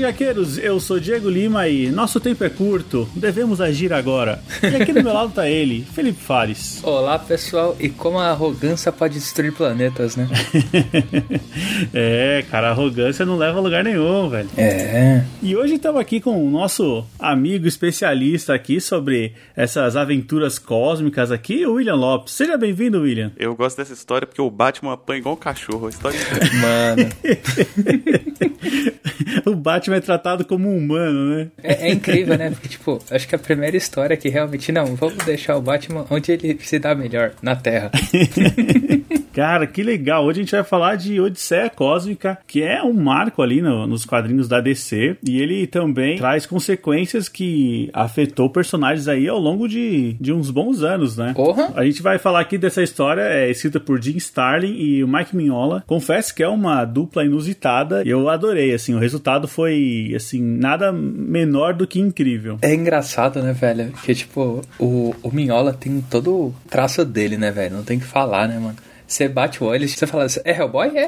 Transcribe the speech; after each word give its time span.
Gaqueiros, 0.00 0.58
eu 0.58 0.80
sou 0.80 0.98
Diego 0.98 1.28
Lima 1.28 1.68
e 1.68 1.90
nosso 1.90 2.18
tempo 2.18 2.42
é 2.44 2.48
curto, 2.48 3.08
devemos 3.14 3.60
agir 3.60 3.92
agora. 3.92 4.42
E 4.62 4.74
aqui 4.74 4.92
do 4.92 5.02
meu 5.02 5.12
lado 5.12 5.32
tá 5.32 5.48
ele, 5.48 5.84
Felipe 5.92 6.20
Fares. 6.20 6.80
Olá 6.84 7.18
pessoal, 7.18 7.76
e 7.78 7.88
como 7.88 8.18
a 8.18 8.30
arrogância 8.30 8.90
pode 8.90 9.14
destruir 9.14 9.52
planetas, 9.52 10.16
né? 10.16 10.28
é, 11.92 12.44
cara, 12.50 12.68
a 12.68 12.70
arrogância 12.70 13.26
não 13.26 13.36
leva 13.36 13.58
a 13.58 13.60
lugar 13.60 13.84
nenhum, 13.84 14.28
velho. 14.28 14.48
É. 14.56 15.24
E 15.42 15.54
hoje 15.54 15.74
estamos 15.74 16.00
aqui 16.00 16.20
com 16.20 16.46
o 16.46 16.50
nosso 16.50 17.04
amigo 17.18 17.66
especialista 17.66 18.54
aqui 18.54 18.80
sobre 18.80 19.34
essas 19.54 19.96
aventuras 19.96 20.58
cósmicas 20.58 21.30
aqui, 21.30 21.66
o 21.66 21.74
William 21.74 21.96
Lopes. 21.96 22.32
Seja 22.34 22.56
bem-vindo, 22.56 23.00
William. 23.00 23.32
Eu 23.36 23.54
gosto 23.54 23.76
dessa 23.76 23.92
história 23.92 24.26
porque 24.26 24.40
o 24.40 24.50
Batman 24.50 24.94
apanha 24.94 25.18
igual 25.18 25.34
um 25.34 25.38
cachorro. 25.38 25.86
A 25.86 25.90
história 25.90 26.18
Mano. 26.60 27.08
o 29.46 29.54
Batman 29.54 29.81
é 29.90 30.00
tratado 30.00 30.44
como 30.44 30.68
um 30.68 30.76
humano, 30.76 31.36
né? 31.36 31.48
É, 31.62 31.88
é, 31.88 31.92
incrível, 31.92 32.36
né? 32.36 32.50
Porque, 32.50 32.68
tipo, 32.68 32.98
acho 33.10 33.26
que 33.26 33.34
a 33.34 33.38
primeira 33.38 33.76
história 33.76 34.16
que 34.16 34.28
realmente, 34.28 34.70
não, 34.70 34.94
vamos 34.94 35.24
deixar 35.24 35.56
o 35.56 35.62
Batman 35.62 36.06
onde 36.10 36.32
ele 36.32 36.58
se 36.60 36.78
dá 36.78 36.94
melhor, 36.94 37.32
na 37.42 37.56
Terra. 37.56 37.90
Cara, 39.32 39.66
que 39.66 39.82
legal. 39.82 40.24
Hoje 40.24 40.40
a 40.40 40.42
gente 40.42 40.52
vai 40.52 40.62
falar 40.62 40.96
de 40.96 41.18
Odisseia 41.18 41.70
Cósmica, 41.70 42.38
que 42.46 42.62
é 42.62 42.82
um 42.82 42.92
marco 42.92 43.40
ali 43.40 43.62
no, 43.62 43.86
nos 43.86 44.04
quadrinhos 44.04 44.46
da 44.46 44.60
DC. 44.60 45.16
E 45.26 45.40
ele 45.40 45.66
também 45.66 46.18
traz 46.18 46.44
consequências 46.44 47.28
que 47.28 47.88
afetou 47.94 48.50
personagens 48.50 49.08
aí 49.08 49.26
ao 49.26 49.38
longo 49.38 49.66
de, 49.66 50.14
de 50.20 50.32
uns 50.32 50.50
bons 50.50 50.82
anos, 50.82 51.16
né? 51.16 51.32
Porra! 51.34 51.72
A 51.74 51.84
gente 51.84 52.02
vai 52.02 52.18
falar 52.18 52.40
aqui 52.40 52.58
dessa 52.58 52.82
história, 52.82 53.22
é 53.22 53.50
escrita 53.50 53.80
por 53.80 54.00
Jim 54.02 54.16
Starlin 54.16 54.74
e 54.74 55.02
o 55.02 55.08
Mike 55.08 55.34
Mignola. 55.34 55.82
Confesso 55.86 56.34
que 56.34 56.42
é 56.42 56.48
uma 56.48 56.84
dupla 56.84 57.24
inusitada 57.24 58.02
e 58.04 58.10
eu 58.10 58.28
adorei, 58.28 58.74
assim, 58.74 58.94
o 58.94 58.98
resultado 58.98 59.48
foi, 59.48 59.71
assim, 60.14 60.40
nada 60.40 60.92
menor 60.92 61.74
do 61.74 61.86
que 61.86 62.00
incrível. 62.00 62.58
É 62.62 62.74
engraçado, 62.74 63.42
né, 63.42 63.52
velho? 63.52 63.92
Que, 64.04 64.14
tipo, 64.14 64.62
o, 64.78 65.14
o 65.22 65.30
Mignola 65.30 65.72
tem 65.72 66.00
todo 66.10 66.32
o 66.32 66.54
traço 66.68 67.04
dele, 67.04 67.36
né, 67.36 67.50
velho? 67.50 67.76
Não 67.76 67.84
tem 67.84 67.98
que 67.98 68.04
falar, 68.04 68.48
né, 68.48 68.58
mano? 68.58 68.76
Você 69.12 69.28
bate 69.28 69.62
o 69.62 69.66
olho 69.66 69.84
e 69.84 69.88
você 69.88 70.06
fala 70.06 70.24
assim, 70.24 70.40
é 70.42 70.56
Hellboy? 70.56 70.90
É. 70.96 71.06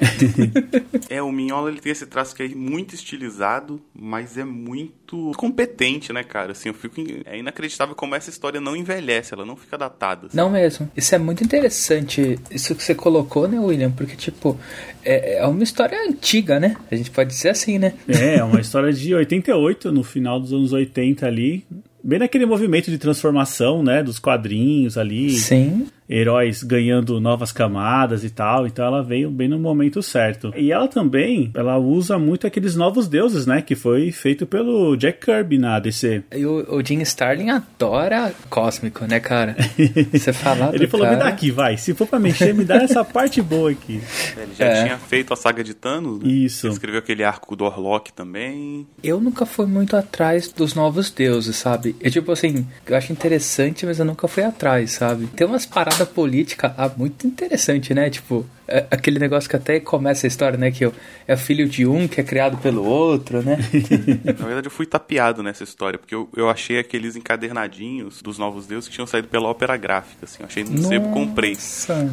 é, 1.17 1.23
o 1.23 1.33
Mignola 1.33 1.71
ele 1.71 1.81
tem 1.81 1.91
esse 1.91 2.05
traço 2.05 2.37
que 2.37 2.43
é 2.43 2.49
muito 2.49 2.95
estilizado, 2.95 3.81
mas 3.95 4.37
é 4.37 4.45
muito 4.45 5.33
competente, 5.39 6.13
né, 6.13 6.23
cara? 6.23 6.53
Assim, 6.53 6.69
eu 6.69 6.75
fico. 6.75 6.97
É 7.25 7.39
inacreditável 7.39 7.95
como 7.95 8.15
essa 8.15 8.29
história 8.29 8.61
não 8.61 8.77
envelhece, 8.77 9.33
ela 9.33 9.47
não 9.47 9.57
fica 9.57 9.79
datada. 9.79 10.27
Assim. 10.27 10.37
Não 10.37 10.51
mesmo. 10.51 10.91
Isso 10.95 11.15
é 11.15 11.19
muito 11.19 11.43
interessante, 11.43 12.39
isso 12.51 12.75
que 12.75 12.83
você 12.83 12.95
colocou, 12.95 13.49
né, 13.49 13.59
William? 13.59 13.91
Porque, 13.91 14.17
tipo, 14.17 14.61
é, 15.03 15.39
é 15.39 15.47
uma 15.47 15.63
história 15.63 15.99
antiga, 16.07 16.61
né? 16.61 16.77
A 16.91 16.97
gente 16.97 17.11
pode 17.11 17.31
dizer 17.31 17.49
assim, 17.49 17.79
né? 17.79 17.95
É, 18.07 18.37
é 18.37 18.45
uma 18.45 18.61
história 18.61 18.93
de 18.93 19.15
88, 19.15 19.91
no 19.91 20.05
final 20.05 20.39
dos 20.39 20.53
anos 20.53 20.75
80 20.75 21.27
ali 21.27 21.65
bem 22.07 22.19
naquele 22.19 22.45
movimento 22.45 22.91
de 22.91 22.99
transformação, 22.99 23.83
né, 23.83 24.03
dos 24.03 24.19
quadrinhos 24.19 24.99
ali. 24.99 25.31
Sim 25.31 25.87
heróis 26.09 26.63
ganhando 26.63 27.21
novas 27.21 27.53
camadas 27.53 28.25
e 28.25 28.31
tal, 28.31 28.67
então 28.67 28.85
ela 28.85 29.03
veio 29.03 29.31
bem 29.31 29.49
no 29.49 29.59
momento 29.59 30.03
certo. 30.03 30.53
E 30.57 30.71
ela 30.71 30.89
também, 30.89 31.51
ela 31.55 31.79
usa 31.79 32.19
muito 32.19 32.47
aqueles 32.47 32.77
novos 32.77 33.09
deuses, 33.09 33.47
né, 33.47 33.63
que 33.63 33.75
foi 33.75 34.13
feito 34.13 34.47
pelo 34.47 34.97
Jack 34.97 35.25
Kirby 35.25 35.59
na 35.59 35.79
DC. 35.79 36.23
E 36.33 36.45
o, 36.45 36.77
o 36.77 36.85
Jim 36.85 37.01
Starlin 37.01 37.51
adora 37.51 38.35
cósmico, 38.51 39.05
né, 39.07 39.21
cara? 39.21 39.57
Você 40.13 40.33
falar 40.33 40.75
Ele 40.75 40.87
falou, 40.87 41.07
cara... 41.07 41.17
me 41.17 41.23
dá 41.23 41.29
aqui, 41.29 41.51
vai, 41.51 41.77
se 41.77 41.95
for 41.95 42.07
pra 42.07 42.19
mexer, 42.19 42.55
me 42.55 42.65
dá 42.65 42.77
essa 42.77 43.05
parte 43.05 43.41
boa 43.41 43.71
aqui. 43.71 44.01
Ele 44.37 44.55
já 44.59 44.67
é. 44.67 44.85
tinha 44.85 44.99
feito 44.99 45.33
a 45.33 45.37
saga 45.37 45.65
de 45.65 45.75
Thanos, 45.75 46.21
né? 46.21 46.29
Isso. 46.29 46.67
Ele 46.67 46.75
escreveu 46.75 46.99
aquele 46.99 47.25
arco 47.25 47.57
do 47.57 47.65
Orlok 47.65 48.13
também. 48.13 48.87
Eu 49.03 49.21
nunca 49.21 49.47
fui 49.47 49.67
muito 49.67 49.97
atrás 49.97 50.53
dos 50.53 50.75
novos 50.75 51.11
deuses, 51.11 51.57
sabe? 51.57 51.97
Eu, 52.01 52.11
tipo 52.11 52.31
assim, 52.33 52.67
eu 52.87 52.97
acho 52.97 53.13
interessante, 53.13 53.87
mas 53.87 53.99
eu 53.99 54.05
nunca 54.05 54.29
fui 54.29 54.43
atrás, 54.43 54.93
sabe? 54.93 55.27
Tem 55.29 55.47
umas 55.47 55.67
paradas 55.67 55.94
política 56.05 56.75
lá 56.77 56.91
muito 56.97 57.27
interessante, 57.27 57.93
né? 57.93 58.09
Tipo, 58.09 58.47
é 58.67 58.87
aquele 58.91 59.19
negócio 59.19 59.49
que 59.49 59.57
até 59.57 59.79
começa 59.79 60.27
a 60.27 60.29
história, 60.29 60.59
né? 60.59 60.71
Que 60.71 60.91
é 61.27 61.37
filho 61.37 61.69
de 61.69 61.87
um 61.87 62.09
que 62.09 62.21
é 62.21 62.25
criado 62.25 62.57
pelo 62.59 62.85
outro, 62.85 63.43
né? 63.43 63.59
Na 64.25 64.47
verdade, 64.47 64.67
eu 64.67 64.71
fui 64.71 64.87
tapeado 64.87 65.43
nessa 65.43 65.65
história, 65.65 65.99
porque 65.99 66.15
eu, 66.15 66.29
eu 66.37 66.49
achei 66.49 66.79
aqueles 66.79 67.17
encadernadinhos 67.17 68.23
dos 68.23 68.39
Novos 68.39 68.67
Deuses 68.67 68.89
que 68.89 68.95
tinham 68.95 69.07
saído 69.07 69.29
pela 69.29 69.49
ópera 69.49 69.77
gráfica, 69.77 70.25
assim. 70.25 70.39
Eu 70.41 70.47
achei 70.47 70.65
no 70.65 70.79
sebo, 70.83 71.11
comprei. 71.11 71.57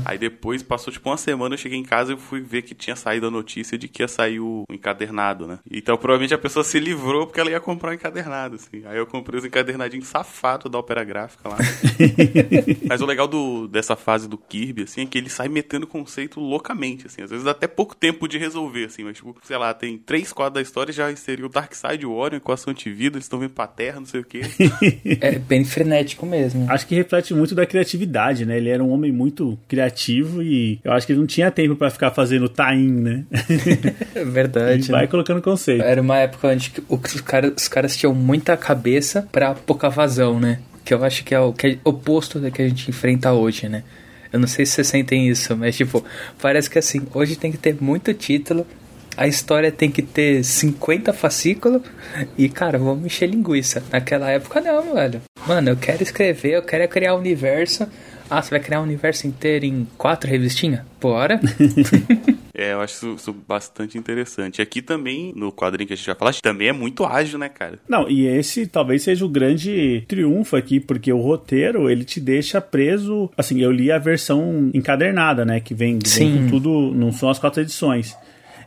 Aí 0.05 0.17
depois, 0.17 0.61
passou 0.61 0.91
tipo 0.91 1.09
uma 1.09 1.17
semana, 1.17 1.55
eu 1.55 1.57
cheguei 1.57 1.77
em 1.77 1.83
casa 1.83 2.13
e 2.13 2.17
fui 2.17 2.41
ver 2.41 2.63
que 2.63 2.75
tinha 2.75 2.95
saído 2.95 3.27
a 3.27 3.31
notícia 3.31 3.77
de 3.77 3.87
que 3.87 4.03
ia 4.03 4.07
sair 4.07 4.39
o 4.39 4.65
encadernado, 4.69 5.47
né? 5.47 5.59
Então, 5.71 5.97
provavelmente 5.97 6.33
a 6.33 6.37
pessoa 6.37 6.63
se 6.63 6.79
livrou 6.79 7.27
porque 7.27 7.39
ela 7.39 7.49
ia 7.49 7.59
comprar 7.59 7.89
o 7.89 7.91
um 7.91 7.95
encadernado, 7.95 8.55
assim. 8.55 8.83
Aí 8.85 8.97
eu 8.97 9.07
comprei 9.07 9.39
os 9.39 9.45
encadernadinhos 9.45 10.07
safados 10.07 10.69
da 10.69 10.77
ópera 10.77 11.03
gráfica 11.03 11.49
lá. 11.49 11.57
Mas 12.87 13.01
o 13.01 13.05
legal 13.05 13.27
do, 13.27 13.67
dessa 13.67 13.95
fase 13.95 14.27
do 14.27 14.37
Kirby, 14.37 14.83
assim, 14.83 15.01
é 15.01 15.05
que 15.05 15.17
ele 15.17 15.29
sai 15.29 15.47
metendo 15.47 15.87
conceito 15.87 16.40
loucamente, 16.41 17.07
assim. 17.07 17.21
Às 17.21 17.29
vezes 17.29 17.45
dá 17.45 17.51
até 17.51 17.67
pouco 17.67 17.95
tempo 17.95 18.27
de 18.27 18.37
resolver, 18.37 18.85
assim. 18.85 19.03
Mas, 19.03 19.17
tipo, 19.17 19.35
sei 19.43 19.57
lá, 19.57 19.73
tem 19.73 19.97
três 19.97 20.33
quadros 20.33 20.55
da 20.55 20.61
história 20.61 20.93
já 20.93 21.13
seria 21.15 21.45
o 21.45 21.49
Darkseid, 21.49 22.05
o 22.05 22.11
Orion 22.11 22.39
com 22.39 22.51
a 22.51 22.57
sua 22.57 22.71
antivida, 22.71 23.17
eles 23.17 23.25
estão 23.25 23.39
vindo 23.39 23.51
pra 23.51 23.67
Terra, 23.67 23.99
não 23.99 24.05
sei 24.05 24.21
o 24.21 24.25
quê. 24.25 24.41
é 25.21 25.37
bem 25.39 25.63
frenético 25.63 26.25
mesmo. 26.25 26.65
Acho 26.69 26.87
que 26.87 26.95
reflete 26.95 27.33
muito 27.33 27.55
da 27.55 27.65
criatividade, 27.65 28.45
né? 28.45 28.57
Ele 28.57 28.69
era 28.69 28.83
um 28.83 28.91
homem 28.91 29.11
muito 29.11 29.57
criativo 29.67 30.41
e 30.41 30.79
eu 30.83 30.91
acho 30.91 31.05
que 31.05 31.13
ele 31.13 31.19
não 31.19 31.27
tinha 31.27 31.51
tempo 31.51 31.75
para 31.75 31.89
ficar 31.89 32.11
fazendo 32.11 32.49
tain, 32.49 32.91
né? 32.91 33.25
É 34.15 34.23
verdade. 34.25 34.81
E 34.91 34.91
vai 34.91 35.01
né? 35.01 35.07
colocando 35.07 35.41
conceito. 35.41 35.83
Era 35.83 36.01
uma 36.01 36.17
época 36.17 36.47
onde 36.47 36.71
os 36.89 37.21
caras, 37.21 37.53
os 37.55 37.67
caras 37.67 37.95
tinham 37.95 38.13
muita 38.13 38.55
cabeça 38.57 39.27
para 39.31 39.53
pouca 39.53 39.89
vazão, 39.89 40.39
né? 40.39 40.59
Que 40.83 40.93
eu 40.93 41.03
acho 41.03 41.23
que 41.23 41.35
é 41.35 41.39
o 41.39 41.53
que 41.53 41.67
é 41.67 41.77
oposto 41.83 42.39
do 42.39 42.51
que 42.51 42.61
a 42.61 42.67
gente 42.67 42.89
enfrenta 42.89 43.31
hoje, 43.31 43.69
né? 43.69 43.83
Eu 44.31 44.39
não 44.39 44.47
sei 44.47 44.65
se 44.65 44.73
vocês 44.73 44.87
sentem 44.87 45.27
isso, 45.27 45.55
mas 45.57 45.75
tipo, 45.75 46.03
parece 46.41 46.69
que 46.69 46.79
assim, 46.79 47.01
hoje 47.13 47.35
tem 47.35 47.51
que 47.51 47.57
ter 47.57 47.75
muito 47.81 48.13
título, 48.13 48.65
a 49.17 49.27
história 49.27 49.71
tem 49.71 49.91
que 49.91 50.01
ter 50.01 50.43
50 50.43 51.11
fascículos 51.13 51.81
e, 52.37 52.47
cara, 52.47 52.77
vamos 52.77 53.05
encher 53.05 53.29
linguiça. 53.29 53.83
Naquela 53.91 54.29
época 54.29 54.61
não, 54.61 54.93
velho. 54.93 55.21
Mano, 55.45 55.69
eu 55.69 55.75
quero 55.75 56.01
escrever, 56.01 56.55
eu 56.55 56.63
quero 56.63 56.87
criar 56.87 57.15
universo. 57.15 57.87
Ah, 58.29 58.41
você 58.41 58.51
vai 58.51 58.59
criar 58.61 58.79
um 58.79 58.83
universo 58.83 59.27
inteiro 59.27 59.65
em 59.65 59.85
quatro 59.97 60.29
revistinhas? 60.29 60.81
Bora! 60.99 61.39
É, 62.61 62.73
eu 62.73 62.81
acho 62.81 62.93
isso, 62.93 63.15
isso, 63.15 63.33
bastante 63.33 63.97
interessante. 63.97 64.61
Aqui 64.61 64.83
também, 64.83 65.33
no 65.35 65.51
quadrinho 65.51 65.87
que 65.87 65.93
a 65.93 65.95
gente 65.95 66.05
vai 66.05 66.15
falar, 66.15 66.35
também 66.35 66.67
é 66.67 66.71
muito 66.71 67.03
ágil, 67.03 67.39
né, 67.39 67.49
cara? 67.49 67.79
Não, 67.89 68.07
e 68.07 68.27
esse 68.27 68.67
talvez 68.67 69.01
seja 69.01 69.25
o 69.25 69.29
grande 69.29 70.03
triunfo 70.07 70.55
aqui, 70.55 70.79
porque 70.79 71.11
o 71.11 71.17
roteiro, 71.17 71.89
ele 71.89 72.03
te 72.03 72.19
deixa 72.19 72.61
preso. 72.61 73.31
Assim, 73.35 73.59
eu 73.61 73.71
li 73.71 73.91
a 73.91 73.97
versão 73.97 74.69
encadernada, 74.75 75.43
né, 75.43 75.59
que 75.59 75.73
vem, 75.73 75.97
vem 76.05 76.37
com 76.37 76.49
tudo, 76.49 76.93
não 76.93 77.11
são 77.11 77.31
as 77.31 77.39
quatro 77.39 77.61
edições. 77.61 78.15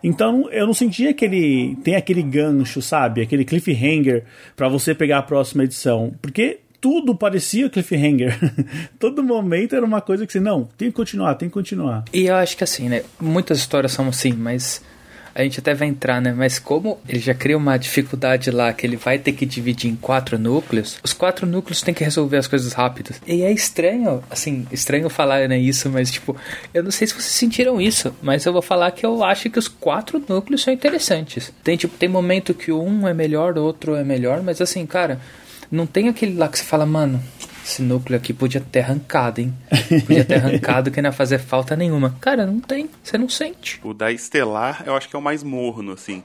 Então 0.02 0.50
eu 0.50 0.66
não 0.66 0.74
sentia 0.74 1.14
que 1.14 1.24
ele 1.24 1.76
tem 1.82 1.94
aquele 1.94 2.22
gancho, 2.22 2.82
sabe? 2.82 3.22
Aquele 3.22 3.42
cliffhanger 3.42 4.24
para 4.54 4.68
você 4.68 4.94
pegar 4.94 5.18
a 5.18 5.22
próxima 5.22 5.64
edição. 5.64 6.12
Porque 6.20 6.58
tudo 6.84 7.14
parecia 7.14 7.70
cliffhanger. 7.70 8.38
Todo 9.00 9.22
momento 9.22 9.74
era 9.74 9.86
uma 9.86 10.02
coisa 10.02 10.26
que 10.26 10.32
você, 10.34 10.38
não, 10.38 10.68
tem 10.76 10.90
que 10.90 10.94
continuar, 10.94 11.34
tem 11.34 11.48
que 11.48 11.54
continuar. 11.54 12.04
E 12.12 12.26
eu 12.26 12.34
acho 12.36 12.54
que 12.58 12.62
assim, 12.62 12.90
né? 12.90 13.02
Muitas 13.18 13.56
histórias 13.56 13.90
são 13.90 14.06
assim, 14.06 14.34
mas 14.34 14.82
a 15.34 15.42
gente 15.42 15.60
até 15.60 15.72
vai 15.72 15.88
entrar, 15.88 16.20
né? 16.20 16.34
Mas 16.36 16.58
como 16.58 16.98
ele 17.08 17.20
já 17.20 17.32
cria 17.32 17.56
uma 17.56 17.78
dificuldade 17.78 18.50
lá 18.50 18.70
que 18.74 18.86
ele 18.86 18.96
vai 18.96 19.18
ter 19.18 19.32
que 19.32 19.46
dividir 19.46 19.90
em 19.90 19.96
quatro 19.96 20.38
núcleos, 20.38 20.98
os 21.02 21.14
quatro 21.14 21.46
núcleos 21.46 21.80
têm 21.80 21.94
que 21.94 22.04
resolver 22.04 22.36
as 22.36 22.46
coisas 22.46 22.74
rápidas. 22.74 23.18
E 23.26 23.42
é 23.42 23.50
estranho, 23.50 24.22
assim, 24.30 24.66
estranho 24.70 25.08
falar, 25.08 25.48
né, 25.48 25.58
isso, 25.58 25.88
mas 25.88 26.10
tipo, 26.10 26.36
eu 26.74 26.82
não 26.82 26.90
sei 26.90 27.06
se 27.06 27.14
vocês 27.14 27.24
sentiram 27.24 27.80
isso, 27.80 28.14
mas 28.20 28.44
eu 28.44 28.52
vou 28.52 28.60
falar 28.60 28.90
que 28.90 29.06
eu 29.06 29.24
acho 29.24 29.48
que 29.48 29.58
os 29.58 29.68
quatro 29.68 30.22
núcleos 30.28 30.60
são 30.60 30.74
interessantes. 30.74 31.50
Tem, 31.64 31.78
tipo, 31.78 31.96
tem 31.96 32.10
momento 32.10 32.52
que 32.52 32.70
um 32.70 33.08
é 33.08 33.14
melhor, 33.14 33.56
outro 33.56 33.94
é 33.96 34.04
melhor, 34.04 34.42
mas 34.42 34.60
assim, 34.60 34.84
cara, 34.84 35.18
não 35.74 35.86
tem 35.86 36.08
aquele 36.08 36.36
lá 36.36 36.48
que 36.48 36.58
você 36.58 36.64
fala, 36.64 36.86
mano, 36.86 37.22
esse 37.64 37.82
núcleo 37.82 38.16
aqui 38.16 38.32
podia 38.32 38.60
ter 38.60 38.80
arrancado, 38.80 39.40
hein? 39.40 39.54
Podia 40.06 40.24
ter 40.24 40.34
arrancado 40.34 40.90
que 40.90 41.00
não 41.00 41.08
ia 41.08 41.12
fazer 41.12 41.38
falta 41.38 41.74
nenhuma. 41.74 42.16
Cara, 42.20 42.46
não 42.46 42.60
tem, 42.60 42.88
você 43.02 43.16
não 43.16 43.28
sente. 43.28 43.80
O 43.82 43.94
da 43.94 44.12
Estelar, 44.12 44.82
eu 44.86 44.94
acho 44.94 45.08
que 45.08 45.16
é 45.16 45.18
o 45.18 45.22
mais 45.22 45.42
morno, 45.42 45.92
assim. 45.92 46.22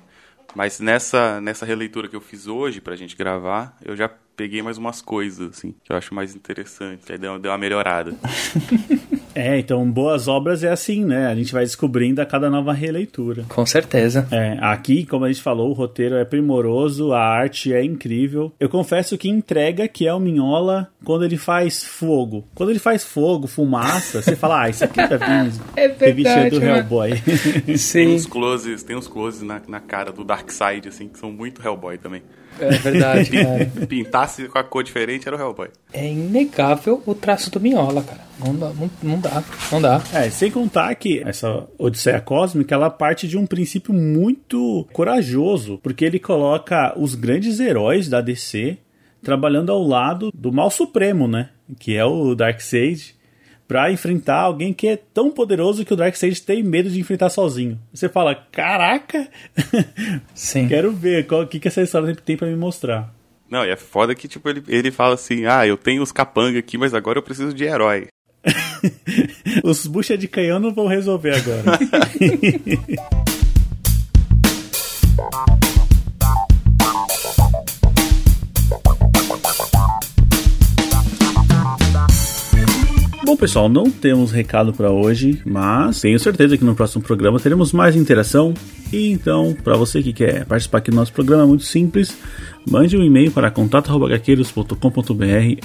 Mas 0.55 0.79
nessa, 0.79 1.39
nessa 1.39 1.65
releitura 1.65 2.07
que 2.07 2.15
eu 2.15 2.21
fiz 2.21 2.47
hoje 2.47 2.81
pra 2.81 2.95
gente 2.95 3.15
gravar, 3.15 3.77
eu 3.83 3.95
já 3.95 4.09
peguei 4.35 4.61
mais 4.61 4.77
umas 4.77 5.01
coisas, 5.01 5.51
assim, 5.51 5.75
que 5.83 5.91
eu 5.91 5.95
acho 5.95 6.13
mais 6.13 6.35
interessante. 6.35 7.11
Aí 7.11 7.17
deu, 7.17 7.37
deu 7.37 7.51
uma 7.51 7.57
melhorada. 7.57 8.15
É, 9.33 9.59
então 9.59 9.89
boas 9.89 10.27
obras 10.27 10.63
é 10.63 10.69
assim, 10.69 11.05
né? 11.05 11.27
A 11.27 11.35
gente 11.35 11.53
vai 11.53 11.63
descobrindo 11.63 12.21
a 12.21 12.25
cada 12.25 12.49
nova 12.49 12.73
releitura. 12.73 13.45
Com 13.47 13.65
certeza. 13.65 14.27
É, 14.31 14.57
aqui, 14.61 15.05
como 15.05 15.25
a 15.25 15.27
gente 15.27 15.41
falou, 15.41 15.69
o 15.69 15.73
roteiro 15.73 16.15
é 16.15 16.25
primoroso, 16.25 17.13
a 17.13 17.21
arte 17.21 17.73
é 17.73 17.83
incrível. 17.83 18.51
Eu 18.59 18.69
confesso 18.69 19.17
que 19.17 19.29
entrega 19.29 19.87
que 19.87 20.07
é 20.07 20.13
o 20.13 20.19
Minhola 20.19 20.89
quando 21.03 21.25
ele 21.25 21.37
faz 21.37 21.83
fogo. 21.83 22.47
Quando 22.55 22.69
ele 22.69 22.79
faz 22.79 23.03
fogo, 23.03 23.47
fumaça, 23.47 24.21
você 24.21 24.35
fala, 24.35 24.63
ah, 24.63 24.69
isso 24.69 24.83
aqui 24.83 24.95
tá 24.95 25.17
vindo. 25.17 25.59
é 25.75 25.87
verdade, 25.87 26.49
do 26.51 26.59
né? 26.59 26.77
Hellboy. 26.77 27.11
Sim. 27.77 28.05
Tem 28.05 28.15
uns 28.15 28.25
closes, 28.25 28.83
tem 28.83 28.95
uns 28.95 29.07
closes 29.07 29.41
na, 29.41 29.61
na 29.67 29.79
cara 29.79 30.11
do 30.11 30.23
Darkseid, 30.23 30.87
assim, 30.87 31.07
que 31.07 31.19
são 31.19 31.31
muito 31.31 31.65
Hellboy 31.65 31.97
também. 31.97 32.21
É 32.59 32.69
verdade, 32.77 33.29
cara. 33.29 33.87
Pintasse 33.87 34.47
com 34.47 34.57
a 34.57 34.63
cor 34.63 34.83
diferente 34.83 35.27
era 35.27 35.37
o 35.37 35.39
Hellboy. 35.39 35.69
É 35.93 36.07
inegável 36.07 37.01
o 37.05 37.15
traço 37.15 37.49
do 37.51 37.59
Minhola, 37.59 38.03
cara. 38.03 38.21
Não 38.39 38.55
dá, 38.55 38.71
não, 38.73 38.91
não 39.03 39.19
dá, 39.19 39.43
não 39.71 39.81
dá. 39.81 40.01
É, 40.13 40.29
sem 40.29 40.49
contar 40.49 40.93
que 40.95 41.21
essa 41.25 41.67
Odisseia 41.77 42.21
Cósmica, 42.21 42.73
ela 42.73 42.89
parte 42.89 43.27
de 43.27 43.37
um 43.37 43.45
princípio 43.45 43.93
muito 43.93 44.87
corajoso, 44.93 45.79
porque 45.83 46.05
ele 46.05 46.19
coloca 46.19 46.93
os 46.97 47.15
grandes 47.15 47.59
heróis 47.59 48.07
da 48.07 48.21
DC 48.21 48.77
trabalhando 49.21 49.71
ao 49.71 49.83
lado 49.83 50.31
do 50.33 50.51
mal 50.51 50.71
supremo, 50.71 51.27
né? 51.27 51.49
Que 51.77 51.95
é 51.95 52.05
o 52.05 52.33
Darkseid, 52.33 53.15
para 53.69 53.91
enfrentar 53.91 54.39
alguém 54.39 54.73
que 54.73 54.87
é 54.87 54.97
tão 54.97 55.29
poderoso 55.29 55.85
que 55.85 55.93
o 55.93 55.95
Darkseid 55.95 56.41
tem 56.41 56.63
medo 56.63 56.89
de 56.89 56.99
enfrentar 56.99 57.29
sozinho. 57.29 57.79
Você 57.93 58.09
fala, 58.09 58.33
caraca! 58.33 59.27
Sim. 60.33 60.67
Quero 60.67 60.91
ver 60.91 61.31
o 61.31 61.45
que, 61.45 61.59
que 61.59 61.67
essa 61.67 61.83
história 61.83 62.15
tem 62.15 62.35
para 62.35 62.47
me 62.47 62.55
mostrar. 62.55 63.13
Não, 63.47 63.63
e 63.63 63.69
é 63.69 63.75
foda 63.75 64.15
que, 64.15 64.27
tipo, 64.27 64.49
ele, 64.49 64.63
ele 64.67 64.89
fala 64.89 65.13
assim, 65.13 65.45
ah, 65.45 65.67
eu 65.67 65.77
tenho 65.77 66.01
os 66.01 66.11
capanga 66.11 66.57
aqui, 66.57 66.79
mas 66.79 66.95
agora 66.95 67.19
eu 67.19 67.23
preciso 67.23 67.53
de 67.53 67.63
herói. 67.63 68.07
Os 69.63 69.85
bucha 69.85 70.17
de 70.17 70.27
canhão 70.27 70.59
não 70.59 70.73
vão 70.73 70.87
resolver 70.87 71.35
agora. 71.35 71.77
Bom, 83.29 83.37
pessoal, 83.37 83.69
não 83.69 83.91
temos 83.91 84.31
recado 84.31 84.73
para 84.73 84.89
hoje, 84.89 85.39
mas 85.45 86.01
tenho 86.01 86.19
certeza 86.19 86.57
que 86.57 86.65
no 86.65 86.73
próximo 86.73 87.03
programa 87.03 87.39
teremos 87.39 87.71
mais 87.71 87.95
interação. 87.95 88.55
E 88.91 89.11
então, 89.11 89.55
para 89.63 89.77
você 89.77 90.01
que 90.01 90.11
quer 90.11 90.45
participar 90.45 90.79
aqui 90.79 90.89
do 90.89 90.95
nosso 90.95 91.13
programa, 91.13 91.43
é 91.43 91.45
muito 91.45 91.63
simples. 91.63 92.17
Mande 92.67 92.97
um 92.97 93.03
e-mail 93.03 93.29
para 93.29 93.51
contato.gaqueiros.com.br 93.51 94.73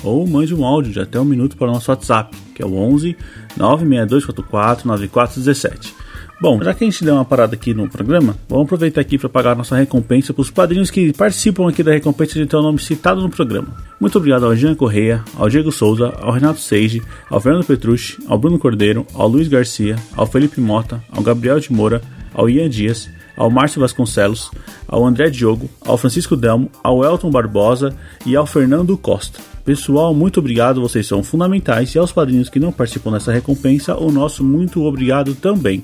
ou 0.02 0.26
mande 0.26 0.54
um 0.54 0.62
áudio 0.62 0.92
de 0.92 1.00
até 1.00 1.18
um 1.18 1.24
minuto 1.24 1.56
para 1.56 1.70
o 1.70 1.72
nosso 1.72 1.90
WhatsApp, 1.90 2.36
que 2.54 2.62
é 2.62 2.66
o 2.66 2.74
11 2.76 3.16
96244 3.56 4.86
9417. 4.86 5.94
Bom, 6.40 6.60
já 6.62 6.74
que 6.74 6.84
a 6.84 6.90
gente 6.90 7.04
deu 7.04 7.14
uma 7.14 7.24
parada 7.24 7.54
aqui 7.54 7.72
no 7.72 7.88
programa, 7.88 8.36
vamos 8.48 8.64
aproveitar 8.64 9.00
aqui 9.00 9.16
para 9.16 9.28
pagar 9.28 9.56
nossa 9.56 9.76
recompensa 9.76 10.34
para 10.34 10.42
os 10.42 10.50
padrinhos 10.50 10.90
que 10.90 11.12
participam 11.12 11.68
aqui 11.68 11.82
da 11.82 11.92
recompensa 11.92 12.34
de 12.34 12.46
ter 12.46 12.56
o 12.56 12.62
nome 12.62 12.80
citado 12.80 13.20
no 13.20 13.30
programa. 13.30 13.68
Muito 14.00 14.18
obrigado 14.18 14.44
ao 14.44 14.56
Jean 14.56 14.74
Correia, 14.74 15.22
ao 15.36 15.48
Diego 15.48 15.70
Souza, 15.70 16.12
ao 16.20 16.32
Renato 16.32 16.60
Seiji, 16.60 17.02
ao 17.30 17.40
Fernando 17.40 17.64
Petrucci, 17.64 18.18
ao 18.26 18.36
Bruno 18.36 18.58
Cordeiro, 18.58 19.06
ao 19.14 19.28
Luiz 19.28 19.46
Garcia, 19.46 19.96
ao 20.16 20.26
Felipe 20.26 20.60
Mota, 20.60 21.02
ao 21.10 21.22
Gabriel 21.22 21.60
de 21.60 21.72
Moura, 21.72 22.02
ao 22.34 22.50
Ian 22.50 22.68
Dias, 22.68 23.08
ao 23.36 23.48
Márcio 23.48 23.80
Vasconcelos, 23.80 24.50
ao 24.88 25.04
André 25.04 25.30
Diogo, 25.30 25.70
ao 25.80 25.96
Francisco 25.96 26.36
Delmo, 26.36 26.70
ao 26.82 27.04
Elton 27.04 27.30
Barbosa 27.30 27.96
e 28.26 28.34
ao 28.34 28.46
Fernando 28.46 28.96
Costa. 28.98 29.40
Pessoal, 29.64 30.12
muito 30.12 30.40
obrigado, 30.40 30.80
vocês 30.80 31.06
são 31.06 31.22
fundamentais 31.22 31.94
e 31.94 31.98
aos 31.98 32.12
padrinhos 32.12 32.50
que 32.50 32.60
não 32.60 32.70
participam 32.70 33.12
dessa 33.12 33.32
recompensa, 33.32 33.96
o 33.96 34.12
nosso 34.12 34.44
muito 34.44 34.82
obrigado 34.82 35.34
também. 35.34 35.82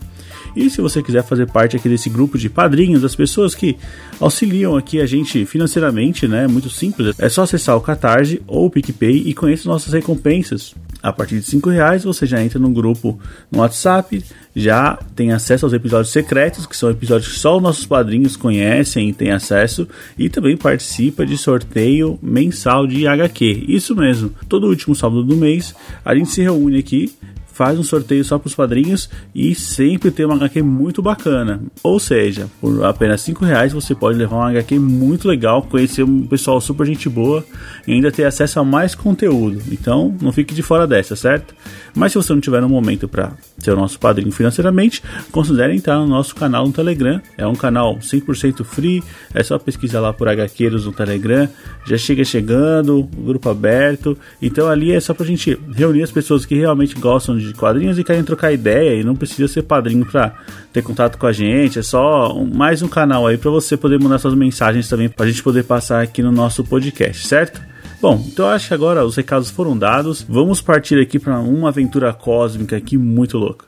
E 0.55 0.69
se 0.71 0.81
você 0.81 1.03
quiser 1.03 1.23
fazer 1.25 1.47
parte 1.47 1.77
aqui 1.77 1.89
desse 1.89 2.11
grupo 2.11 2.39
de 2.39 2.49
padrinhos, 2.49 3.03
das 3.03 3.15
pessoas 3.15 3.55
que 3.55 3.77
auxiliam 4.19 4.77
aqui 4.77 5.01
a 5.01 5.07
gente 5.07 5.45
financeiramente, 5.47 6.27
né? 6.27 6.47
Muito 6.47 6.71
simples. 6.71 7.15
É 7.19 7.29
só 7.29 7.43
acessar 7.43 7.77
o 7.77 7.81
Catarse 7.81 8.43
ou 8.47 8.67
o 8.67 8.71
PicPay 8.71 9.25
e 9.27 9.35
conhecer 9.35 9.69
nossas 9.69 9.93
recompensas. 9.93 10.75
A 11.03 11.13
partir 11.13 11.37
de 11.37 11.47
5 11.47 11.71
reais 11.71 12.05
você 12.05 12.27
já 12.27 12.43
entra 12.43 12.59
num 12.59 12.73
grupo 12.73 13.19
no 13.51 13.61
WhatsApp, 13.61 14.23
já 14.55 14.99
tem 15.17 15.33
acesso 15.33 15.65
aos 15.65 15.73
episódios 15.73 16.13
secretos, 16.13 16.67
que 16.67 16.77
são 16.77 16.91
episódios 16.91 17.33
que 17.33 17.39
só 17.39 17.57
os 17.57 17.63
nossos 17.63 17.87
padrinhos 17.87 18.37
conhecem 18.37 19.09
e 19.09 19.13
têm 19.13 19.31
acesso, 19.31 19.89
e 20.19 20.29
também 20.29 20.57
participa 20.57 21.25
de 21.25 21.39
sorteio 21.39 22.19
mensal 22.23 22.87
de 22.87 23.07
HQ. 23.07 23.65
Isso 23.69 23.97
mesmo, 23.97 24.31
todo 24.49 24.67
último 24.67 24.95
sábado 24.95 25.25
do 25.25 25.37
mês 25.37 25.75
a 26.05 26.15
gente 26.15 26.31
se 26.31 26.43
reúne 26.43 26.79
aqui 26.79 27.11
faz 27.61 27.79
um 27.79 27.83
sorteio 27.83 28.25
só 28.25 28.39
para 28.39 28.47
os 28.47 28.55
padrinhos 28.55 29.11
e 29.35 29.55
sempre 29.55 30.11
tem 30.11 30.25
uma 30.25 30.35
HQ 30.35 30.63
muito 30.63 31.03
bacana. 31.03 31.61
Ou 31.83 32.01
seja, 32.01 32.47
por 32.59 32.83
apenas 32.87 33.21
5 33.21 33.45
reais 33.45 33.75
você 33.75 33.95
pode 33.95 34.17
levar 34.17 34.37
uma 34.37 34.49
HQ 34.49 34.79
muito 34.79 35.29
legal, 35.29 35.61
conhecer 35.65 36.03
um 36.03 36.27
pessoal 36.27 36.59
super 36.59 36.87
gente 36.87 37.07
boa 37.07 37.45
e 37.87 37.93
ainda 37.93 38.11
ter 38.11 38.25
acesso 38.25 38.61
a 38.61 38.65
mais 38.65 38.95
conteúdo. 38.95 39.61
Então 39.71 40.17
não 40.23 40.33
fique 40.33 40.55
de 40.55 40.63
fora 40.63 40.87
dessa, 40.87 41.15
certo? 41.15 41.55
Mas 41.95 42.13
se 42.13 42.19
você 42.19 42.33
não 42.33 42.41
tiver 42.41 42.63
no 42.63 42.69
momento 42.69 43.07
para 43.07 43.33
ser 43.59 43.73
o 43.73 43.77
nosso 43.77 43.99
padrinho 43.99 44.33
financeiramente, 44.33 45.03
considere 45.31 45.77
entrar 45.77 45.99
no 45.99 46.07
nosso 46.07 46.35
canal 46.35 46.67
no 46.67 46.73
Telegram. 46.73 47.21
É 47.37 47.47
um 47.47 47.55
canal 47.55 47.99
100% 47.99 48.65
free, 48.65 49.05
é 49.35 49.43
só 49.43 49.59
pesquisar 49.59 50.01
lá 50.01 50.15
por 50.15 50.29
HQeiros 50.29 50.87
no 50.87 50.93
Telegram. 50.93 51.47
Já 51.85 51.99
chega 51.99 52.25
chegando, 52.25 53.03
grupo 53.03 53.51
aberto. 53.51 54.17
Então 54.41 54.67
ali 54.67 54.93
é 54.93 55.01
só 55.01 55.13
pra 55.13 55.27
gente 55.27 55.59
reunir 55.75 56.03
as 56.03 56.11
pessoas 56.11 56.47
que 56.47 56.55
realmente 56.55 56.95
gostam 56.95 57.37
de 57.37 57.50
quadrinhos 57.55 57.99
e 57.99 58.05
querem 58.05 58.25
trocar 58.25 58.53
ideia 58.53 59.01
e 59.01 59.05
não 59.05 59.15
precisa 59.15 59.49
ser 59.49 59.63
padrinho 59.63 60.07
para 60.07 60.35
ter 60.73 60.83
contato 60.83 61.19
com 61.19 61.27
a 61.27 61.33
gente. 61.33 61.79
É 61.79 61.83
só 61.83 62.35
mais 62.45 62.83
um 62.83 62.89
canal 62.89 63.27
aí 63.27 63.37
para 63.37 63.51
você 63.51 63.77
poder 63.77 63.99
mandar 64.01 64.19
suas 64.19 64.35
mensagens 64.35 64.89
também 64.89 65.09
pra 65.09 65.27
gente 65.27 65.43
poder 65.43 65.65
passar 65.65 66.03
aqui 66.03 66.23
no 66.23 66.33
nosso 66.33 66.65
podcast, 66.65 67.27
certo? 67.27 67.61
Bom, 68.01 68.23
então 68.27 68.49
acho 68.49 68.69
que 68.69 68.75
agora 68.75 69.05
os 69.05 69.15
recados 69.15 69.51
foram 69.51 69.77
dados. 69.77 70.25
Vamos 70.27 70.63
partir 70.63 71.01
aqui 71.01 71.19
para 71.19 71.39
uma 71.41 71.69
aventura 71.69 72.13
cósmica 72.13 72.77
aqui 72.77 72.97
muito 72.97 73.37
louca. 73.37 73.67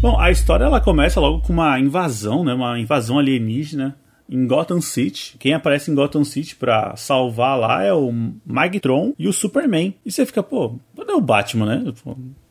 Bom, 0.00 0.18
a 0.18 0.30
história 0.30 0.64
ela 0.64 0.80
começa 0.80 1.20
logo 1.20 1.40
com 1.40 1.52
uma 1.52 1.78
invasão, 1.80 2.44
né? 2.44 2.54
Uma 2.54 2.78
invasão 2.78 3.18
alienígena 3.18 3.96
em 4.28 4.46
Gotham 4.46 4.80
City. 4.80 5.36
Quem 5.38 5.54
aparece 5.54 5.90
em 5.90 5.94
Gotham 5.94 6.24
City 6.24 6.56
para 6.56 6.96
salvar 6.96 7.58
lá 7.58 7.82
é 7.82 7.92
o 7.92 8.12
Magtron 8.44 9.14
e 9.18 9.28
o 9.28 9.32
Superman. 9.32 9.94
E 10.04 10.10
você 10.10 10.26
fica, 10.26 10.42
pô, 10.42 10.78
cadê 10.96 11.12
o 11.12 11.20
Batman, 11.20 11.66
né? 11.66 11.92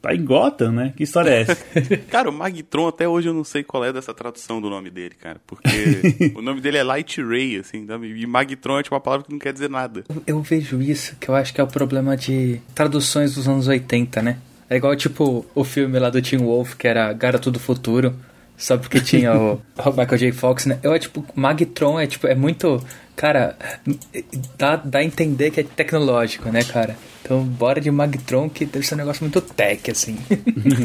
Tá 0.01 0.13
em 0.13 0.23
Gotham, 0.23 0.71
né? 0.71 0.93
Que 0.95 1.03
história 1.03 1.29
é 1.31 1.41
essa? 1.41 1.55
cara, 2.09 2.29
o 2.29 2.33
Magtron 2.33 2.87
até 2.87 3.07
hoje 3.07 3.27
eu 3.27 3.33
não 3.33 3.43
sei 3.43 3.63
qual 3.63 3.83
é 3.83 3.91
dessa 3.91 4.13
tradução 4.13 4.61
do 4.61 4.69
nome 4.69 4.89
dele, 4.89 5.15
cara. 5.15 5.41
Porque 5.45 5.67
o 6.35 6.41
nome 6.41 6.61
dele 6.61 6.77
é 6.77 6.83
Light 6.83 7.21
Ray, 7.21 7.57
assim, 7.57 7.85
e 8.03 8.25
Magtron 8.25 8.79
é 8.79 8.83
tipo 8.83 8.95
uma 8.95 9.01
palavra 9.01 9.25
que 9.25 9.31
não 9.31 9.39
quer 9.39 9.53
dizer 9.53 9.69
nada. 9.69 10.03
Eu 10.25 10.41
vejo 10.41 10.81
isso, 10.81 11.15
que 11.19 11.29
eu 11.29 11.35
acho 11.35 11.53
que 11.53 11.59
é 11.59 11.63
o 11.63 11.67
problema 11.67 12.15
de 12.15 12.61
traduções 12.73 13.35
dos 13.35 13.47
anos 13.47 13.67
80, 13.67 14.21
né? 14.21 14.37
É 14.69 14.77
igual, 14.77 14.95
tipo, 14.95 15.45
o 15.53 15.63
filme 15.63 15.99
lá 15.99 16.09
do 16.09 16.21
Tim 16.21 16.37
Wolf, 16.37 16.75
que 16.75 16.87
era 16.87 17.13
Garoto 17.13 17.51
do 17.51 17.59
Futuro. 17.59 18.15
Só 18.57 18.77
porque 18.77 18.99
tinha 18.99 19.33
o, 19.33 19.53
o 19.77 19.89
Michael 19.89 20.17
J. 20.17 20.31
Fox, 20.31 20.65
né? 20.65 20.79
Eu 20.81 20.93
é 20.93 20.99
tipo, 20.99 21.25
Magtron 21.35 21.99
é 21.99 22.07
tipo, 22.07 22.27
é 22.27 22.35
muito. 22.35 22.83
Cara, 23.15 23.55
dá, 24.57 24.75
dá 24.75 24.99
a 24.99 25.03
entender 25.03 25.49
que 25.51 25.61
é 25.61 25.63
tecnológico, 25.63 26.49
né, 26.49 26.63
cara? 26.63 26.97
Então, 27.25 27.43
bora 27.43 27.81
de 27.81 27.89
Magtron, 27.89 28.47
que 28.49 28.65
deve 28.65 28.85
ser 28.85 28.93
um 28.93 28.99
negócio 28.99 29.23
muito 29.23 29.41
tech, 29.41 29.89
assim. 29.89 30.15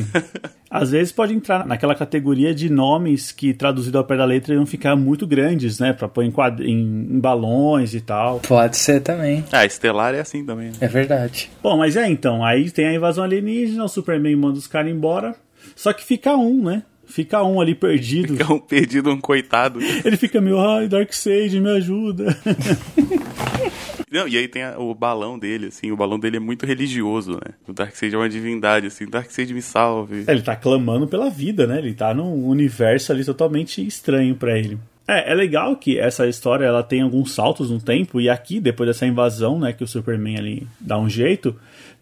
Às 0.71 0.91
vezes 0.93 1.13
pode 1.13 1.35
entrar 1.35 1.67
naquela 1.67 1.95
categoria 1.95 2.55
de 2.55 2.71
nomes 2.71 3.31
que, 3.31 3.53
traduzido 3.53 3.99
ao 3.99 4.05
pé 4.05 4.17
da 4.17 4.25
letra, 4.25 4.55
iam 4.55 4.65
ficar 4.65 4.97
muito 4.97 5.27
grandes, 5.27 5.81
né? 5.81 5.93
Pra 5.93 6.09
pôr 6.09 6.23
em, 6.23 6.31
quadr... 6.31 6.63
em, 6.63 7.09
em 7.11 7.21
balões 7.21 7.93
e 7.93 8.01
tal. 8.01 8.39
Pode 8.39 8.77
ser 8.77 9.01
também. 9.01 9.45
Ah, 9.53 9.67
Estelar 9.67 10.15
é 10.15 10.21
assim 10.21 10.47
também. 10.47 10.69
Né? 10.69 10.75
É 10.81 10.89
verdade. 10.89 11.51
Bom, 11.63 11.77
mas 11.77 11.97
é 11.97 12.09
então. 12.09 12.43
Aí 12.43 12.71
tem 12.71 12.87
a 12.87 12.95
invasão 12.95 13.25
alienígena, 13.25 13.85
o 13.85 13.89
Superman 13.89 14.37
manda 14.37 14.59
os 14.59 14.67
caras 14.67 14.91
embora. 14.91 15.35
Só 15.77 15.93
que 15.93 16.03
fica 16.05 16.35
um, 16.37 16.63
né? 16.63 16.85
Fica 17.11 17.43
um 17.43 17.61
ali 17.61 17.75
perdido. 17.75 18.37
Fica 18.37 18.53
um 18.53 18.59
perdido, 18.59 19.11
um 19.11 19.21
coitado. 19.21 19.81
Ele 20.05 20.17
fica 20.17 20.41
meio, 20.41 20.59
ai, 20.59 20.89
Darkseid, 20.89 21.61
me 21.61 21.71
ajuda. 21.71 22.37
Não, 24.11 24.27
e 24.27 24.37
aí 24.37 24.49
tem 24.49 24.65
a, 24.65 24.77
o 24.77 24.93
balão 24.93 25.39
dele, 25.39 25.69
assim, 25.69 25.93
o 25.93 25.97
balão 25.97 26.19
dele 26.19 26.39
é 26.39 26.41
muito 26.41 26.67
religioso, 26.67 27.33
né? 27.33 27.55
O 27.69 27.73
Darkseid 27.73 28.13
é 28.13 28.19
uma 28.19 28.29
divindade, 28.29 28.89
assim, 28.89 29.07
Darkseid 29.07 29.55
me 29.55 29.63
salve. 29.63 30.25
É, 30.27 30.33
ele 30.33 30.43
tá 30.43 30.57
clamando 30.57 31.07
pela 31.07 31.31
vida, 31.31 31.65
né? 31.65 31.79
Ele 31.79 31.95
tá 31.95 32.13
num 32.13 32.45
universo 32.45 33.13
ali 33.13 33.25
totalmente 33.25 33.87
estranho 33.87 34.35
para 34.35 34.59
ele. 34.59 34.79
É, 35.07 35.33
é 35.33 35.35
legal 35.35 35.77
que 35.77 35.99
essa 35.99 36.27
história 36.27 36.65
ela 36.65 36.83
tem 36.83 37.03
alguns 37.03 37.33
saltos 37.33 37.71
no 37.71 37.81
tempo, 37.81 38.21
e 38.21 38.29
aqui, 38.29 38.61
depois 38.61 38.89
dessa 38.89 39.07
invasão, 39.07 39.59
né, 39.59 39.73
que 39.73 39.85
o 39.85 39.87
Superman 39.87 40.39
ali 40.39 40.67
dá 40.81 40.99
um 40.99 41.09
jeito, 41.09 41.55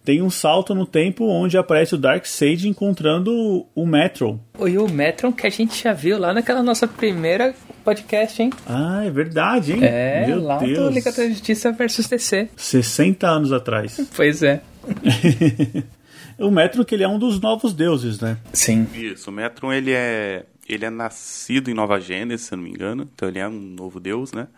tem 0.05 0.23
um 0.23 0.31
salto 0.31 0.75
no 0.75 0.87
tempo 0.87 1.25
onde 1.27 1.59
aparece 1.59 1.95
o 1.95 1.99
Darkseid 1.99 2.69
encontrando 2.69 3.67
o 3.75 3.87
Metron. 3.87 4.41
E 4.67 4.79
o 4.79 4.89
Metron 4.89 5.33
que 5.33 5.47
a 5.47 5.51
gente 5.51 5.83
já 5.83 5.93
viu 5.93 6.19
lá 6.19 6.33
naquela 6.33 6.63
nossa 6.63 6.89
primeira 6.89 7.55
podcast, 7.85 8.43
hein? 8.43 8.51
Ah, 8.67 9.05
é 9.05 9.11
verdade, 9.11 9.73
hein? 9.73 9.81
É, 9.83 10.27
Meu 10.27 10.43
lá 10.43 10.59
Deus. 10.59 10.79
do 10.79 10.91
Liga 10.91 11.13
da 11.13 11.29
Justiça 11.29 11.73
versus 11.73 12.07
DC. 12.07 12.49
60 12.57 13.27
anos 13.27 13.53
atrás. 13.53 13.99
Pois 14.17 14.43
é. 14.43 14.63
o 16.39 16.51
Metron 16.51 16.85
que 16.85 16.95
ele 16.95 17.05
é 17.05 17.09
um 17.09 17.19
dos 17.19 17.41
novos 17.41 17.73
deuses, 17.73 18.19
né? 18.21 18.39
Sim. 18.53 18.87
Isso, 18.95 19.31
o 19.31 19.33
Metron 19.33 19.73
ele 19.73 19.93
é 19.93 20.45
ele 20.69 20.85
é 20.85 20.91
nascido 20.91 21.71
em 21.71 21.75
Nova 21.75 21.99
Gênesis, 21.99 22.47
se 22.47 22.55
eu 22.55 22.57
não 22.57 22.65
me 22.65 22.71
engano, 22.71 23.09
então 23.15 23.29
ele 23.29 23.39
é 23.39 23.49
um 23.49 23.53
novo 23.53 23.99
deus, 23.99 24.33
né? 24.33 24.49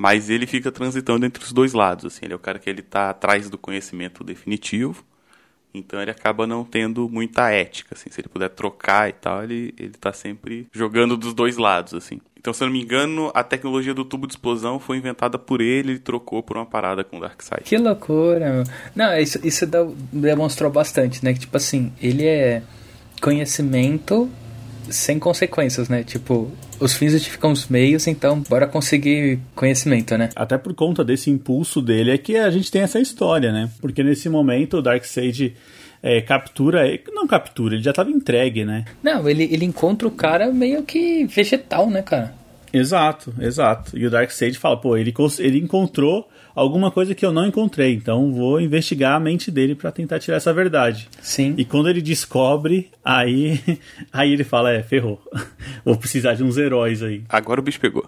Mas 0.00 0.30
ele 0.30 0.46
fica 0.46 0.72
transitando 0.72 1.26
entre 1.26 1.44
os 1.44 1.52
dois 1.52 1.74
lados, 1.74 2.06
assim, 2.06 2.20
ele 2.24 2.32
é 2.32 2.36
o 2.36 2.38
cara 2.38 2.58
que 2.58 2.70
ele 2.70 2.80
tá 2.80 3.10
atrás 3.10 3.50
do 3.50 3.58
conhecimento 3.58 4.24
definitivo, 4.24 5.04
então 5.74 6.00
ele 6.00 6.10
acaba 6.10 6.46
não 6.46 6.64
tendo 6.64 7.06
muita 7.06 7.50
ética, 7.50 7.94
assim, 7.94 8.08
se 8.10 8.18
ele 8.18 8.28
puder 8.30 8.48
trocar 8.48 9.10
e 9.10 9.12
tal, 9.12 9.44
ele, 9.44 9.74
ele 9.78 9.92
tá 9.92 10.10
sempre 10.10 10.66
jogando 10.72 11.18
dos 11.18 11.34
dois 11.34 11.58
lados, 11.58 11.92
assim. 11.92 12.18
Então, 12.34 12.54
se 12.54 12.62
eu 12.64 12.68
não 12.68 12.72
me 12.72 12.82
engano, 12.82 13.30
a 13.34 13.44
tecnologia 13.44 13.92
do 13.92 14.02
tubo 14.02 14.26
de 14.26 14.32
explosão 14.32 14.80
foi 14.80 14.96
inventada 14.96 15.38
por 15.38 15.60
ele 15.60 15.92
e 15.92 15.98
trocou 15.98 16.42
por 16.42 16.56
uma 16.56 16.64
parada 16.64 17.04
com 17.04 17.18
o 17.18 17.20
Darkseid. 17.20 17.64
Que 17.64 17.76
loucura, 17.76 18.50
meu. 18.50 18.64
Não, 18.96 19.14
isso, 19.18 19.38
isso 19.46 19.66
demonstrou 20.10 20.70
bastante, 20.70 21.22
né? 21.22 21.34
Que, 21.34 21.40
tipo 21.40 21.58
assim, 21.58 21.92
ele 22.00 22.24
é 22.24 22.62
conhecimento 23.20 24.30
sem 24.90 25.18
consequências, 25.18 25.88
né? 25.88 26.02
Tipo, 26.02 26.50
os 26.78 26.92
fins 26.92 27.12
justificam 27.12 27.52
os 27.52 27.68
meios, 27.68 28.06
então 28.06 28.42
bora 28.48 28.66
conseguir 28.66 29.38
conhecimento, 29.54 30.16
né? 30.16 30.30
Até 30.34 30.58
por 30.58 30.74
conta 30.74 31.04
desse 31.04 31.30
impulso 31.30 31.80
dele 31.80 32.10
é 32.10 32.18
que 32.18 32.36
a 32.36 32.50
gente 32.50 32.70
tem 32.70 32.82
essa 32.82 33.00
história, 33.00 33.52
né? 33.52 33.70
Porque 33.80 34.02
nesse 34.02 34.28
momento 34.28 34.78
o 34.78 34.82
Darkseid 34.82 35.54
é, 36.02 36.20
captura. 36.20 36.84
Não 37.12 37.26
captura, 37.26 37.74
ele 37.74 37.82
já 37.82 37.90
estava 37.90 38.10
entregue, 38.10 38.64
né? 38.64 38.84
Não, 39.02 39.28
ele, 39.28 39.44
ele 39.44 39.64
encontra 39.64 40.08
o 40.08 40.10
cara 40.10 40.50
meio 40.52 40.82
que 40.82 41.24
vegetal, 41.26 41.90
né, 41.90 42.02
cara? 42.02 42.39
Exato, 42.72 43.34
exato. 43.40 43.96
E 43.96 44.06
o 44.06 44.10
Darkseid 44.10 44.58
fala, 44.58 44.76
pô, 44.76 44.96
ele, 44.96 45.12
ele 45.38 45.58
encontrou 45.58 46.28
alguma 46.54 46.90
coisa 46.90 47.14
que 47.14 47.24
eu 47.24 47.32
não 47.32 47.46
encontrei, 47.46 47.94
então 47.94 48.32
vou 48.32 48.60
investigar 48.60 49.14
a 49.14 49.20
mente 49.20 49.50
dele 49.50 49.74
para 49.74 49.90
tentar 49.90 50.18
tirar 50.18 50.36
essa 50.36 50.52
verdade. 50.52 51.08
Sim. 51.20 51.54
E 51.56 51.64
quando 51.64 51.88
ele 51.88 52.02
descobre, 52.02 52.90
aí 53.04 53.60
aí 54.12 54.32
ele 54.32 54.44
fala, 54.44 54.72
é, 54.72 54.82
ferrou. 54.82 55.20
vou 55.84 55.96
precisar 55.96 56.34
de 56.34 56.44
uns 56.44 56.56
heróis 56.56 57.02
aí. 57.02 57.22
Agora 57.28 57.60
o 57.60 57.62
bicho 57.62 57.80
pegou. 57.80 58.06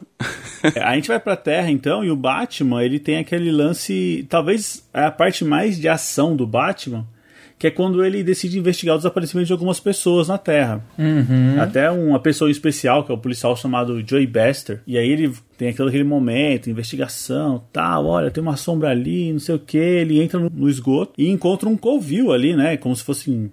É, 0.74 0.80
a 0.80 0.94
gente 0.94 1.08
vai 1.08 1.18
pra 1.18 1.36
Terra 1.36 1.70
então, 1.70 2.04
e 2.04 2.10
o 2.10 2.16
Batman, 2.16 2.84
ele 2.84 2.98
tem 2.98 3.18
aquele 3.18 3.50
lance, 3.50 4.26
talvez 4.28 4.88
a 4.92 5.10
parte 5.10 5.44
mais 5.44 5.78
de 5.78 5.88
ação 5.88 6.36
do 6.36 6.46
Batman, 6.46 7.06
que 7.62 7.68
é 7.68 7.70
quando 7.70 8.04
ele 8.04 8.24
decide 8.24 8.58
investigar 8.58 8.96
o 8.96 8.98
desaparecimento 8.98 9.46
de 9.46 9.52
algumas 9.52 9.78
pessoas 9.78 10.26
na 10.26 10.36
Terra. 10.36 10.84
Uhum. 10.98 11.60
Até 11.60 11.88
uma 11.92 12.18
pessoa 12.18 12.50
especial, 12.50 13.04
que 13.04 13.12
é 13.12 13.14
o 13.14 13.18
policial 13.18 13.56
chamado 13.56 14.02
Joey 14.04 14.26
Bester. 14.26 14.82
E 14.84 14.98
aí 14.98 15.08
ele 15.08 15.32
tem 15.56 15.68
aquele, 15.68 16.02
momento, 16.02 16.68
investigação, 16.68 17.64
tal, 17.72 18.06
olha, 18.06 18.32
tem 18.32 18.42
uma 18.42 18.56
sombra 18.56 18.90
ali, 18.90 19.32
não 19.32 19.38
sei 19.38 19.54
o 19.54 19.60
que. 19.60 19.78
Ele 19.78 20.20
entra 20.20 20.40
no, 20.40 20.68
esgoto 20.68 21.12
e 21.16 21.30
encontra 21.30 21.68
um 21.68 21.76
covil 21.76 22.32
ali, 22.32 22.56
né? 22.56 22.76
Como 22.76 22.96
se 22.96 23.04
fosse 23.04 23.30
um, 23.30 23.48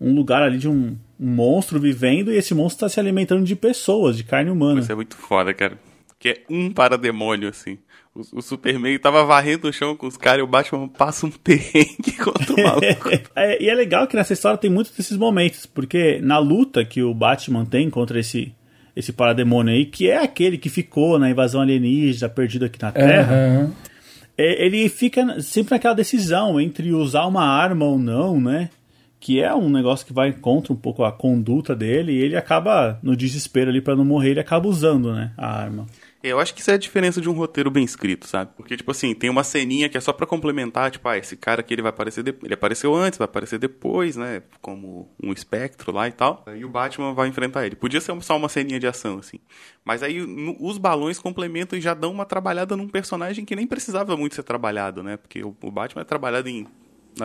um 0.00 0.12
lugar 0.12 0.42
ali 0.42 0.58
de 0.58 0.68
um, 0.68 0.96
um 1.20 1.30
monstro 1.30 1.78
vivendo 1.78 2.32
e 2.32 2.36
esse 2.36 2.56
monstro 2.56 2.84
está 2.84 2.88
se 2.88 2.98
alimentando 2.98 3.44
de 3.44 3.54
pessoas, 3.54 4.16
de 4.16 4.24
carne 4.24 4.50
humana. 4.50 4.80
Isso 4.80 4.90
é 4.90 4.96
muito 4.96 5.16
foda, 5.16 5.54
cara. 5.54 5.78
Que 6.18 6.30
é 6.30 6.42
um 6.50 6.72
parademônio, 6.72 7.48
assim. 7.48 7.78
O, 8.14 8.38
o 8.38 8.42
Superman 8.42 8.98
tava 8.98 9.24
varrendo 9.24 9.68
o 9.68 9.72
chão 9.72 9.96
com 9.96 10.06
os 10.06 10.16
caras 10.16 10.40
e 10.40 10.42
o 10.42 10.46
Batman 10.46 10.86
passa 10.86 11.26
um 11.26 11.30
perrengue 11.42 12.12
contra 12.22 12.52
o 12.52 12.62
maluco. 12.62 13.08
é, 13.34 13.62
e 13.62 13.68
é 13.68 13.74
legal 13.74 14.06
que 14.06 14.16
nessa 14.16 14.34
história 14.34 14.58
tem 14.58 14.70
muitos 14.70 14.92
desses 14.94 15.16
momentos, 15.16 15.64
porque 15.64 16.20
na 16.22 16.38
luta 16.38 16.84
que 16.84 17.02
o 17.02 17.14
Batman 17.14 17.64
tem 17.64 17.88
contra 17.88 18.20
esse 18.20 18.54
esse 18.94 19.12
parademônio 19.12 19.72
aí, 19.72 19.86
que 19.86 20.08
é 20.08 20.18
aquele 20.18 20.58
que 20.58 20.68
ficou 20.68 21.18
na 21.18 21.30
invasão 21.30 21.62
alienígena, 21.62 22.28
perdido 22.28 22.66
aqui 22.66 22.80
na 22.80 22.92
Terra, 22.92 23.32
uhum. 23.32 23.72
é, 24.36 24.64
ele 24.64 24.88
fica 24.88 25.40
sempre 25.40 25.74
naquela 25.74 25.94
decisão 25.94 26.60
entre 26.60 26.92
usar 26.92 27.26
uma 27.26 27.44
arma 27.44 27.86
ou 27.86 27.98
não, 27.98 28.38
né? 28.40 28.68
Que 29.18 29.40
é 29.40 29.54
um 29.54 29.70
negócio 29.70 30.04
que 30.06 30.12
vai 30.12 30.32
contra 30.32 30.72
um 30.72 30.76
pouco 30.76 31.04
a 31.04 31.12
conduta 31.12 31.74
dele, 31.74 32.12
e 32.12 32.20
ele 32.20 32.36
acaba, 32.36 32.98
no 33.02 33.16
desespero 33.16 33.70
ali 33.70 33.80
para 33.80 33.96
não 33.96 34.04
morrer, 34.04 34.32
ele 34.32 34.40
acaba 34.40 34.68
usando, 34.68 35.14
né, 35.14 35.32
a 35.38 35.46
arma. 35.46 35.86
Eu 36.22 36.38
acho 36.38 36.54
que 36.54 36.60
isso 36.60 36.70
é 36.70 36.74
a 36.74 36.78
diferença 36.78 37.20
de 37.20 37.28
um 37.28 37.32
roteiro 37.32 37.70
bem 37.70 37.84
escrito, 37.84 38.26
sabe? 38.28 38.52
Porque, 38.56 38.76
tipo 38.76 38.90
assim, 38.90 39.12
tem 39.14 39.28
uma 39.28 39.42
ceninha 39.42 39.88
que 39.88 39.98
é 39.98 40.00
só 40.00 40.12
para 40.12 40.26
complementar, 40.26 40.90
tipo, 40.90 41.08
ah, 41.08 41.18
esse 41.18 41.36
cara 41.36 41.60
aqui 41.60 41.74
ele 41.74 41.82
vai 41.82 41.90
aparecer. 41.90 42.24
Ele 42.42 42.54
apareceu 42.54 42.94
antes, 42.94 43.18
vai 43.18 43.24
aparecer 43.24 43.58
depois, 43.58 44.16
né? 44.16 44.42
Como 44.60 45.10
um 45.20 45.32
espectro 45.32 45.90
lá 45.90 46.06
e 46.06 46.12
tal. 46.12 46.44
E 46.56 46.64
o 46.64 46.68
Batman 46.68 47.12
vai 47.12 47.28
enfrentar 47.28 47.66
ele. 47.66 47.74
Podia 47.74 48.00
ser 48.00 48.20
só 48.22 48.36
uma 48.36 48.48
ceninha 48.48 48.78
de 48.78 48.86
ação, 48.86 49.18
assim. 49.18 49.40
Mas 49.84 50.02
aí 50.02 50.24
no, 50.24 50.56
os 50.60 50.78
balões 50.78 51.18
complementam 51.18 51.76
e 51.76 51.82
já 51.82 51.92
dão 51.92 52.12
uma 52.12 52.24
trabalhada 52.24 52.76
num 52.76 52.88
personagem 52.88 53.44
que 53.44 53.56
nem 53.56 53.66
precisava 53.66 54.16
muito 54.16 54.36
ser 54.36 54.44
trabalhado, 54.44 55.02
né? 55.02 55.16
Porque 55.16 55.42
o, 55.42 55.56
o 55.60 55.70
Batman 55.70 56.02
é 56.02 56.04
trabalhado 56.04 56.48
em 56.48 56.66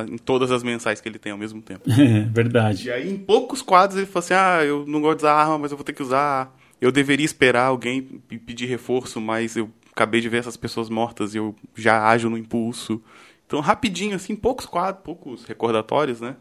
em 0.10 0.18
todas 0.18 0.52
as 0.52 0.64
mensais 0.64 1.00
que 1.00 1.08
ele 1.08 1.20
tem 1.20 1.32
ao 1.32 1.38
mesmo 1.38 1.62
tempo. 1.62 1.82
É, 1.90 2.22
verdade. 2.22 2.88
E 2.88 2.92
aí, 2.92 3.10
em 3.10 3.18
poucos 3.18 3.62
quadros, 3.62 3.98
ele 3.98 4.06
fala 4.06 4.24
assim: 4.24 4.34
ah, 4.34 4.66
eu 4.66 4.86
não 4.88 5.02
gosto 5.02 5.20
de 5.20 5.26
usar 5.26 5.34
arma, 5.34 5.58
mas 5.58 5.72
eu 5.72 5.78
vou 5.78 5.84
ter 5.84 5.94
que 5.94 6.02
usar 6.02 6.56
eu 6.80 6.92
deveria 6.92 7.26
esperar 7.26 7.66
alguém 7.66 8.02
pedir 8.02 8.68
reforço, 8.68 9.20
mas 9.20 9.56
eu 9.56 9.70
acabei 9.92 10.22
de 10.22 10.30
ver 10.30 10.38
essas 10.38 10.56
pessoas 10.56 10.90
mortas 10.90 11.34
e 11.34 11.38
eu 11.38 11.56
já 11.76 12.08
ajo 12.08 12.30
no 12.30 12.38
impulso. 12.38 13.02
Então, 13.46 13.60
rapidinho, 13.60 14.16
assim, 14.16 14.36
poucos 14.36 14.66
quadros, 14.66 15.04
poucos 15.04 15.44
recordatórios, 15.46 16.22
né? 16.22 16.36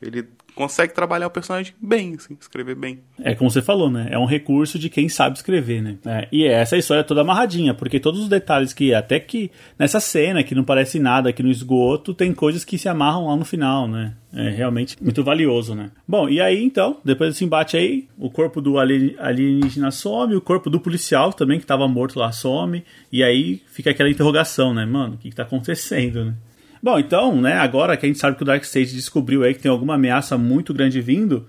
Ele 0.00 0.26
consegue 0.54 0.94
trabalhar 0.94 1.26
o 1.26 1.30
personagem 1.30 1.74
bem, 1.80 2.14
assim, 2.14 2.36
escrever 2.40 2.74
bem. 2.74 3.00
É 3.20 3.34
como 3.34 3.50
você 3.50 3.60
falou, 3.60 3.90
né? 3.90 4.08
É 4.10 4.18
um 4.18 4.24
recurso 4.24 4.78
de 4.78 4.88
quem 4.88 5.08
sabe 5.08 5.36
escrever, 5.36 5.82
né? 5.82 5.98
É, 6.04 6.28
e 6.32 6.46
essa 6.46 6.76
história 6.76 7.00
é 7.00 7.04
toda 7.04 7.20
amarradinha, 7.20 7.74
porque 7.74 8.00
todos 8.00 8.20
os 8.20 8.28
detalhes 8.28 8.72
que, 8.72 8.94
até 8.94 9.20
que 9.20 9.50
nessa 9.78 10.00
cena 10.00 10.42
que 10.42 10.54
não 10.54 10.64
parece 10.64 10.98
nada 10.98 11.28
aqui 11.28 11.42
no 11.42 11.50
esgoto, 11.50 12.14
tem 12.14 12.32
coisas 12.32 12.64
que 12.64 12.78
se 12.78 12.88
amarram 12.88 13.26
lá 13.26 13.36
no 13.36 13.44
final, 13.44 13.86
né? 13.86 14.14
É 14.32 14.50
realmente 14.50 14.96
muito 15.00 15.22
valioso, 15.22 15.74
né? 15.74 15.90
Bom, 16.06 16.28
e 16.28 16.40
aí 16.40 16.62
então, 16.62 16.98
depois 17.04 17.30
desse 17.30 17.44
embate 17.44 17.76
aí, 17.76 18.08
o 18.18 18.30
corpo 18.30 18.60
do 18.60 18.78
alienígena 18.78 19.90
some, 19.90 20.34
o 20.34 20.40
corpo 20.40 20.68
do 20.70 20.80
policial 20.80 21.32
também, 21.32 21.58
que 21.58 21.64
estava 21.64 21.86
morto 21.86 22.18
lá, 22.18 22.32
some, 22.32 22.82
e 23.12 23.22
aí 23.22 23.62
fica 23.66 23.90
aquela 23.90 24.10
interrogação, 24.10 24.74
né? 24.74 24.84
Mano, 24.84 25.14
o 25.14 25.18
que, 25.18 25.30
que 25.30 25.36
tá 25.36 25.42
acontecendo, 25.42 26.24
né? 26.24 26.34
Bom, 26.82 26.98
então, 26.98 27.40
né, 27.40 27.54
agora 27.54 27.96
que 27.96 28.06
a 28.06 28.08
gente 28.08 28.18
sabe 28.18 28.36
que 28.36 28.42
o 28.42 28.46
Darkseid 28.46 28.94
descobriu 28.94 29.42
aí 29.42 29.54
que 29.54 29.60
tem 29.60 29.70
alguma 29.70 29.94
ameaça 29.94 30.36
muito 30.38 30.72
grande 30.74 31.00
vindo, 31.00 31.46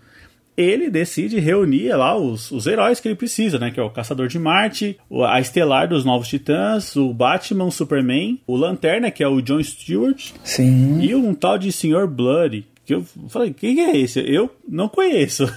ele 0.58 0.90
decide 0.90 1.40
reunir 1.40 1.94
lá 1.96 2.18
os, 2.18 2.50
os 2.52 2.66
heróis 2.66 3.00
que 3.00 3.08
ele 3.08 3.16
precisa, 3.16 3.60
né? 3.60 3.70
Que 3.70 3.80
é 3.80 3.84
o 3.84 3.92
Caçador 3.92 4.28
de 4.28 4.40
Marte, 4.40 4.98
a 5.28 5.40
Estelar 5.40 5.88
dos 5.88 6.04
Novos 6.04 6.28
Titãs, 6.28 6.96
o 6.96 7.14
Batman, 7.14 7.66
o 7.66 7.72
Superman, 7.72 8.42
o 8.48 8.56
Lanterna, 8.56 9.12
que 9.12 9.24
é 9.24 9.28
o 9.28 9.40
John 9.40 9.62
Stewart, 9.62 10.32
Sim. 10.44 11.00
e 11.00 11.14
um 11.14 11.36
tal 11.36 11.60
de 11.60 11.72
Sr. 11.72 12.08
Blood, 12.08 12.66
que 12.84 12.96
eu 12.96 13.06
falei, 13.30 13.54
quem 13.54 13.82
é 13.82 13.96
esse? 13.96 14.20
Eu 14.20 14.50
não 14.68 14.90
conheço. 14.90 15.46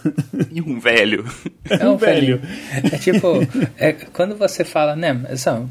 E 0.53 0.61
um 0.61 0.81
velho. 0.81 1.25
É 1.69 1.89
um, 1.89 1.97
velho. 1.97 2.41
É 2.75 2.99
tipo, 2.99 3.39
é, 3.79 3.93
quando 3.93 4.35
você 4.35 4.65
fala, 4.65 4.97
né, 4.97 5.37
são, 5.37 5.71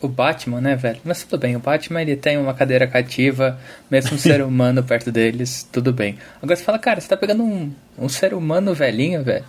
o 0.00 0.08
Batman, 0.08 0.60
né, 0.60 0.76
velho? 0.76 1.00
Mas 1.04 1.22
tudo 1.22 1.40
bem, 1.40 1.56
o 1.56 1.60
Batman 1.60 2.02
ele 2.02 2.16
tem 2.16 2.36
uma 2.36 2.54
cadeira 2.54 2.86
cativa, 2.86 3.58
mesmo 3.90 4.16
um 4.16 4.18
ser 4.18 4.42
humano 4.44 4.82
perto 4.82 5.10
deles, 5.10 5.68
tudo 5.72 5.92
bem. 5.92 6.18
Agora 6.42 6.56
você 6.56 6.64
fala, 6.64 6.78
cara, 6.78 7.00
você 7.00 7.08
tá 7.08 7.16
pegando 7.16 7.42
um, 7.42 7.72
um 7.98 8.08
ser 8.08 8.34
humano 8.34 8.74
velhinho, 8.74 9.22
velho. 9.22 9.44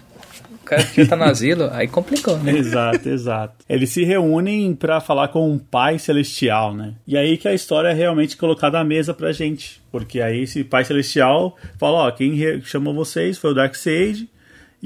O 0.62 0.66
cara 0.68 0.84
que 0.84 1.04
já 1.04 1.10
tá 1.10 1.16
no 1.16 1.24
asilo, 1.26 1.70
aí 1.72 1.88
complicou, 1.88 2.38
né? 2.38 2.52
Exato, 2.52 3.08
exato. 3.10 3.56
Eles 3.70 3.90
se 3.90 4.04
reúnem 4.04 4.76
para 4.76 5.00
falar 5.00 5.30
com 5.30 5.50
um 5.50 5.58
pai 5.58 5.98
celestial, 5.98 6.74
né? 6.74 6.94
E 7.08 7.18
aí 7.18 7.38
que 7.38 7.48
a 7.48 7.54
história 7.54 7.90
é 7.90 7.94
realmente 7.94 8.36
colocada 8.36 8.80
à 8.80 8.84
mesa 8.84 9.14
pra 9.14 9.32
gente. 9.32 9.82
Porque 9.92 10.20
aí 10.22 10.44
esse 10.44 10.64
pai 10.64 10.84
celestial 10.84 11.56
fala, 11.78 12.08
ó, 12.08 12.12
quem 12.12 12.62
chamou 12.62 12.94
vocês 12.94 13.38
foi 13.38 13.52
o 13.52 13.54
Darkseid, 13.54 14.30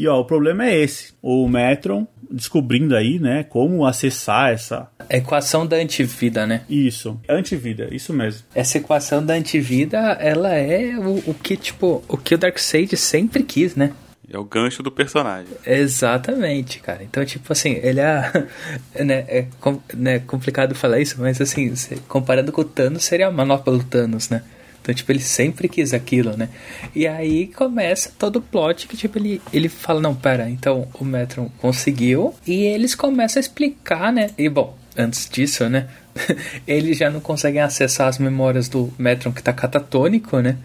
e 0.02 0.08
ó, 0.08 0.20
o 0.20 0.26
problema 0.26 0.66
é 0.66 0.80
esse. 0.80 1.14
O 1.22 1.48
Metron 1.48 2.08
descobrindo 2.30 2.96
aí, 2.96 3.20
né, 3.20 3.44
como 3.44 3.86
acessar 3.86 4.52
essa 4.52 4.90
a 5.08 5.18
equação 5.18 5.68
da 5.68 5.76
antivida, 5.76 6.48
né? 6.48 6.64
Isso, 6.68 7.20
antivida, 7.30 7.88
isso 7.92 8.12
mesmo. 8.12 8.44
Essa 8.56 8.80
equação 8.80 9.24
da 9.24 9.36
antivida, 9.36 9.98
ela 10.20 10.56
é 10.56 10.98
o, 10.98 11.30
o 11.30 11.34
que 11.36 11.56
tipo, 11.56 12.04
o 12.08 12.18
que 12.18 12.34
o 12.34 12.38
Darkseid 12.38 12.98
sempre 12.98 13.44
quis, 13.44 13.76
né? 13.76 13.92
É 14.28 14.40
o 14.40 14.46
gancho 14.46 14.82
do 14.82 14.90
personagem. 14.90 15.54
Exatamente, 15.68 16.80
cara. 16.80 17.04
Então, 17.04 17.24
tipo 17.26 17.52
assim, 17.52 17.78
ele 17.84 18.00
é. 18.00 18.48
né, 19.04 19.26
é 19.28 19.46
né, 19.94 20.20
complicado 20.20 20.74
falar 20.74 21.00
isso, 21.00 21.18
mas 21.20 21.40
assim, 21.42 21.74
comparando 22.08 22.52
com 22.52 22.62
o 22.62 22.66
Thanos, 22.66 23.04
seria 23.04 23.28
a 23.28 23.32
manopla 23.32 23.78
do 23.78 23.84
Thanos, 23.84 24.30
né? 24.30 24.42
Então, 24.82 24.96
tipo, 24.96 25.12
ele 25.12 25.20
sempre 25.20 25.70
quis 25.70 25.94
aquilo, 25.94 26.36
né? 26.36 26.50
E 26.96 27.08
aí 27.08 27.48
começa 27.48 28.12
todo 28.18 28.38
o 28.38 28.42
plot 28.42 28.88
que, 28.88 28.98
tipo, 28.98 29.20
ele, 29.20 29.42
ele 29.54 29.70
fala, 29.70 30.02
não, 30.02 30.16
pera, 30.16 30.50
então 30.50 30.88
o 31.00 31.06
Metron 31.06 31.50
conseguiu. 31.60 32.34
E 32.48 32.64
eles 32.64 32.96
começam 32.96 33.40
a 33.40 33.42
explicar, 33.42 34.12
né? 34.12 34.32
E, 34.38 34.50
bom, 34.50 34.76
antes 34.98 35.30
disso, 35.30 35.70
né? 35.70 35.88
eles 36.66 36.98
já 36.98 37.10
não 37.10 37.20
conseguem 37.20 37.62
acessar 37.62 38.08
as 38.08 38.18
memórias 38.18 38.68
do 38.68 38.92
Metron 38.98 39.32
que 39.32 39.44
tá 39.44 39.54
catatônico, 39.54 40.40
né? 40.40 40.58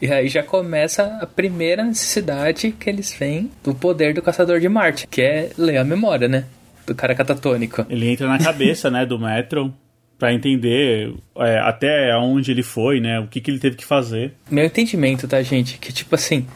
E 0.00 0.10
aí 0.10 0.28
já 0.28 0.42
começa 0.42 1.18
a 1.20 1.26
primeira 1.26 1.84
necessidade 1.84 2.72
que 2.72 2.90
eles 2.90 3.14
veem 3.14 3.50
do 3.62 3.72
poder 3.72 4.14
do 4.14 4.22
Caçador 4.22 4.58
de 4.58 4.68
Marte, 4.68 5.06
que 5.06 5.20
é 5.22 5.50
ler 5.56 5.76
a 5.76 5.84
memória, 5.84 6.26
né? 6.26 6.44
Do 6.84 6.94
cara 6.94 7.14
catatônico. 7.14 7.86
Ele 7.88 8.08
entra 8.08 8.26
na 8.26 8.38
cabeça, 8.38 8.90
né, 8.90 9.06
do 9.06 9.16
Metron 9.16 9.72
para 10.22 10.32
entender 10.32 11.12
é, 11.34 11.58
até 11.58 12.16
onde 12.16 12.52
ele 12.52 12.62
foi, 12.62 13.00
né? 13.00 13.18
O 13.18 13.26
que, 13.26 13.40
que 13.40 13.50
ele 13.50 13.58
teve 13.58 13.74
que 13.74 13.84
fazer. 13.84 14.32
Meu 14.48 14.64
entendimento, 14.64 15.26
tá, 15.26 15.42
gente? 15.42 15.78
Que 15.78 15.92
tipo 15.92 16.14
assim, 16.14 16.46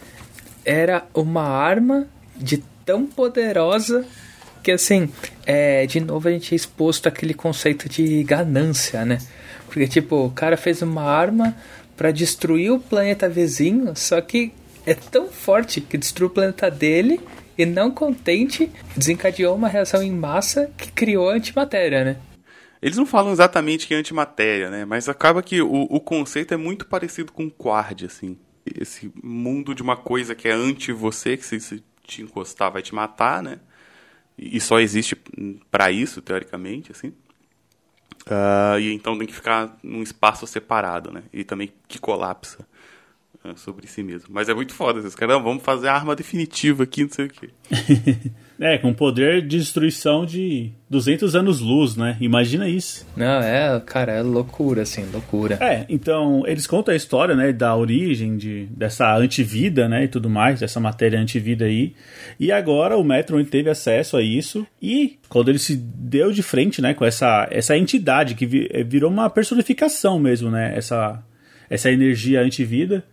era 0.64 1.04
uma 1.12 1.42
arma 1.42 2.06
de 2.36 2.62
tão 2.84 3.08
poderosa 3.08 4.06
que 4.62 4.70
assim, 4.70 5.08
é, 5.44 5.84
de 5.84 5.98
novo 5.98 6.28
a 6.28 6.30
gente 6.30 6.54
é 6.54 6.56
exposto 6.56 7.08
àquele 7.08 7.34
conceito 7.34 7.88
de 7.88 8.22
ganância, 8.22 9.04
né? 9.04 9.18
Porque 9.66 9.88
tipo, 9.88 10.26
o 10.26 10.30
cara 10.30 10.56
fez 10.56 10.80
uma 10.80 11.02
arma 11.02 11.52
para 11.96 12.12
destruir 12.12 12.70
o 12.70 12.78
planeta 12.78 13.28
vizinho, 13.28 13.96
só 13.96 14.20
que 14.20 14.52
é 14.86 14.94
tão 14.94 15.26
forte 15.26 15.80
que 15.80 15.98
destruiu 15.98 16.28
o 16.28 16.32
planeta 16.32 16.70
dele 16.70 17.18
e 17.58 17.66
não 17.66 17.90
contente 17.90 18.70
desencadeou 18.96 19.56
uma 19.56 19.66
reação 19.66 20.04
em 20.04 20.12
massa 20.12 20.70
que 20.76 20.92
criou 20.92 21.30
a 21.30 21.34
antimatéria, 21.34 22.04
né? 22.04 22.16
Eles 22.86 22.96
não 22.96 23.04
falam 23.04 23.32
exatamente 23.32 23.84
que 23.84 23.94
é 23.94 23.96
antimatéria, 23.96 24.70
né? 24.70 24.84
Mas 24.84 25.08
acaba 25.08 25.42
que 25.42 25.60
o, 25.60 25.88
o 25.90 25.98
conceito 25.98 26.54
é 26.54 26.56
muito 26.56 26.86
parecido 26.86 27.32
com 27.32 27.50
Quard, 27.50 28.06
assim. 28.06 28.38
Esse 28.64 29.10
mundo 29.20 29.74
de 29.74 29.82
uma 29.82 29.96
coisa 29.96 30.36
que 30.36 30.46
é 30.46 30.52
anti 30.52 30.92
você, 30.92 31.36
que 31.36 31.44
se, 31.44 31.58
se 31.58 31.82
te 32.04 32.22
encostar 32.22 32.70
vai 32.70 32.82
te 32.82 32.94
matar, 32.94 33.42
né? 33.42 33.58
E 34.38 34.60
só 34.60 34.78
existe 34.78 35.16
para 35.68 35.90
isso, 35.90 36.22
teoricamente, 36.22 36.92
assim. 36.92 37.08
Uh, 38.28 38.78
e 38.78 38.92
então 38.92 39.18
tem 39.18 39.26
que 39.26 39.34
ficar 39.34 39.76
num 39.82 40.00
espaço 40.00 40.46
separado, 40.46 41.10
né? 41.10 41.24
E 41.32 41.42
também 41.42 41.72
que 41.88 41.98
colapsa 41.98 42.64
uh, 43.44 43.58
sobre 43.58 43.88
si 43.88 44.04
mesmo. 44.04 44.28
Mas 44.30 44.48
é 44.48 44.54
muito 44.54 44.72
foda, 44.72 45.00
esses 45.00 45.16
caras, 45.16 45.42
vamos 45.42 45.64
fazer 45.64 45.88
a 45.88 45.94
arma 45.94 46.14
definitiva 46.14 46.84
aqui, 46.84 47.02
não 47.02 47.10
sei 47.10 47.26
o 47.26 47.30
quê. 47.30 47.50
é, 48.60 48.78
com 48.78 48.92
poder 48.92 49.42
de 49.42 49.58
destruição 49.58 50.24
de 50.24 50.70
200 50.88 51.34
anos-luz, 51.34 51.96
né? 51.96 52.16
Imagina 52.20 52.68
isso. 52.68 53.06
Não, 53.16 53.40
é, 53.40 53.80
cara, 53.84 54.12
é 54.12 54.22
loucura, 54.22 54.82
assim, 54.82 55.04
loucura. 55.12 55.58
É, 55.60 55.84
então, 55.88 56.42
eles 56.46 56.66
contam 56.66 56.92
a 56.92 56.96
história, 56.96 57.34
né, 57.34 57.52
da 57.52 57.74
origem 57.76 58.36
de, 58.36 58.66
dessa 58.66 59.14
antivida, 59.16 59.88
né, 59.88 60.04
e 60.04 60.08
tudo 60.08 60.30
mais, 60.30 60.60
dessa 60.60 60.80
matéria 60.80 61.20
antivida 61.20 61.64
aí. 61.64 61.94
E 62.38 62.50
agora 62.50 62.96
o 62.96 63.04
Metron 63.04 63.44
teve 63.44 63.68
acesso 63.68 64.16
a 64.16 64.22
isso 64.22 64.66
e 64.80 65.18
quando 65.28 65.48
ele 65.48 65.58
se 65.58 65.76
deu 65.76 66.32
de 66.32 66.42
frente, 66.42 66.80
né, 66.80 66.94
com 66.94 67.04
essa, 67.04 67.46
essa 67.50 67.76
entidade 67.76 68.34
que 68.34 68.46
virou 68.46 69.10
uma 69.10 69.28
personificação 69.28 70.18
mesmo, 70.18 70.50
né, 70.50 70.72
essa, 70.76 71.22
essa 71.68 71.90
energia 71.90 72.40
antivida, 72.40 73.04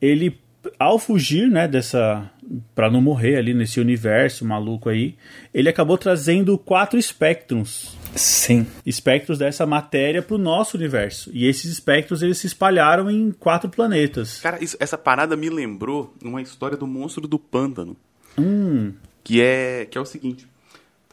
ele 0.00 0.41
ao 0.78 0.98
fugir, 0.98 1.48
né, 1.48 1.66
dessa 1.66 2.30
para 2.74 2.90
não 2.90 3.00
morrer 3.00 3.36
ali 3.36 3.54
nesse 3.54 3.80
universo 3.80 4.44
maluco 4.44 4.88
aí, 4.88 5.14
ele 5.54 5.68
acabou 5.68 5.96
trazendo 5.96 6.58
quatro 6.58 6.98
espectros. 6.98 7.96
Sim. 8.14 8.66
Espectros 8.84 9.38
dessa 9.38 9.64
matéria 9.64 10.20
para 10.20 10.34
o 10.34 10.38
nosso 10.38 10.76
universo. 10.76 11.30
E 11.32 11.46
esses 11.46 11.70
espectros 11.70 12.22
eles 12.22 12.38
se 12.38 12.46
espalharam 12.46 13.10
em 13.10 13.30
quatro 13.32 13.70
planetas. 13.70 14.40
Cara, 14.40 14.62
isso, 14.62 14.76
essa 14.78 14.98
parada 14.98 15.36
me 15.36 15.48
lembrou 15.48 16.14
uma 16.22 16.42
história 16.42 16.76
do 16.76 16.86
monstro 16.86 17.26
do 17.26 17.38
pântano. 17.38 17.96
Hum. 18.38 18.92
Que 19.24 19.40
é 19.40 19.86
que 19.90 19.96
é 19.96 20.00
o 20.00 20.04
seguinte. 20.04 20.46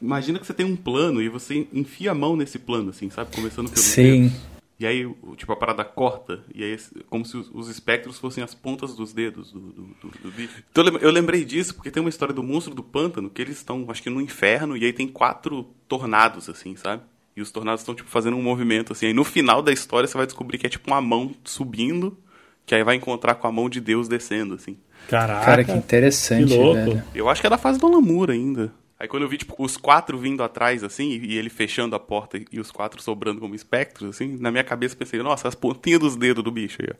Imagina 0.01 0.39
que 0.39 0.47
você 0.47 0.53
tem 0.53 0.65
um 0.65 0.75
plano 0.75 1.21
e 1.21 1.29
você 1.29 1.67
enfia 1.73 2.11
a 2.11 2.15
mão 2.15 2.35
nesse 2.35 2.57
plano, 2.57 2.89
assim, 2.89 3.09
sabe? 3.09 3.35
Começando 3.35 3.69
pelo 3.69 3.81
Sim. 3.81 4.23
Dedo. 4.23 4.58
E 4.79 4.87
aí, 4.87 5.05
tipo, 5.35 5.51
a 5.51 5.57
parada 5.57 5.83
corta, 5.83 6.41
e 6.55 6.63
aí, 6.63 6.77
como 7.09 7.25
se 7.25 7.35
os, 7.35 7.67
espectros 7.67 8.17
fossem 8.17 8.41
as 8.41 8.55
pontas 8.55 8.95
dos 8.95 9.11
dedos 9.11 9.51
do, 9.51 9.59
do, 9.59 9.81
do, 10.01 10.11
do, 10.23 10.31
bicho. 10.31 10.63
Então 10.71 10.85
eu 11.01 11.11
lembrei 11.11 11.43
disso 11.43 11.75
porque 11.75 11.91
tem 11.91 11.99
uma 11.99 12.09
história 12.09 12.33
do 12.33 12.41
monstro 12.41 12.73
do 12.73 12.81
pântano, 12.81 13.29
que 13.29 13.41
eles 13.41 13.57
estão, 13.57 13.85
acho 13.89 14.01
que 14.01 14.09
no 14.09 14.21
inferno, 14.21 14.77
e 14.77 14.85
aí 14.85 14.93
tem 14.93 15.05
quatro 15.05 15.63
tornados, 15.85 16.47
assim, 16.47 16.77
sabe? 16.77 17.03
E 17.35 17.41
os 17.41 17.51
tornados 17.51 17.81
estão, 17.81 17.93
tipo, 17.93 18.09
fazendo 18.09 18.37
um 18.37 18.41
movimento, 18.41 18.93
assim. 18.93 19.07
Aí 19.07 19.13
no 19.13 19.25
final 19.25 19.61
da 19.61 19.73
história 19.73 20.07
você 20.07 20.15
vai 20.15 20.25
descobrir 20.25 20.57
que 20.57 20.65
é 20.65 20.69
tipo 20.69 20.89
uma 20.89 21.01
mão 21.01 21.35
subindo, 21.43 22.17
que 22.65 22.73
aí 22.73 22.83
vai 22.83 22.95
encontrar 22.95 23.35
com 23.35 23.47
a 23.47 23.51
mão 23.51 23.69
de 23.69 23.81
Deus 23.81 24.07
descendo, 24.07 24.53
assim. 24.53 24.77
Caraca. 25.09 25.45
Cara, 25.45 25.63
que 25.65 25.73
interessante, 25.73 26.47
que 26.47 26.57
louco. 26.57 26.75
Velho. 26.75 27.03
Eu 27.13 27.27
acho 27.27 27.41
que 27.41 27.47
é 27.47 27.49
da 27.49 27.57
fase 27.57 27.77
do 27.77 27.87
Lamura 27.91 28.31
ainda. 28.31 28.71
Aí 28.99 29.07
quando 29.07 29.23
eu 29.23 29.29
vi, 29.29 29.37
tipo, 29.37 29.55
os 29.57 29.77
quatro 29.77 30.17
vindo 30.17 30.43
atrás, 30.43 30.83
assim, 30.83 31.21
e 31.23 31.37
ele 31.37 31.49
fechando 31.49 31.95
a 31.95 31.99
porta 31.99 32.37
e 32.51 32.59
os 32.59 32.69
quatro 32.69 33.01
sobrando 33.01 33.39
como 33.39 33.55
espectros, 33.55 34.09
assim, 34.09 34.37
na 34.37 34.51
minha 34.51 34.63
cabeça 34.63 34.93
pensei, 34.93 35.23
nossa, 35.23 35.47
as 35.47 35.55
pontinhas 35.55 36.01
dos 36.01 36.15
dedos 36.17 36.43
do 36.43 36.51
bicho 36.51 36.79
aí, 36.81 36.89
ó. 36.91 36.95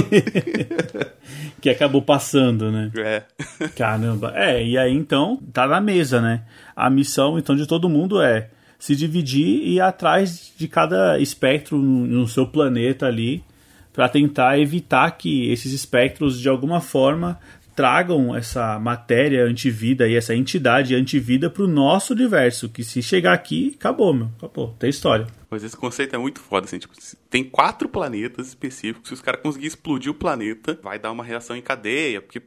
que 1.60 1.68
acabou 1.68 2.00
passando, 2.00 2.72
né? 2.72 2.90
É. 2.96 3.24
Caramba. 3.76 4.32
É, 4.34 4.64
e 4.64 4.78
aí 4.78 4.94
então, 4.94 5.36
tá 5.52 5.66
na 5.66 5.82
mesa, 5.82 6.18
né? 6.18 6.44
A 6.74 6.88
missão, 6.88 7.38
então, 7.38 7.54
de 7.54 7.66
todo 7.66 7.90
mundo 7.90 8.22
é 8.22 8.48
se 8.78 8.96
dividir 8.96 9.46
e 9.46 9.74
ir 9.74 9.80
atrás 9.80 10.50
de 10.56 10.66
cada 10.66 11.18
espectro 11.18 11.76
no, 11.76 12.06
no 12.06 12.26
seu 12.26 12.46
planeta 12.46 13.04
ali 13.04 13.44
para 13.92 14.08
tentar 14.08 14.58
evitar 14.58 15.10
que 15.12 15.50
esses 15.52 15.72
espectros 15.72 16.40
de 16.40 16.48
alguma 16.48 16.80
forma 16.80 17.38
tragam 17.74 18.34
essa 18.34 18.78
matéria 18.78 19.44
antivida 19.44 20.08
e 20.08 20.16
essa 20.16 20.34
entidade 20.34 20.94
antivida 20.94 21.50
para 21.50 21.62
o 21.62 21.68
nosso 21.68 22.12
universo. 22.12 22.68
Que 22.68 22.84
se 22.84 23.02
chegar 23.02 23.32
aqui, 23.32 23.74
acabou, 23.78 24.12
meu. 24.12 24.30
Acabou. 24.38 24.74
Tem 24.78 24.90
história. 24.90 25.26
Mas 25.50 25.62
esse 25.62 25.76
conceito 25.76 26.14
é 26.14 26.18
muito 26.18 26.40
foda, 26.40 26.66
assim. 26.66 26.78
Tipo, 26.78 26.94
tem 27.28 27.44
quatro 27.44 27.88
planetas 27.88 28.48
específicos. 28.48 29.08
Se 29.08 29.14
os 29.14 29.20
caras 29.20 29.40
conseguirem 29.42 29.68
explodir 29.68 30.10
o 30.10 30.14
planeta, 30.14 30.78
vai 30.82 30.98
dar 30.98 31.12
uma 31.12 31.24
reação 31.24 31.56
em 31.56 31.62
cadeia. 31.62 32.20
Porque 32.20 32.40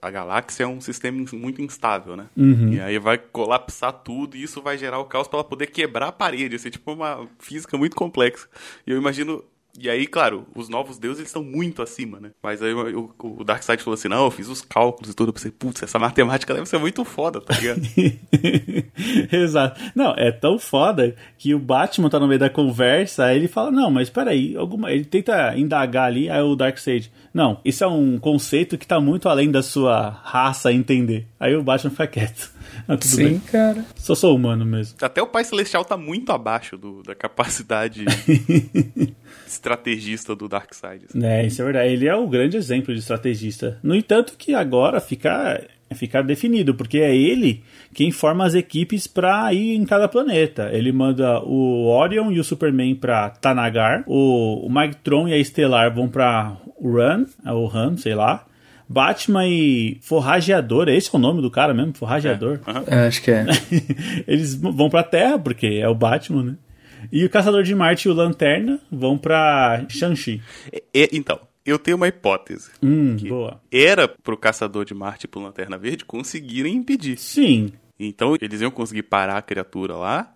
a 0.00 0.10
galáxia 0.10 0.64
é 0.64 0.66
um 0.66 0.80
sistema 0.80 1.24
muito 1.32 1.60
instável, 1.60 2.16
né? 2.16 2.26
Uhum. 2.36 2.72
E 2.72 2.80
aí 2.80 2.98
vai 2.98 3.18
colapsar 3.18 3.92
tudo 3.92 4.36
e 4.36 4.42
isso 4.42 4.62
vai 4.62 4.78
gerar 4.78 4.98
o 4.98 5.04
caos 5.04 5.28
para 5.28 5.38
ela 5.38 5.48
poder 5.48 5.66
quebrar 5.66 6.08
a 6.08 6.12
parede. 6.12 6.56
Assim, 6.56 6.70
tipo 6.70 6.92
uma 6.92 7.28
física 7.38 7.76
muito 7.76 7.96
complexa. 7.96 8.48
E 8.86 8.90
eu 8.90 8.96
imagino 8.96 9.44
e 9.80 9.88
aí, 9.88 10.06
claro, 10.06 10.46
os 10.54 10.68
novos 10.68 10.98
deuses 10.98 11.20
eles 11.20 11.28
estão 11.28 11.42
muito 11.42 11.82
acima, 11.82 12.18
né? 12.18 12.30
Mas 12.42 12.62
aí 12.62 12.72
o, 12.72 13.10
o 13.18 13.44
Darkseid 13.44 13.82
falou 13.82 13.94
assim: 13.94 14.08
não, 14.08 14.24
eu 14.24 14.30
fiz 14.30 14.48
os 14.48 14.60
cálculos 14.60 15.10
e 15.10 15.14
tudo. 15.14 15.28
Eu 15.28 15.32
pensei, 15.32 15.50
putz, 15.50 15.82
essa 15.82 15.98
matemática 15.98 16.52
deve 16.52 16.66
ser 16.66 16.78
muito 16.78 17.04
foda, 17.04 17.40
tá 17.40 17.54
ligado? 17.54 17.80
Exato. 19.32 19.80
Não, 19.94 20.14
é 20.16 20.32
tão 20.32 20.58
foda 20.58 21.14
que 21.38 21.54
o 21.54 21.58
Batman 21.58 22.10
tá 22.10 22.18
no 22.18 22.26
meio 22.26 22.40
da 22.40 22.50
conversa, 22.50 23.26
aí 23.26 23.36
ele 23.36 23.48
fala: 23.48 23.70
não, 23.70 23.90
mas 23.90 24.10
peraí, 24.10 24.56
alguma... 24.56 24.90
ele 24.90 25.04
tenta 25.04 25.56
indagar 25.56 26.06
ali, 26.06 26.28
aí 26.28 26.42
o 26.42 26.56
Darkseid: 26.56 27.10
não, 27.32 27.60
isso 27.64 27.84
é 27.84 27.86
um 27.86 28.18
conceito 28.18 28.76
que 28.76 28.86
tá 28.86 29.00
muito 29.00 29.28
além 29.28 29.50
da 29.50 29.62
sua 29.62 30.08
raça 30.24 30.72
entender. 30.72 31.26
Aí 31.38 31.54
o 31.54 31.62
Batman 31.62 31.90
fica 31.90 32.06
quieto. 32.06 32.57
Ah, 32.86 32.96
tudo 32.96 33.06
Sim, 33.06 33.24
bem. 33.24 33.38
cara. 33.40 33.84
Só 33.96 34.14
sou 34.14 34.34
humano 34.34 34.64
mesmo. 34.64 34.96
Até 35.00 35.20
o 35.22 35.26
Pai 35.26 35.44
Celestial 35.44 35.84
tá 35.84 35.96
muito 35.96 36.32
abaixo 36.32 36.76
do, 36.76 37.02
da 37.02 37.14
capacidade 37.14 38.04
estrategista 39.46 40.34
do 40.34 40.48
Darkseid. 40.48 41.04
Assim. 41.08 41.24
É, 41.24 41.46
isso 41.46 41.60
é 41.60 41.64
verdade. 41.64 41.92
Ele 41.92 42.06
é 42.06 42.14
o 42.14 42.26
grande 42.26 42.56
exemplo 42.56 42.92
de 42.92 43.00
estrategista. 43.00 43.78
No 43.82 43.94
entanto, 43.94 44.34
que 44.38 44.54
agora 44.54 45.00
fica, 45.00 45.62
fica 45.94 46.22
definido, 46.22 46.74
porque 46.74 46.98
é 46.98 47.14
ele 47.14 47.62
quem 47.94 48.10
forma 48.10 48.44
as 48.44 48.54
equipes 48.54 49.06
para 49.06 49.52
ir 49.52 49.74
em 49.74 49.84
cada 49.84 50.08
planeta. 50.08 50.70
Ele 50.72 50.92
manda 50.92 51.40
o 51.42 51.86
Orion 51.86 52.30
e 52.30 52.38
o 52.38 52.44
Superman 52.44 52.94
para 52.94 53.30
Tanagar, 53.30 54.04
o, 54.06 54.66
o 54.66 54.70
Mike 54.70 54.96
Tron 54.96 55.28
e 55.28 55.34
a 55.34 55.38
Estelar 55.38 55.94
vão 55.94 56.08
para 56.08 56.56
Run, 56.80 57.26
o 57.44 57.66
Ram, 57.66 57.96
sei 57.96 58.14
lá. 58.14 58.44
Batman 58.88 59.46
e 59.46 59.98
Forrageador, 60.00 60.88
esse 60.88 61.14
é 61.14 61.18
o 61.18 61.20
nome 61.20 61.42
do 61.42 61.50
cara 61.50 61.74
mesmo? 61.74 61.92
Forrageador? 61.94 62.60
É, 62.66 62.70
uhum. 62.70 62.84
é 62.86 63.06
acho 63.06 63.22
que 63.22 63.30
é. 63.30 63.46
Eles 64.26 64.54
vão 64.54 64.88
pra 64.88 65.02
Terra, 65.02 65.38
porque 65.38 65.66
é 65.66 65.88
o 65.88 65.94
Batman, 65.94 66.42
né? 66.42 66.56
E 67.12 67.24
o 67.24 67.30
Caçador 67.30 67.62
de 67.62 67.74
Marte 67.74 68.08
e 68.08 68.10
o 68.10 68.14
Lanterna 68.14 68.80
vão 68.90 69.16
pra 69.16 69.84
Shang-Chi. 69.88 70.42
então, 71.12 71.38
eu 71.64 71.78
tenho 71.78 71.96
uma 71.96 72.08
hipótese. 72.08 72.70
Hum, 72.82 73.16
boa. 73.28 73.60
Era 73.70 74.08
pro 74.08 74.36
Caçador 74.36 74.84
de 74.84 74.94
Marte 74.94 75.26
e 75.26 75.28
pro 75.28 75.40
Lanterna 75.40 75.78
Verde 75.78 76.04
conseguirem 76.04 76.74
impedir. 76.74 77.18
Sim. 77.18 77.72
Então 78.00 78.36
eles 78.40 78.60
iam 78.60 78.70
conseguir 78.70 79.02
parar 79.02 79.36
a 79.36 79.42
criatura 79.42 79.94
lá 79.94 80.34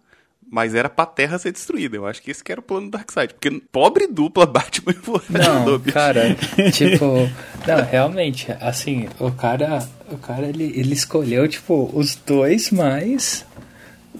mas 0.52 0.74
era 0.74 0.90
pra 0.90 1.06
Terra 1.06 1.38
ser 1.38 1.50
destruída. 1.50 1.96
Eu 1.96 2.06
acho 2.06 2.20
que 2.20 2.30
esse 2.30 2.44
que 2.44 2.52
era 2.52 2.60
o 2.60 2.62
plano 2.62 2.88
do 2.88 2.90
Darkseid. 2.90 3.32
Porque 3.32 3.50
pobre 3.72 4.06
dupla 4.06 4.44
Batman 4.44 4.92
e 4.92 5.32
Não, 5.32 5.80
cara, 5.80 6.36
tipo... 6.70 7.26
Não, 7.66 7.82
realmente, 7.90 8.52
assim, 8.60 9.08
o 9.18 9.32
cara... 9.32 9.88
O 10.10 10.18
cara, 10.18 10.46
ele, 10.46 10.64
ele 10.76 10.92
escolheu, 10.92 11.48
tipo, 11.48 11.90
os 11.94 12.16
dois 12.16 12.70
mais... 12.70 13.46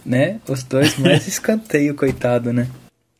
Né? 0.06 0.40
Os 0.48 0.62
dois 0.62 0.96
mais 0.96 1.28
escanteio, 1.28 1.94
coitado, 1.94 2.50
né? 2.50 2.66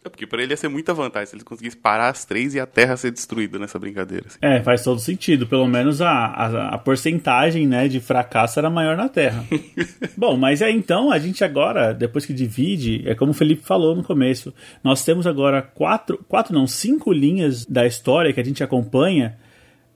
É 0.04 0.08
porque 0.08 0.26
pra 0.26 0.42
ele 0.42 0.52
ia 0.52 0.56
ser 0.56 0.68
muita 0.68 0.92
vantagem 0.92 1.26
se 1.26 1.36
ele 1.36 1.44
conseguisse 1.44 1.76
parar 1.76 2.08
as 2.08 2.24
três 2.24 2.54
e 2.54 2.60
a 2.60 2.66
Terra 2.66 2.96
ser 2.96 3.12
destruída 3.12 3.58
nessa 3.58 3.78
brincadeira. 3.78 4.26
Assim. 4.26 4.38
É, 4.42 4.60
faz 4.62 4.82
todo 4.82 4.98
sentido. 5.00 5.46
Pelo 5.46 5.66
menos 5.68 6.02
a, 6.02 6.10
a, 6.10 6.68
a 6.74 6.78
porcentagem 6.78 7.66
né, 7.66 7.86
de 7.86 8.00
fracasso 8.00 8.58
era 8.58 8.68
maior 8.68 8.96
na 8.96 9.08
Terra. 9.08 9.44
Bom, 10.16 10.36
mas 10.36 10.60
é 10.60 10.70
então, 10.70 11.12
a 11.12 11.18
gente 11.18 11.44
agora, 11.44 11.94
depois 11.94 12.26
que 12.26 12.32
divide, 12.32 13.02
é 13.06 13.14
como 13.14 13.30
o 13.30 13.34
Felipe 13.34 13.62
falou 13.64 13.94
no 13.94 14.02
começo, 14.02 14.52
nós 14.82 15.04
temos 15.04 15.26
agora 15.26 15.62
quatro, 15.62 16.18
quatro 16.28 16.52
não, 16.52 16.66
cinco 16.66 17.12
linhas 17.12 17.64
da 17.64 17.86
história 17.86 18.32
que 18.32 18.40
a 18.40 18.44
gente 18.44 18.62
acompanha 18.64 19.36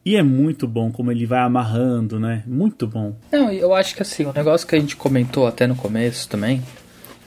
e 0.07 0.15
é 0.15 0.23
muito 0.23 0.69
bom 0.69 0.93
como 0.93 1.11
ele 1.11 1.27
vai 1.27 1.41
amarrando, 1.41 2.21
né? 2.21 2.45
Muito 2.47 2.87
bom. 2.87 3.17
Não, 3.33 3.51
eu 3.51 3.75
acho 3.75 3.93
que 3.93 4.03
assim, 4.03 4.25
o 4.25 4.33
negócio 4.33 4.65
que 4.65 4.77
a 4.77 4.79
gente 4.79 4.95
comentou 4.95 5.49
até 5.49 5.67
no 5.67 5.75
começo 5.75 6.29
também, 6.29 6.63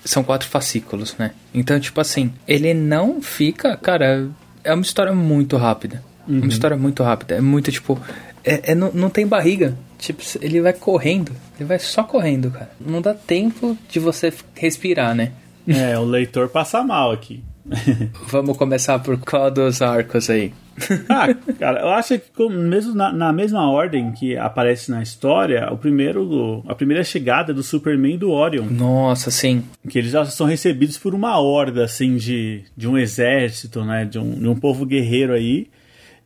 são 0.04 0.24
quatro 0.24 0.48
fascículos, 0.48 1.16
né? 1.18 1.32
Então, 1.54 1.80
tipo 1.80 2.00
assim, 2.00 2.34
ele 2.48 2.74
não 2.74 3.22
fica, 3.22 3.76
cara, 3.78 4.30
é 4.64 4.74
uma 4.74 4.82
história 4.82 5.14
muito 5.14 5.58
rápida. 5.58 6.04
Uhum. 6.28 6.40
Uma 6.40 6.48
história 6.48 6.78
muito 6.78 7.04
rápida. 7.04 7.36
É 7.36 7.42
muito, 7.42 7.72
tipo, 7.72 8.00
é, 8.44 8.72
é 8.72 8.76
não, 8.76 8.92
não 8.92 9.10
tem 9.10 9.26
barriga. 9.26 9.76
Tipo, 9.98 10.22
ele 10.42 10.62
vai 10.62 10.74
correndo. 10.74 11.32
Ele 11.60 11.68
vai 11.68 11.80
só 11.80 12.04
correndo, 12.04 12.52
cara. 12.52 12.72
Não 12.80 13.02
dá 13.02 13.14
tempo 13.14 13.78
de 13.90 14.00
você 14.00 14.34
respirar, 14.56 15.16
né? 15.16 15.32
É, 15.68 15.98
o 16.00 16.04
leitor 16.04 16.50
passa 16.50 16.84
mal 16.84 17.12
aqui. 17.12 17.44
Vamos 18.28 18.58
começar 18.58 19.00
por 19.00 19.18
qual 19.18 19.52
dos 19.52 19.82
arcos 19.82 20.30
aí? 20.30 20.54
ah, 21.10 21.34
cara, 21.58 21.82
eu 21.82 21.90
acho 21.90 22.20
que 22.20 22.50
mesmo 22.50 22.94
na, 22.94 23.12
na, 23.12 23.34
mesma 23.34 23.70
ordem 23.70 24.12
que 24.12 24.38
aparece 24.38 24.92
na 24.92 25.02
história, 25.02 25.72
o 25.72 25.78
primeiro, 25.78 26.64
a 26.68 26.76
primeira 26.76 27.04
chegada 27.04 27.54
do 27.54 27.64
Superman 27.64 28.16
e 28.16 28.18
do 28.18 28.32
Orion. 28.32 28.66
Nossa, 28.66 29.32
sim. 29.32 29.64
Que 29.88 30.00
eles 30.00 30.12
já 30.12 30.26
são 30.26 30.48
recebidos 30.48 30.98
por 30.98 31.14
uma 31.14 31.40
horda, 31.40 31.86
assim, 31.86 32.16
de, 32.18 32.64
de 32.76 32.88
um 32.88 32.98
exército, 32.98 33.84
né? 33.84 34.06
De 34.06 34.20
um, 34.20 34.32
de 34.32 34.48
um 34.48 34.56
povo 34.56 34.86
guerreiro 34.86 35.34
aí. 35.34 35.68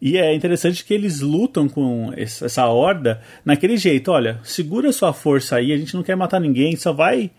E 0.02 0.18
é 0.18 0.34
interessante 0.36 0.84
que 0.84 0.94
eles 0.94 1.22
lutam 1.22 1.70
com 1.70 2.12
essa 2.18 2.68
horda 2.68 3.22
naquele 3.46 3.78
jeito, 3.78 4.12
olha, 4.12 4.38
segura 4.44 4.92
sua 4.92 5.14
força 5.14 5.56
aí, 5.56 5.72
a 5.72 5.78
gente 5.78 5.96
não 5.96 6.04
quer 6.04 6.18
matar 6.18 6.42
ninguém, 6.42 6.76
só 6.76 6.92
vai 6.92 7.32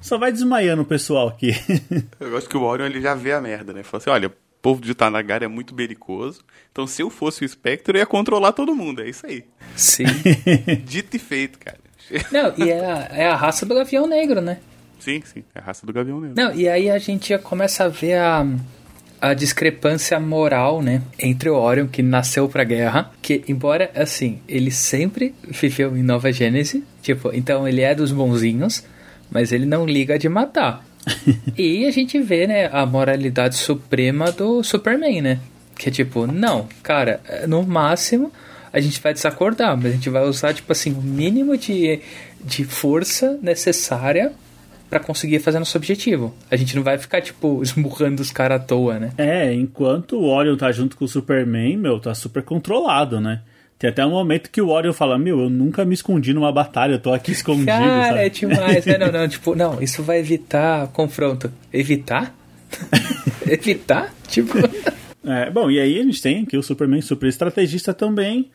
só 0.00 0.16
vai 0.16 0.32
desmaiando 0.32 0.82
o 0.82 0.86
pessoal 0.86 1.28
aqui. 1.28 1.50
Eu 2.18 2.30
gosto 2.30 2.48
que 2.48 2.56
o 2.56 2.62
Orion 2.62 2.86
ele 2.86 3.02
já 3.02 3.14
vê 3.14 3.32
a 3.32 3.40
merda, 3.40 3.72
né? 3.72 3.82
Fala 3.82 4.00
assim, 4.00 4.10
olha, 4.10 4.32
povo 4.66 4.80
de 4.80 4.96
Tanagar 4.96 5.44
é 5.44 5.46
muito 5.46 5.72
belicoso, 5.72 6.40
então 6.72 6.88
se 6.88 7.00
eu 7.00 7.08
fosse 7.08 7.44
o 7.44 7.48
Spectre 7.48 7.96
eu 7.96 8.00
ia 8.00 8.06
controlar 8.06 8.50
todo 8.50 8.74
mundo, 8.74 9.00
é 9.00 9.08
isso 9.08 9.24
aí. 9.24 9.44
Sim. 9.76 10.06
Dito 10.84 11.14
e 11.14 11.20
feito, 11.20 11.56
cara. 11.56 11.78
Não, 12.32 12.52
e 12.58 12.68
é 12.68 12.84
a, 12.84 13.08
é 13.12 13.26
a 13.28 13.36
raça 13.36 13.64
do 13.64 13.76
Gavião 13.76 14.08
Negro, 14.08 14.40
né? 14.40 14.58
Sim, 14.98 15.22
sim, 15.24 15.44
é 15.54 15.60
a 15.60 15.62
raça 15.62 15.86
do 15.86 15.92
Gavião 15.92 16.20
Negro. 16.20 16.34
Não, 16.36 16.52
e 16.52 16.68
aí 16.68 16.90
a 16.90 16.98
gente 16.98 17.28
já 17.28 17.38
começa 17.38 17.84
a 17.84 17.88
ver 17.88 18.14
a, 18.14 18.44
a 19.20 19.34
discrepância 19.34 20.18
moral, 20.18 20.82
né, 20.82 21.00
entre 21.16 21.48
o 21.48 21.54
Orion, 21.54 21.86
que 21.86 22.02
nasceu 22.02 22.48
pra 22.48 22.64
guerra, 22.64 23.12
que, 23.22 23.44
embora, 23.46 23.92
assim, 23.94 24.40
ele 24.48 24.72
sempre 24.72 25.32
viveu 25.46 25.96
em 25.96 26.02
Nova 26.02 26.32
Gênese, 26.32 26.82
tipo, 27.02 27.30
então 27.32 27.68
ele 27.68 27.82
é 27.82 27.94
dos 27.94 28.10
bonzinhos, 28.10 28.82
mas 29.30 29.52
ele 29.52 29.64
não 29.64 29.86
liga 29.86 30.18
de 30.18 30.28
matar. 30.28 30.84
e 31.56 31.86
a 31.86 31.90
gente 31.90 32.20
vê, 32.20 32.46
né, 32.46 32.68
a 32.72 32.84
moralidade 32.84 33.56
suprema 33.56 34.32
do 34.32 34.62
Superman, 34.62 35.22
né? 35.22 35.40
Que 35.76 35.88
é 35.88 35.92
tipo, 35.92 36.26
não, 36.26 36.68
cara, 36.82 37.20
no 37.46 37.62
máximo 37.62 38.32
a 38.72 38.80
gente 38.80 39.00
vai 39.00 39.14
desacordar, 39.14 39.76
mas 39.76 39.86
a 39.86 39.90
gente 39.90 40.10
vai 40.10 40.24
usar, 40.24 40.52
tipo 40.52 40.70
assim, 40.70 40.92
o 40.92 41.00
mínimo 41.00 41.56
de, 41.56 42.00
de 42.44 42.64
força 42.64 43.38
necessária 43.40 44.32
para 44.90 45.00
conseguir 45.00 45.40
fazer 45.40 45.58
nosso 45.58 45.76
objetivo. 45.76 46.34
A 46.50 46.56
gente 46.56 46.76
não 46.76 46.82
vai 46.82 46.98
ficar, 46.98 47.20
tipo, 47.20 47.60
esmurrando 47.64 48.20
os 48.20 48.30
caras 48.30 48.60
à 48.60 48.64
toa, 48.64 48.98
né? 48.98 49.12
É, 49.16 49.52
enquanto 49.52 50.16
o 50.16 50.28
Orion 50.28 50.56
tá 50.56 50.70
junto 50.72 50.96
com 50.96 51.04
o 51.04 51.08
Superman, 51.08 51.76
meu, 51.76 51.98
tá 51.98 52.14
super 52.14 52.42
controlado, 52.42 53.20
né? 53.20 53.40
Tem 53.78 53.90
até 53.90 54.04
um 54.06 54.10
momento 54.10 54.50
que 54.50 54.60
o 54.60 54.70
Orion 54.70 54.92
fala, 54.92 55.18
meu, 55.18 55.38
eu 55.40 55.50
nunca 55.50 55.84
me 55.84 55.94
escondi 55.94 56.32
numa 56.32 56.50
batalha, 56.50 56.94
eu 56.94 56.98
tô 56.98 57.12
aqui 57.12 57.32
escondido, 57.32 57.66
Cara, 57.66 58.06
sabe? 58.06 58.18
é 58.20 58.28
demais, 58.30 58.86
né? 58.86 58.98
Não, 58.98 59.12
não, 59.20 59.28
tipo, 59.28 59.54
não, 59.54 59.82
isso 59.82 60.02
vai 60.02 60.18
evitar 60.18 60.88
confronto. 60.88 61.52
Evitar? 61.72 62.34
evitar? 63.46 64.14
Tipo... 64.28 64.54
É, 65.28 65.50
bom, 65.50 65.68
e 65.68 65.80
aí 65.80 65.98
a 65.98 66.04
gente 66.04 66.22
tem 66.22 66.44
aqui 66.44 66.56
o 66.56 66.62
Superman 66.62 67.00
super 67.02 67.26
estrategista 67.26 67.92
também. 67.92 68.48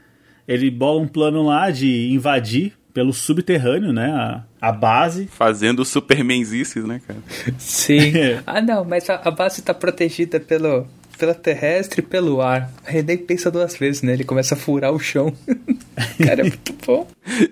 Ele 0.47 0.71
bola 0.71 1.01
um 1.01 1.07
plano 1.07 1.43
lá 1.43 1.69
de 1.69 2.13
invadir 2.13 2.71
pelo 2.93 3.11
subterrâneo, 3.11 3.91
né? 3.91 4.09
A, 4.09 4.45
a 4.61 4.71
base. 4.71 5.27
Fazendo 5.27 5.83
supermenzices, 5.83 6.85
né, 6.85 7.01
cara? 7.05 7.19
Sim. 7.57 8.13
ah, 8.47 8.61
não, 8.61 8.85
mas 8.85 9.09
a, 9.09 9.15
a 9.15 9.31
base 9.31 9.61
tá 9.61 9.73
protegida 9.73 10.39
pelo, 10.39 10.87
pela 11.21 11.35
terrestre 11.35 12.01
e 12.01 12.03
pelo 12.03 12.41
ar. 12.41 12.71
Nem 13.05 13.15
pensa 13.15 13.51
duas 13.51 13.77
vezes, 13.77 14.01
né? 14.01 14.13
Ele 14.13 14.23
começa 14.23 14.55
a 14.55 14.57
furar 14.57 14.91
o 14.91 14.99
chão. 14.99 15.31
cara, 16.17 16.41
é 16.41 16.43
muito 16.43 16.73
bom. 16.83 17.07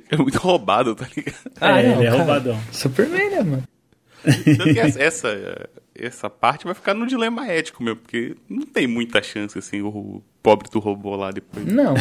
É 0.10 0.18
muito 0.18 0.40
roubado, 0.40 0.96
tá 0.96 1.08
ligado? 1.16 1.36
Ah, 1.62 1.80
é, 1.80 1.88
não, 1.88 1.98
ele 2.00 2.08
é 2.08 2.10
roubadão. 2.10 2.60
Superman, 2.72 3.30
né, 3.30 3.44
mano? 3.44 3.64
Tanto 4.24 4.74
que 4.74 4.80
essa, 4.80 5.70
essa 6.02 6.30
parte 6.30 6.66
vai 6.66 6.74
ficar 6.74 6.94
no 6.94 7.06
dilema 7.06 7.48
ético, 7.48 7.84
meu, 7.84 7.96
porque 7.96 8.36
não 8.50 8.66
tem 8.66 8.88
muita 8.88 9.22
chance, 9.22 9.58
assim, 9.58 9.82
o 9.82 10.22
pobre 10.42 10.70
do 10.72 10.80
robô 10.80 11.16
lá 11.16 11.32
depois. 11.32 11.66
Não. 11.66 11.94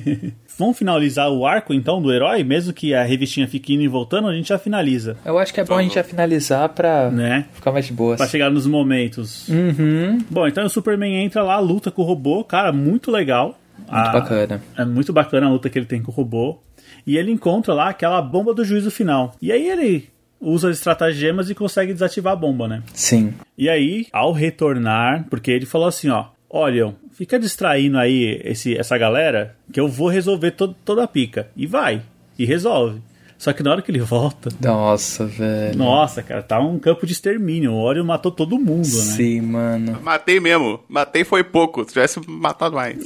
Vamos 0.58 0.78
finalizar 0.78 1.30
o 1.30 1.46
arco, 1.46 1.72
então, 1.72 2.00
do 2.00 2.12
herói? 2.12 2.44
Mesmo 2.44 2.72
que 2.72 2.94
a 2.94 3.02
revistinha 3.02 3.48
fique 3.48 3.74
indo 3.74 3.82
e 3.82 3.88
voltando, 3.88 4.28
a 4.28 4.34
gente 4.34 4.48
já 4.48 4.58
finaliza. 4.58 5.16
Eu 5.24 5.38
acho 5.38 5.52
que 5.52 5.60
é 5.60 5.64
bom 5.64 5.76
a 5.76 5.82
gente 5.82 5.94
já 5.94 6.04
finalizar 6.04 6.68
pra 6.70 7.10
né? 7.10 7.46
ficar 7.52 7.72
mais 7.72 7.86
de 7.86 7.92
boa. 7.92 8.16
Pra 8.16 8.26
chegar 8.26 8.50
nos 8.50 8.66
momentos. 8.66 9.48
Uhum. 9.48 10.18
Bom, 10.30 10.46
então 10.46 10.64
o 10.64 10.70
Superman 10.70 11.24
entra 11.24 11.42
lá, 11.42 11.58
luta 11.58 11.90
com 11.90 12.02
o 12.02 12.04
robô, 12.04 12.44
cara, 12.44 12.72
muito 12.72 13.10
legal. 13.10 13.58
Muito 13.78 13.90
ah, 13.90 14.12
bacana. 14.12 14.62
É 14.76 14.84
muito 14.84 15.12
bacana 15.12 15.46
a 15.46 15.50
luta 15.50 15.68
que 15.68 15.78
ele 15.78 15.86
tem 15.86 16.02
com 16.02 16.10
o 16.10 16.14
robô. 16.14 16.58
E 17.06 17.16
ele 17.16 17.30
encontra 17.30 17.72
lá 17.72 17.88
aquela 17.88 18.20
bomba 18.20 18.52
do 18.52 18.64
juízo 18.64 18.90
final. 18.90 19.34
E 19.40 19.52
aí 19.52 19.68
ele 19.68 20.08
usa 20.40 20.70
as 20.70 20.78
estratagemas 20.78 21.50
e 21.50 21.54
consegue 21.54 21.92
desativar 21.92 22.32
a 22.32 22.36
bomba, 22.36 22.68
né? 22.68 22.82
Sim. 22.92 23.34
E 23.56 23.68
aí, 23.68 24.06
ao 24.12 24.32
retornar, 24.32 25.26
porque 25.30 25.50
ele 25.50 25.66
falou 25.66 25.88
assim, 25.88 26.08
ó, 26.08 26.26
olha, 26.48 26.94
fica 27.12 27.38
distraindo 27.38 27.98
aí 27.98 28.40
esse, 28.44 28.76
essa 28.76 28.96
galera 28.98 29.56
que 29.72 29.80
eu 29.80 29.88
vou 29.88 30.08
resolver 30.08 30.52
to 30.52 30.74
toda 30.84 31.04
a 31.04 31.08
pica. 31.08 31.48
E 31.56 31.66
vai, 31.66 32.02
e 32.38 32.44
resolve. 32.44 33.00
Só 33.38 33.52
que 33.52 33.62
na 33.62 33.70
hora 33.70 33.82
que 33.82 33.90
ele 33.90 34.00
volta. 34.00 34.50
Nossa, 34.60 35.26
velho. 35.26 35.76
Nossa, 35.76 36.22
cara, 36.22 36.42
tá 36.42 36.58
um 36.58 36.78
campo 36.78 37.06
de 37.06 37.12
extermínio. 37.12 37.72
O 37.72 37.82
Orion 37.82 38.04
matou 38.04 38.32
todo 38.32 38.58
mundo, 38.58 38.86
né? 38.86 39.02
Sim, 39.02 39.40
mano. 39.42 39.98
Matei 40.02 40.40
mesmo. 40.40 40.80
Matei 40.88 41.24
foi 41.24 41.44
pouco. 41.44 41.84
Se 41.84 41.92
tivesse 41.92 42.20
matado 42.26 42.76
mais. 42.76 42.98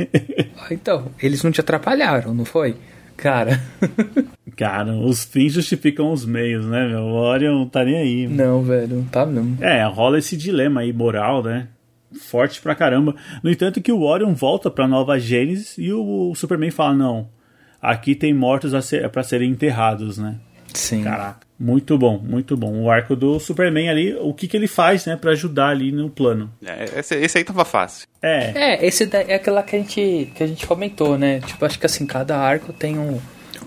então, 0.70 1.10
eles 1.22 1.42
não 1.42 1.50
te 1.50 1.60
atrapalharam, 1.60 2.34
não 2.34 2.44
foi? 2.44 2.76
Cara. 3.20 3.60
Cara, 4.56 4.92
os 4.94 5.24
fins 5.24 5.52
justificam 5.52 6.12
os 6.12 6.24
meios, 6.24 6.66
né, 6.66 6.88
meu? 6.88 7.00
O 7.00 7.14
Orion 7.14 7.58
não 7.60 7.68
tá 7.68 7.84
nem 7.84 7.96
aí. 7.96 8.26
Mano. 8.26 8.44
Não, 8.44 8.62
velho, 8.62 8.96
não 8.96 9.04
tá 9.04 9.24
mesmo. 9.24 9.56
É, 9.60 9.84
rola 9.84 10.18
esse 10.18 10.36
dilema 10.36 10.80
aí 10.80 10.92
moral, 10.92 11.42
né? 11.42 11.68
Forte 12.20 12.60
pra 12.60 12.74
caramba. 12.74 13.14
No 13.42 13.50
entanto, 13.50 13.80
que 13.80 13.92
o 13.92 14.02
Orion 14.02 14.34
volta 14.34 14.70
pra 14.70 14.88
Nova 14.88 15.18
Gênesis 15.18 15.76
e 15.78 15.92
o 15.92 16.34
Superman 16.34 16.70
fala: 16.70 16.94
não, 16.94 17.28
aqui 17.80 18.14
tem 18.14 18.34
mortos 18.34 18.74
a 18.74 18.82
ser, 18.82 19.08
pra 19.10 19.22
serem 19.22 19.50
enterrados, 19.50 20.18
né? 20.18 20.36
Sim. 20.74 21.04
Caraca, 21.04 21.46
muito 21.58 21.98
bom, 21.98 22.18
muito 22.18 22.56
bom. 22.56 22.82
O 22.82 22.90
arco 22.90 23.14
do 23.14 23.38
Superman 23.38 23.88
ali, 23.90 24.14
o 24.14 24.32
que, 24.32 24.48
que 24.48 24.56
ele 24.56 24.66
faz, 24.66 25.06
né, 25.06 25.16
pra 25.16 25.32
ajudar 25.32 25.68
ali 25.68 25.92
no 25.92 26.08
plano. 26.08 26.50
É, 26.64 26.98
esse, 26.98 27.14
esse 27.16 27.38
aí 27.38 27.44
tava 27.44 27.64
fácil. 27.64 28.06
É. 28.22 28.52
É, 28.54 28.86
esse 28.86 29.08
é 29.12 29.34
aquela 29.34 29.62
que 29.62 29.76
a 29.76 29.78
gente, 29.78 30.32
que 30.34 30.42
a 30.42 30.46
gente 30.46 30.66
comentou, 30.66 31.18
né? 31.18 31.40
Tipo, 31.40 31.64
acho 31.64 31.78
que 31.78 31.86
assim, 31.86 32.06
cada 32.06 32.38
arco 32.38 32.72
tem 32.72 32.98
um. 32.98 33.18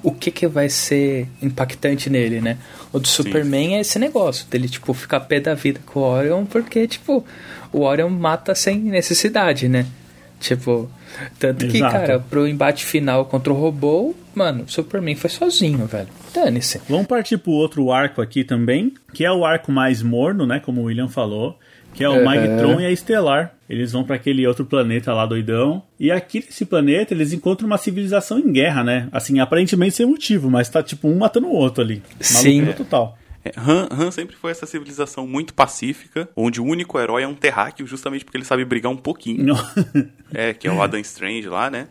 O 0.01 0.11
que 0.11 0.31
que 0.31 0.47
vai 0.47 0.69
ser 0.69 1.27
impactante 1.41 2.09
nele, 2.09 2.41
né? 2.41 2.57
O 2.91 2.99
do 2.99 3.07
Superman 3.07 3.69
Sim. 3.69 3.75
é 3.75 3.79
esse 3.81 3.99
negócio, 3.99 4.45
dele, 4.47 4.67
tipo, 4.67 4.93
ficar 4.93 5.21
pé 5.21 5.39
da 5.39 5.53
vida 5.53 5.79
com 5.85 5.99
o 5.99 6.03
Orion, 6.03 6.45
porque, 6.45 6.87
tipo, 6.87 7.25
o 7.71 7.81
Orion 7.81 8.09
mata 8.09 8.53
sem 8.53 8.79
necessidade, 8.79 9.69
né? 9.69 9.85
Tipo, 10.39 10.89
tanto 11.39 11.67
que, 11.67 11.77
Exato. 11.77 11.93
cara, 11.93 12.19
pro 12.19 12.47
embate 12.47 12.85
final 12.85 13.25
contra 13.25 13.51
o 13.51 13.55
robô, 13.55 14.15
mano, 14.33 14.63
o 14.63 14.71
Superman 14.71 15.15
foi 15.15 15.29
sozinho, 15.29 15.85
velho. 15.85 16.07
Dane-se. 16.33 16.81
Vamos 16.89 17.07
partir 17.07 17.37
pro 17.37 17.51
outro 17.51 17.91
arco 17.91 18.21
aqui 18.21 18.43
também, 18.43 18.93
que 19.13 19.25
é 19.25 19.31
o 19.31 19.45
arco 19.45 19.71
mais 19.71 20.01
morno, 20.01 20.45
né? 20.45 20.59
Como 20.59 20.81
o 20.81 20.85
William 20.85 21.07
falou 21.07 21.57
que 21.93 22.03
é 22.03 22.09
o 22.09 22.13
uhum. 22.13 22.23
Magtron 22.23 22.81
e 22.81 22.85
a 22.85 22.91
Estelar. 22.91 23.53
Eles 23.69 23.91
vão 23.91 24.03
para 24.03 24.15
aquele 24.15 24.45
outro 24.45 24.65
planeta 24.65 25.13
lá 25.13 25.25
doidão. 25.25 25.81
E 25.99 26.11
aqui 26.11 26.39
nesse 26.39 26.65
planeta 26.65 27.13
eles 27.13 27.33
encontram 27.33 27.67
uma 27.67 27.77
civilização 27.77 28.37
em 28.39 28.51
guerra, 28.51 28.83
né? 28.83 29.07
Assim, 29.11 29.39
aparentemente 29.39 29.95
sem 29.95 30.05
motivo, 30.05 30.49
mas 30.49 30.69
tá 30.69 30.83
tipo 30.83 31.07
um 31.07 31.17
matando 31.17 31.47
o 31.47 31.53
outro 31.53 31.83
ali. 31.83 32.01
Sim. 32.19 32.65
total. 32.73 33.17
Han, 33.57 33.87
Han, 33.91 34.11
sempre 34.11 34.35
foi 34.35 34.51
essa 34.51 34.65
civilização 34.65 35.27
muito 35.27 35.53
pacífica, 35.53 36.29
onde 36.35 36.61
o 36.61 36.65
único 36.65 36.99
herói 36.99 37.23
é 37.23 37.27
um 37.27 37.35
terráqueo, 37.35 37.85
justamente 37.85 38.23
porque 38.23 38.37
ele 38.37 38.45
sabe 38.45 38.63
brigar 38.65 38.91
um 38.91 38.97
pouquinho. 38.97 39.55
é, 40.33 40.53
que 40.53 40.67
é 40.67 40.71
o 40.71 40.81
Adam 40.81 40.99
Strange 40.99 41.47
lá, 41.47 41.69
né? 41.69 41.87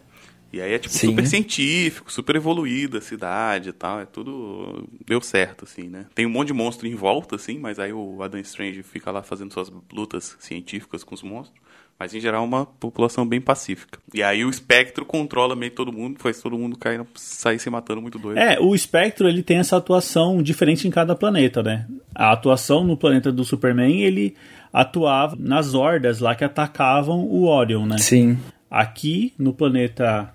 E 0.52 0.60
aí 0.60 0.74
é 0.74 0.78
tipo 0.78 0.92
Sim. 0.92 1.08
super 1.08 1.26
científico, 1.26 2.12
super 2.12 2.36
evoluída 2.36 2.98
a 2.98 3.00
cidade 3.00 3.70
e 3.70 3.72
tal. 3.72 4.00
É 4.00 4.04
tudo. 4.04 4.86
Deu 5.06 5.20
certo, 5.22 5.64
assim, 5.64 5.88
né? 5.88 6.06
Tem 6.14 6.26
um 6.26 6.30
monte 6.30 6.48
de 6.48 6.52
monstro 6.52 6.86
em 6.86 6.94
volta, 6.94 7.36
assim, 7.36 7.58
mas 7.58 7.78
aí 7.78 7.92
o 7.92 8.22
Adam 8.22 8.38
Strange 8.40 8.82
fica 8.82 9.10
lá 9.10 9.22
fazendo 9.22 9.50
suas 9.50 9.72
lutas 9.90 10.36
científicas 10.38 11.02
com 11.02 11.14
os 11.14 11.22
monstros. 11.22 11.58
Mas 11.98 12.14
em 12.14 12.20
geral 12.20 12.44
uma 12.44 12.66
população 12.66 13.26
bem 13.26 13.40
pacífica. 13.40 13.98
E 14.12 14.22
aí 14.22 14.44
o 14.44 14.50
espectro 14.50 15.04
controla 15.04 15.54
meio 15.54 15.70
todo 15.70 15.92
mundo, 15.92 16.18
faz 16.18 16.40
todo 16.40 16.58
mundo 16.58 16.76
cair, 16.76 17.00
sair 17.14 17.58
se 17.58 17.70
matando 17.70 18.02
muito 18.02 18.18
doido. 18.18 18.38
É, 18.38 18.58
o 18.60 18.74
espectro 18.74 19.28
ele 19.28 19.42
tem 19.42 19.58
essa 19.58 19.76
atuação 19.76 20.42
diferente 20.42 20.88
em 20.88 20.90
cada 20.90 21.14
planeta, 21.14 21.62
né? 21.62 21.86
A 22.14 22.32
atuação 22.32 22.82
no 22.82 22.96
planeta 22.96 23.30
do 23.30 23.44
Superman, 23.44 24.02
ele 24.02 24.34
atuava 24.72 25.36
nas 25.38 25.74
hordas 25.74 26.18
lá 26.18 26.34
que 26.34 26.42
atacavam 26.42 27.20
o 27.20 27.44
Orion, 27.44 27.86
né? 27.86 27.98
Sim. 27.98 28.38
Aqui 28.70 29.32
no 29.38 29.52
planeta 29.52 30.32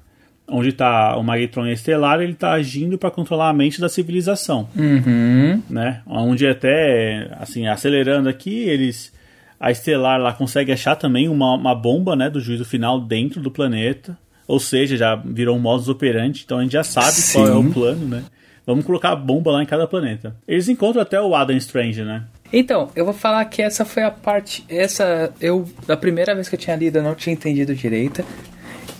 onde 0.48 0.70
está 0.70 1.17
o 1.17 1.24
Magnetron 1.24 1.67
estelar, 1.67 2.22
ele 2.22 2.32
está 2.32 2.54
agindo 2.54 2.98
para 2.98 3.12
controlar 3.12 3.50
a 3.50 3.54
mente 3.54 3.82
da 3.82 3.89
civilização, 3.89 4.70
uhum. 4.76 5.62
né? 5.70 6.02
Onde 6.08 6.48
até, 6.48 7.30
assim, 7.39 7.67
acelerando 7.67 8.30
aqui, 8.30 8.63
eles 8.63 9.12
a 9.60 9.72
Estelar 9.72 10.20
lá 10.20 10.34
consegue 10.34 10.72
achar 10.72 10.96
também 10.96 11.28
uma, 11.28 11.56
uma 11.56 11.76
bomba, 11.76 12.15
né, 12.15 12.30
do 12.30 12.39
juízo 12.39 12.65
final 12.65 13.00
dentro 13.00 13.41
do 13.41 13.52
planeta. 13.52 14.17
Ou 14.48 14.60
seja, 14.60 14.96
já 14.96 15.15
virou 15.15 15.58
um 15.58 15.60
modus 15.60 15.89
operandi, 15.89 16.43
então 16.46 16.60
a 16.60 16.63
gente 16.63 16.72
já 16.72 16.84
sabe 16.84 17.12
Sim. 17.12 17.34
qual 17.34 17.48
é 17.48 17.56
o 17.56 17.74
plano, 17.74 18.08
né? 18.08 18.24
Vamos 18.65 18.86
colocar 18.86 19.12
a 19.12 19.15
bomba 19.15 19.52
lá 19.52 19.63
em 19.63 19.65
cada 19.65 19.88
planeta. 19.88 20.36
Eles 20.48 20.70
encontram 20.70 21.02
até 21.02 21.22
o 21.22 21.36
Adam 21.36 21.56
Strange, 21.58 22.04
né? 22.04 22.24
Então, 22.52 22.89
eu 22.96 23.04
vou 23.04 23.13
falar 23.13 23.43
que 23.46 23.62
essa 23.62 23.84
foi 23.84 24.04
a 24.04 24.12
parte. 24.12 24.63
Essa. 24.70 25.34
Eu. 25.39 25.67
Da 25.86 25.98
primeira 25.98 26.34
vez 26.34 26.48
que 26.48 26.56
eu 26.56 26.60
tinha 26.60 26.76
lido, 26.76 26.98
eu 26.98 27.04
não 27.04 27.15
tinha 27.15 27.34
entendido 27.34 27.76
direito. 27.76 28.24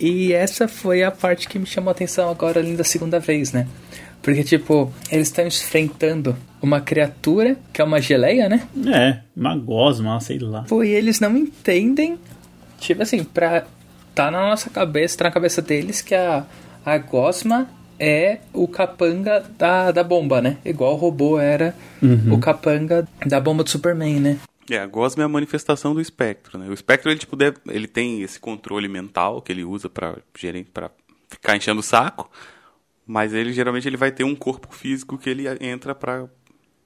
E 0.00 0.32
essa 0.32 0.68
foi 0.68 1.02
a 1.02 1.10
parte 1.10 1.48
que 1.48 1.58
me 1.58 1.66
chamou 1.66 1.88
a 1.88 1.92
atenção 1.92 2.30
agora, 2.30 2.60
além 2.60 2.76
da 2.76 2.84
segunda 2.84 3.18
vez, 3.18 3.52
né? 3.52 3.66
Porque, 4.22 4.44
tipo, 4.44 4.92
eles 5.10 5.28
estão 5.28 5.46
enfrentando 5.46 6.36
uma 6.60 6.80
criatura 6.80 7.56
que 7.72 7.80
é 7.80 7.84
uma 7.84 8.00
geleia, 8.00 8.48
né? 8.48 8.68
É, 8.86 9.20
uma 9.36 9.56
gosma, 9.56 10.18
sei 10.20 10.38
lá. 10.38 10.62
Pô, 10.62 10.82
e 10.82 10.90
eles 10.90 11.20
não 11.20 11.36
entendem, 11.36 12.18
tipo 12.78 13.02
assim, 13.02 13.24
pra. 13.24 13.66
Tá 14.14 14.32
na 14.32 14.48
nossa 14.48 14.68
cabeça, 14.68 15.18
tá 15.18 15.24
na 15.24 15.30
cabeça 15.30 15.62
deles 15.62 16.02
que 16.02 16.12
a, 16.12 16.44
a 16.84 16.98
gosma 16.98 17.68
é 18.00 18.38
o 18.52 18.66
capanga 18.66 19.44
da, 19.56 19.92
da 19.92 20.02
bomba, 20.02 20.40
né? 20.40 20.58
Igual 20.64 20.94
o 20.94 20.96
robô 20.96 21.38
era 21.38 21.74
uhum. 22.02 22.34
o 22.34 22.38
capanga 22.38 23.06
da 23.26 23.40
bomba 23.40 23.62
do 23.62 23.70
Superman, 23.70 24.20
né? 24.20 24.38
É, 24.70 24.78
a 24.78 24.86
gosma 24.86 25.22
é 25.22 25.26
a 25.26 25.28
manifestação 25.28 25.94
do 25.94 26.00
espectro, 26.00 26.58
né? 26.58 26.68
O 26.68 26.74
espectro, 26.74 27.10
ele, 27.10 27.18
tipo, 27.18 27.36
deve, 27.36 27.56
ele 27.68 27.88
tem 27.88 28.22
esse 28.22 28.38
controle 28.38 28.88
mental 28.88 29.40
que 29.40 29.50
ele 29.50 29.64
usa 29.64 29.88
para 29.88 30.18
para 30.72 30.90
ficar 31.28 31.56
enchendo 31.56 31.80
o 31.80 31.82
saco, 31.82 32.30
mas 33.06 33.32
ele 33.32 33.52
geralmente 33.52 33.88
ele 33.88 33.96
vai 33.96 34.12
ter 34.12 34.24
um 34.24 34.34
corpo 34.34 34.74
físico 34.74 35.16
que 35.16 35.30
ele 35.30 35.44
entra 35.60 35.94
para 35.94 36.28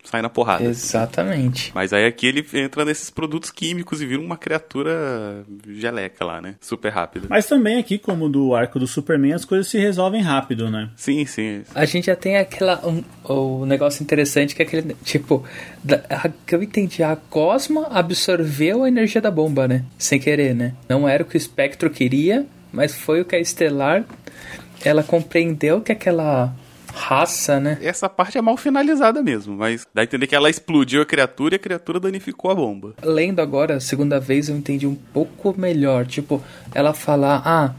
sai 0.03 0.21
na 0.21 0.29
porrada. 0.29 0.65
Exatamente. 0.65 1.73
Mas 1.75 1.93
aí 1.93 2.05
aqui 2.07 2.27
ele 2.27 2.47
entra 2.55 2.85
nesses 2.85 3.11
produtos 3.11 3.51
químicos 3.51 4.03
e 4.03 4.07
vira 4.07 4.21
uma 4.21 4.37
criatura 4.37 5.45
geleca 5.69 6.25
lá, 6.25 6.41
né? 6.41 6.57
Super 6.61 6.91
rápida. 6.91 7.27
Mas 7.31 7.47
também 7.47 7.79
aqui, 7.79 7.99
como 7.99 8.29
do 8.29 8.55
arco 8.55 8.79
do 8.79 8.87
Superman, 8.87 9.33
as 9.33 9.45
coisas 9.45 9.69
se 9.69 9.79
resolvem 9.79 10.21
rápido, 10.21 10.71
né? 10.71 10.91
Sim, 10.97 11.25
sim. 11.25 11.63
A 11.75 11.85
gente 11.85 12.07
já 12.07 12.17
tem 12.17 12.37
aquela. 12.37 12.81
Um, 12.87 13.03
um 13.29 13.67
negócio 13.67 14.03
interessante 14.03 14.55
que 14.55 14.63
é 14.63 14.67
aquele. 14.67 14.97
Tipo, 15.05 15.45
da, 15.83 16.03
a, 16.11 16.29
que 16.47 16.55
eu 16.55 16.63
entendi, 16.63 17.03
a 17.03 17.17
Cosma 17.17 17.87
absorveu 17.91 18.85
a 18.85 18.89
energia 18.89 19.21
da 19.21 19.31
bomba, 19.31 19.69
né? 19.69 19.85
Sem 19.99 20.19
querer, 20.19 20.55
né? 20.55 20.75
Não 20.89 21.09
era 21.09 21.23
o 21.23 21.27
que 21.27 21.37
o 21.37 21.39
espectro 21.39 21.89
queria, 21.91 22.47
mas 22.73 22.95
foi 22.95 23.21
o 23.21 23.25
que 23.25 23.37
a 23.37 23.41
Estelar. 23.41 24.05
Ela 24.85 25.05
compreendeu 25.05 25.81
que 25.81 25.93
aquela 25.93 26.53
raça, 26.95 27.59
né? 27.59 27.79
Essa 27.83 28.09
parte 28.09 28.39
é 28.39 28.43
mal 28.43 28.57
finalizada 28.57 29.23
mesmo, 29.23 29.57
mas 29.57 29.87
dá 29.95 30.03
a 30.03 30.05
entender 30.05 30.27
que 30.27 30.35
ela 30.35 30.51
explodiu 30.51 31.03
a 31.03 31.07
criatura 31.07 31.55
e 31.55 31.57
a 31.57 31.59
criatura 31.59 31.99
danificou 31.99 32.51
a 32.51 32.55
bomba. 32.55 32.95
Lendo 33.03 33.41
agora, 33.41 33.77
a 33.77 33.81
segunda 33.81 34.21
vez, 34.21 34.49
eu 34.49 34.57
entendi 34.57 34.87
um 34.87 34.95
pouco 34.95 35.55
melhor. 35.59 36.07
Tipo, 36.07 36.43
ela 36.75 36.93
falar, 36.93 37.43
ah, 37.45 37.75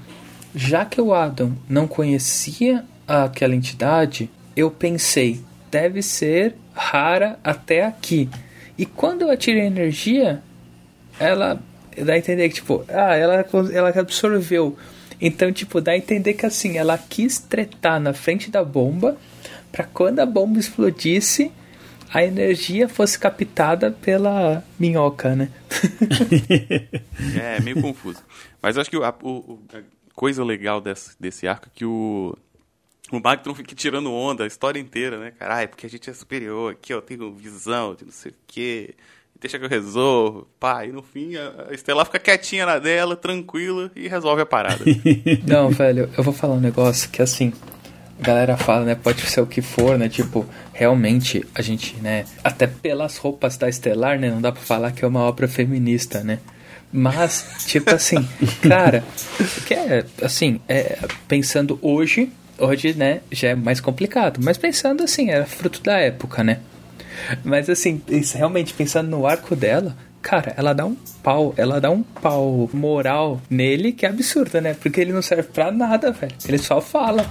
já 0.55 0.85
que 0.85 0.99
o 0.99 1.13
Adam 1.13 1.53
não 1.69 1.87
conhecia 1.87 2.83
aquela 3.07 3.55
entidade, 3.55 4.29
eu 4.55 4.69
pensei, 4.69 5.41
deve 5.69 6.01
ser 6.01 6.55
rara 6.73 7.39
até 7.43 7.85
aqui. 7.85 8.29
E 8.77 8.85
quando 8.85 9.23
eu 9.23 9.31
atirei 9.31 9.63
energia, 9.63 10.41
ela 11.19 11.61
dá 11.97 12.13
a 12.13 12.17
entender 12.17 12.49
que, 12.49 12.55
tipo, 12.55 12.83
ah, 12.89 13.15
ela, 13.15 13.45
ela 13.71 13.89
absorveu 13.89 14.75
então, 15.25 15.53
tipo, 15.53 15.79
dá 15.79 15.93
a 15.93 15.97
entender 15.97 16.33
que 16.33 16.45
assim, 16.45 16.77
ela 16.77 16.97
quis 16.97 17.39
tretar 17.39 17.97
na 17.97 18.13
frente 18.13 18.51
da 18.51 18.61
bomba 18.61 19.17
para 19.71 19.85
quando 19.85 20.19
a 20.19 20.25
bomba 20.25 20.59
explodisse, 20.59 21.49
a 22.13 22.25
energia 22.25 22.89
fosse 22.89 23.17
captada 23.17 23.89
pela 23.89 24.61
minhoca, 24.77 25.33
né? 25.33 25.49
é, 27.41 27.61
meio 27.61 27.81
confuso. 27.81 28.21
Mas 28.61 28.77
acho 28.77 28.89
que 28.89 28.97
a, 28.97 29.15
o, 29.23 29.59
a 29.73 29.79
coisa 30.13 30.43
legal 30.43 30.81
desse, 30.81 31.15
desse 31.17 31.47
arco 31.47 31.67
é 31.67 31.71
que 31.73 31.85
o, 31.85 32.37
o 33.09 33.55
fica 33.55 33.73
tirando 33.73 34.11
onda 34.11 34.43
a 34.43 34.47
história 34.47 34.77
inteira, 34.77 35.17
né, 35.17 35.31
cara? 35.31 35.65
Porque 35.69 35.85
a 35.85 35.89
gente 35.89 36.09
é 36.09 36.13
superior, 36.13 36.73
aqui 36.73 36.93
eu 36.93 37.01
tenho 37.01 37.33
visão 37.33 37.95
de 37.95 38.03
não 38.03 38.11
sei 38.11 38.33
o 38.33 38.35
quê 38.45 38.93
deixa 39.43 39.59
que 39.59 39.65
eu 39.65 39.69
resolvo. 39.69 40.47
Pá, 40.59 40.85
e 40.85 40.91
no 40.91 41.03
fim 41.03 41.35
a 41.35 41.71
Estelar 41.71 42.05
fica 42.05 42.19
quietinha 42.19 42.65
na 42.65 42.79
dela, 42.79 43.15
tranquila 43.15 43.91
e 43.95 44.07
resolve 44.07 44.41
a 44.41 44.45
parada. 44.45 44.83
Não, 45.45 45.69
velho, 45.69 46.09
eu 46.17 46.23
vou 46.23 46.33
falar 46.33 46.55
um 46.55 46.59
negócio 46.59 47.09
que 47.09 47.21
assim. 47.21 47.53
A 48.19 48.23
galera 48.23 48.55
fala, 48.55 48.85
né? 48.85 48.95
Pode 48.95 49.21
ser 49.23 49.41
o 49.41 49.45
que 49.45 49.61
for, 49.61 49.97
né? 49.97 50.07
Tipo, 50.07 50.45
realmente 50.71 51.45
a 51.53 51.61
gente, 51.61 51.95
né? 51.97 52.23
Até 52.41 52.67
pelas 52.67 53.17
roupas 53.17 53.57
da 53.57 53.67
Estelar, 53.67 54.17
né? 54.17 54.29
Não 54.29 54.39
dá 54.39 54.51
pra 54.51 54.61
falar 54.61 54.91
que 54.91 55.03
é 55.03 55.07
uma 55.07 55.21
obra 55.21 55.45
feminista, 55.47 56.23
né? 56.23 56.39
Mas, 56.91 57.65
tipo 57.65 57.93
assim, 57.93 58.25
cara, 58.65 59.03
que 59.65 59.73
é, 59.73 60.05
assim, 60.21 60.61
é, 60.69 60.99
pensando 61.27 61.77
hoje, 61.81 62.31
hoje, 62.57 62.93
né, 62.93 63.21
já 63.31 63.49
é 63.49 63.55
mais 63.55 63.81
complicado. 63.81 64.39
Mas 64.41 64.57
pensando 64.57 65.03
assim, 65.03 65.31
era 65.31 65.45
fruto 65.45 65.81
da 65.81 65.97
época, 65.97 66.43
né? 66.43 66.59
Mas 67.43 67.69
assim, 67.69 68.01
realmente 68.33 68.73
pensando 68.73 69.09
no 69.09 69.25
arco 69.25 69.55
dela, 69.55 69.95
cara, 70.21 70.53
ela 70.57 70.73
dá 70.73 70.85
um 70.85 70.95
pau, 71.21 71.53
ela 71.57 71.79
dá 71.79 71.91
um 71.91 72.01
pau 72.01 72.69
moral 72.73 73.41
nele 73.49 73.91
que 73.91 74.05
é 74.05 74.09
absurdo, 74.09 74.59
né? 74.61 74.73
Porque 74.73 74.99
ele 74.99 75.11
não 75.11 75.21
serve 75.21 75.43
pra 75.43 75.71
nada, 75.71 76.11
velho. 76.11 76.33
Ele 76.47 76.57
só 76.57 76.81
fala. 76.81 77.25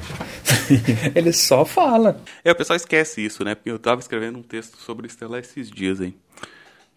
ele 1.15 1.33
só 1.33 1.65
fala. 1.65 2.21
É, 2.45 2.53
o 2.53 2.55
pessoal 2.55 2.77
esquece 2.77 3.25
isso, 3.25 3.43
né? 3.45 3.55
Porque 3.55 3.71
eu 3.71 3.79
tava 3.79 4.01
escrevendo 4.01 4.39
um 4.39 4.43
texto 4.43 4.77
sobre 4.77 5.07
Estelar 5.07 5.41
esses 5.41 5.71
dias, 5.71 6.01
hein? 6.01 6.15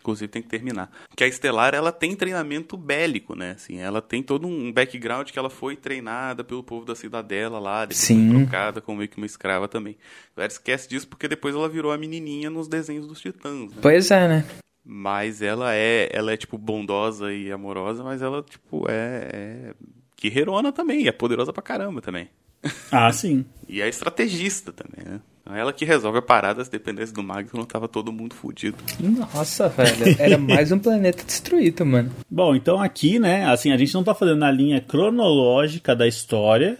Inclusive 0.05 0.27
tem 0.27 0.41
que 0.41 0.47
terminar. 0.47 0.91
Que 1.15 1.23
a 1.23 1.27
Estelar, 1.27 1.73
ela 1.73 1.91
tem 1.91 2.15
treinamento 2.15 2.77
bélico, 2.77 3.35
né? 3.35 3.51
Assim, 3.51 3.79
ela 3.79 4.01
tem 4.01 4.21
todo 4.21 4.47
um 4.47 4.71
background 4.71 5.29
que 5.31 5.39
ela 5.39 5.49
foi 5.49 5.75
treinada 5.75 6.43
pelo 6.43 6.63
povo 6.63 6.85
da 6.85 6.95
cidadela 6.95 7.57
lá, 7.57 7.81
depois 7.85 7.97
Sim. 7.97 8.29
foi 8.29 8.39
trocada 8.39 8.81
como 8.81 8.99
meio 8.99 9.09
que 9.09 9.17
uma 9.17 9.25
escrava 9.25 9.67
também. 9.67 9.97
Ela 10.37 10.45
esquece 10.45 10.87
disso 10.87 11.07
porque 11.07 11.27
depois 11.27 11.55
ela 11.55 11.67
virou 11.67 11.91
a 11.91 11.97
menininha 11.97 12.49
nos 12.49 12.67
desenhos 12.67 13.07
dos 13.07 13.19
Titãs, 13.19 13.71
né? 13.71 13.77
Pois 13.81 14.11
é, 14.11 14.27
né? 14.27 14.45
Mas 14.83 15.41
ela 15.41 15.73
é, 15.73 16.09
ela 16.13 16.31
é 16.31 16.37
tipo 16.37 16.59
bondosa 16.59 17.33
e 17.33 17.51
amorosa, 17.51 18.03
mas 18.03 18.21
ela 18.21 18.43
tipo 18.43 18.85
é, 18.87 19.29
é 19.33 19.73
guerreirona 20.21 20.71
também, 20.71 21.07
é 21.07 21.11
poderosa 21.11 21.51
pra 21.51 21.63
caramba 21.63 22.01
também. 22.01 22.29
Ah, 22.91 23.11
sim. 23.11 23.45
e 23.67 23.81
é 23.81 23.89
estrategista 23.89 24.71
também, 24.71 25.13
né? 25.13 25.21
Então, 25.45 25.55
ela 25.55 25.71
que 25.71 25.85
resolve 25.85 26.17
a 26.17 26.21
parada, 26.23 26.65
se 26.65 26.71
dependesse 26.71 27.13
do 27.13 27.21
Magnus, 27.21 27.67
tava 27.67 27.87
todo 27.87 28.11
mundo 28.11 28.33
fudido. 28.33 28.77
Nossa, 28.99 29.69
velho. 29.69 30.15
Era 30.17 30.37
mais 30.39 30.71
um 30.71 30.79
planeta 30.79 31.23
destruído, 31.23 31.85
mano. 31.85 32.11
Bom, 32.27 32.55
então 32.55 32.81
aqui, 32.81 33.19
né, 33.19 33.45
assim, 33.45 33.71
a 33.71 33.77
gente 33.77 33.93
não 33.93 34.03
tá 34.03 34.15
fazendo 34.15 34.39
na 34.39 34.49
linha 34.49 34.81
cronológica 34.81 35.95
da 35.95 36.07
história, 36.07 36.79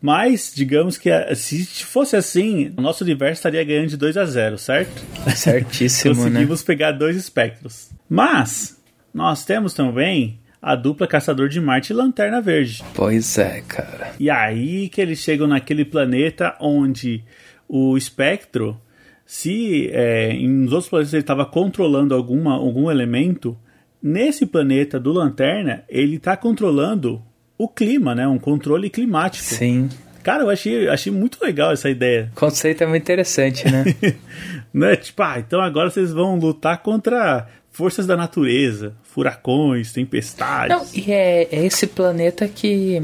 mas, 0.00 0.50
digamos 0.54 0.96
que 0.96 1.10
se 1.34 1.84
fosse 1.84 2.16
assim, 2.16 2.72
o 2.74 2.80
nosso 2.80 3.04
universo 3.04 3.40
estaria 3.40 3.62
ganhando 3.62 3.88
de 3.88 3.98
2 3.98 4.16
a 4.16 4.24
0 4.24 4.56
certo? 4.56 5.04
Certíssimo, 5.34 6.14
né? 6.24 6.30
Conseguimos 6.30 6.60
né? 6.60 6.66
pegar 6.66 6.92
dois 6.92 7.16
espectros. 7.18 7.90
Mas, 8.08 8.80
nós 9.12 9.44
temos 9.44 9.74
também 9.74 10.38
a 10.62 10.74
dupla 10.74 11.06
Caçador 11.06 11.50
de 11.50 11.60
Marte 11.60 11.92
e 11.92 11.94
Lanterna 11.94 12.40
Verde. 12.40 12.82
Pois 12.94 13.36
é, 13.36 13.60
cara. 13.68 14.14
E 14.18 14.30
aí 14.30 14.88
que 14.88 15.02
eles 15.02 15.18
chegam 15.18 15.46
naquele 15.46 15.84
planeta 15.84 16.56
onde 16.58 17.22
o 17.68 17.96
espectro, 17.96 18.80
se 19.24 19.90
é, 19.92 20.32
em 20.32 20.64
outros 20.64 20.88
planetas 20.88 21.12
ele 21.12 21.22
estava 21.22 21.44
controlando 21.44 22.14
alguma, 22.14 22.54
algum 22.54 22.90
elemento, 22.90 23.56
nesse 24.02 24.46
planeta 24.46 25.00
do 25.00 25.12
Lanterna, 25.12 25.84
ele 25.88 26.16
está 26.16 26.36
controlando 26.36 27.22
o 27.58 27.68
clima, 27.68 28.14
né? 28.14 28.26
Um 28.26 28.38
controle 28.38 28.88
climático. 28.90 29.44
Sim. 29.44 29.88
Cara, 30.22 30.42
eu 30.42 30.50
achei, 30.50 30.88
achei 30.88 31.12
muito 31.12 31.38
legal 31.42 31.72
essa 31.72 31.88
ideia. 31.88 32.30
O 32.32 32.40
conceito 32.40 32.82
é 32.82 32.86
muito 32.86 33.02
interessante, 33.02 33.68
né? 33.70 33.84
né? 34.74 34.96
Tipo, 34.96 35.22
ah, 35.22 35.38
então 35.38 35.60
agora 35.60 35.88
vocês 35.88 36.12
vão 36.12 36.36
lutar 36.36 36.82
contra 36.82 37.46
forças 37.70 38.06
da 38.06 38.16
natureza, 38.16 38.94
furacões, 39.02 39.92
tempestades. 39.92 40.76
Não, 40.76 40.84
e 40.94 41.12
é, 41.12 41.48
é 41.50 41.64
esse 41.64 41.86
planeta 41.86 42.48
que 42.48 43.00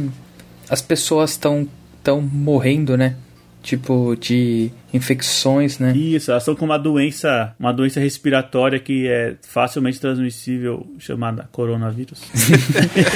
as 0.68 0.82
pessoas 0.82 1.32
estão 1.32 1.68
estão 2.02 2.20
morrendo, 2.20 2.96
né? 2.96 3.16
Tipo, 3.62 4.16
de 4.16 4.72
infecções, 4.92 5.78
né? 5.78 5.92
Isso, 5.92 6.32
elas 6.32 6.42
estão 6.42 6.56
com 6.56 6.64
uma 6.64 6.78
doença, 6.78 7.54
uma 7.60 7.72
doença 7.72 8.00
respiratória 8.00 8.80
que 8.80 9.06
é 9.06 9.36
facilmente 9.40 10.00
transmissível, 10.00 10.84
chamada 10.98 11.48
coronavírus. 11.52 12.22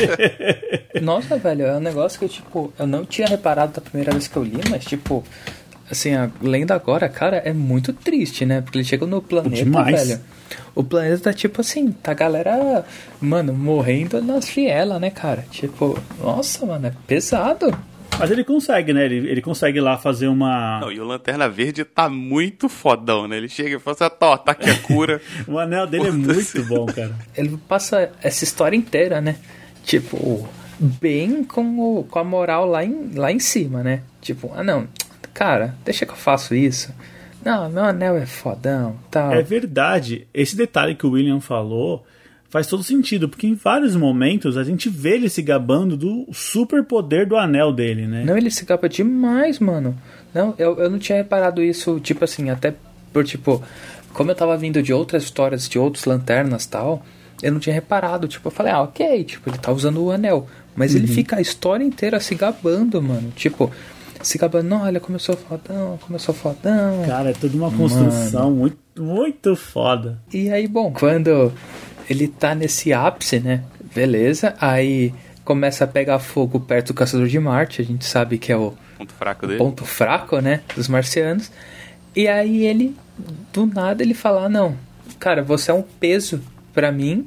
Nossa, 1.02 1.36
velho, 1.36 1.66
é 1.66 1.76
um 1.76 1.80
negócio 1.80 2.20
que, 2.20 2.28
tipo, 2.28 2.72
eu 2.78 2.86
não 2.86 3.04
tinha 3.04 3.26
reparado 3.26 3.72
da 3.72 3.80
primeira 3.80 4.12
vez 4.12 4.28
que 4.28 4.36
eu 4.36 4.44
li, 4.44 4.60
mas, 4.70 4.84
tipo, 4.84 5.24
assim, 5.90 6.14
a 6.14 6.30
lenda 6.40 6.74
agora, 6.74 7.08
cara, 7.08 7.38
é 7.38 7.52
muito 7.52 7.92
triste, 7.92 8.46
né? 8.46 8.60
Porque 8.60 8.78
ele 8.78 8.84
chega 8.84 9.04
no 9.04 9.20
planeta, 9.20 9.56
Demais. 9.56 10.08
velho. 10.08 10.20
O 10.74 10.84
planeta 10.84 11.18
tá 11.18 11.32
tipo 11.32 11.60
assim, 11.60 11.90
tá 11.90 12.12
a 12.12 12.14
galera, 12.14 12.84
mano, 13.20 13.52
morrendo 13.52 14.20
nas 14.22 14.48
vielas, 14.48 15.00
né, 15.00 15.10
cara? 15.10 15.44
Tipo, 15.50 15.98
nossa, 16.20 16.66
mano, 16.66 16.86
é 16.86 16.92
pesado. 17.06 17.76
Mas 18.18 18.30
ele 18.30 18.44
consegue, 18.44 18.92
né? 18.92 19.04
Ele, 19.04 19.28
ele 19.28 19.42
consegue 19.42 19.80
lá 19.80 19.98
fazer 19.98 20.28
uma. 20.28 20.80
Não, 20.80 20.90
e 20.90 20.98
o 20.98 21.04
Lanterna 21.04 21.48
Verde 21.48 21.84
tá 21.84 22.08
muito 22.08 22.68
fodão, 22.68 23.28
né? 23.28 23.36
Ele 23.36 23.48
chega 23.48 23.76
e 23.76 23.78
fala 23.78 23.96
assim: 24.00 24.14
ó, 24.20 24.36
tá 24.36 24.52
aqui 24.52 24.70
a 24.70 24.78
cura. 24.78 25.20
o 25.46 25.58
anel 25.58 25.86
dele 25.86 26.08
é 26.08 26.12
muito 26.12 26.64
bom, 26.64 26.86
cara. 26.86 27.14
Ele 27.36 27.58
passa 27.68 28.10
essa 28.22 28.44
história 28.44 28.76
inteira, 28.76 29.20
né? 29.20 29.36
Tipo, 29.84 30.48
bem 30.78 31.44
com, 31.44 31.78
o, 31.78 32.04
com 32.04 32.18
a 32.18 32.24
moral 32.24 32.66
lá 32.66 32.84
em, 32.84 33.12
lá 33.14 33.30
em 33.30 33.38
cima, 33.38 33.82
né? 33.82 34.02
Tipo, 34.20 34.52
ah, 34.54 34.62
não, 34.62 34.88
cara, 35.34 35.74
deixa 35.84 36.06
que 36.06 36.12
eu 36.12 36.16
faço 36.16 36.54
isso. 36.54 36.94
Não, 37.44 37.70
meu 37.70 37.84
anel 37.84 38.16
é 38.16 38.26
fodão, 38.26 38.96
tal. 39.10 39.32
É 39.32 39.42
verdade. 39.42 40.26
Esse 40.34 40.56
detalhe 40.56 40.94
que 40.96 41.06
o 41.06 41.10
William 41.10 41.40
falou 41.40 42.04
faz 42.56 42.66
todo 42.68 42.82
sentido, 42.82 43.28
porque 43.28 43.46
em 43.46 43.54
vários 43.54 43.94
momentos 43.94 44.56
a 44.56 44.64
gente 44.64 44.88
vê 44.88 45.16
ele 45.16 45.28
se 45.28 45.42
gabando 45.42 45.94
do 45.94 46.26
super 46.32 46.82
poder 46.82 47.26
do 47.26 47.36
anel 47.36 47.70
dele, 47.70 48.06
né? 48.06 48.24
Não, 48.24 48.34
ele 48.34 48.50
se 48.50 48.64
gaba 48.64 48.88
demais, 48.88 49.58
mano. 49.58 49.94
Não, 50.32 50.54
eu, 50.56 50.78
eu 50.78 50.88
não 50.88 50.98
tinha 50.98 51.18
reparado 51.18 51.62
isso, 51.62 52.00
tipo 52.00 52.24
assim, 52.24 52.48
até 52.48 52.74
por 53.12 53.24
tipo, 53.24 53.62
como 54.14 54.30
eu 54.30 54.34
tava 54.34 54.56
vindo 54.56 54.82
de 54.82 54.90
outras 54.90 55.24
histórias, 55.24 55.68
de 55.68 55.78
outros 55.78 56.06
lanternas 56.06 56.64
tal, 56.64 57.04
eu 57.42 57.52
não 57.52 57.60
tinha 57.60 57.74
reparado. 57.74 58.26
Tipo, 58.26 58.48
eu 58.48 58.52
falei, 58.52 58.72
ah, 58.72 58.80
ok, 58.80 59.24
tipo, 59.24 59.50
ele 59.50 59.58
tá 59.58 59.70
usando 59.70 60.02
o 60.02 60.10
anel. 60.10 60.46
Mas 60.74 60.92
uhum. 60.92 61.00
ele 61.00 61.08
fica 61.08 61.36
a 61.36 61.40
história 61.42 61.84
inteira 61.84 62.18
se 62.20 62.34
gabando, 62.34 63.02
mano. 63.02 63.32
Tipo, 63.36 63.70
se 64.22 64.38
gabando, 64.38 64.66
não, 64.66 64.82
olha, 64.82 64.98
começou 64.98 65.36
fodão, 65.36 65.98
começou 66.06 66.34
fodão. 66.34 67.04
Cara, 67.06 67.30
é 67.30 67.32
tudo 67.34 67.58
uma 67.58 67.70
construção 67.70 68.50
muito, 68.50 68.78
muito 68.98 69.54
foda. 69.54 70.18
E 70.32 70.50
aí, 70.50 70.66
bom, 70.66 70.90
quando 70.90 71.52
ele 72.08 72.28
tá 72.28 72.54
nesse 72.54 72.92
ápice, 72.92 73.40
né? 73.40 73.62
Beleza. 73.94 74.54
Aí 74.60 75.12
começa 75.44 75.84
a 75.84 75.86
pegar 75.86 76.18
fogo 76.18 76.60
perto 76.60 76.88
do 76.88 76.94
Caçador 76.94 77.26
de 77.26 77.38
Marte. 77.38 77.80
A 77.80 77.84
gente 77.84 78.04
sabe 78.04 78.38
que 78.38 78.52
é 78.52 78.56
o 78.56 78.74
ponto 78.98 79.12
fraco 79.14 79.46
dele. 79.46 79.58
Ponto 79.58 79.84
fraco, 79.84 80.40
né? 80.40 80.60
Dos 80.74 80.88
marcianos. 80.88 81.50
E 82.14 82.28
aí 82.28 82.66
ele, 82.66 82.96
do 83.52 83.66
nada, 83.66 84.02
ele 84.02 84.14
fala: 84.14 84.46
ah, 84.46 84.48
Não, 84.48 84.76
cara, 85.18 85.42
você 85.42 85.70
é 85.70 85.74
um 85.74 85.82
peso 85.82 86.40
para 86.72 86.90
mim. 86.90 87.26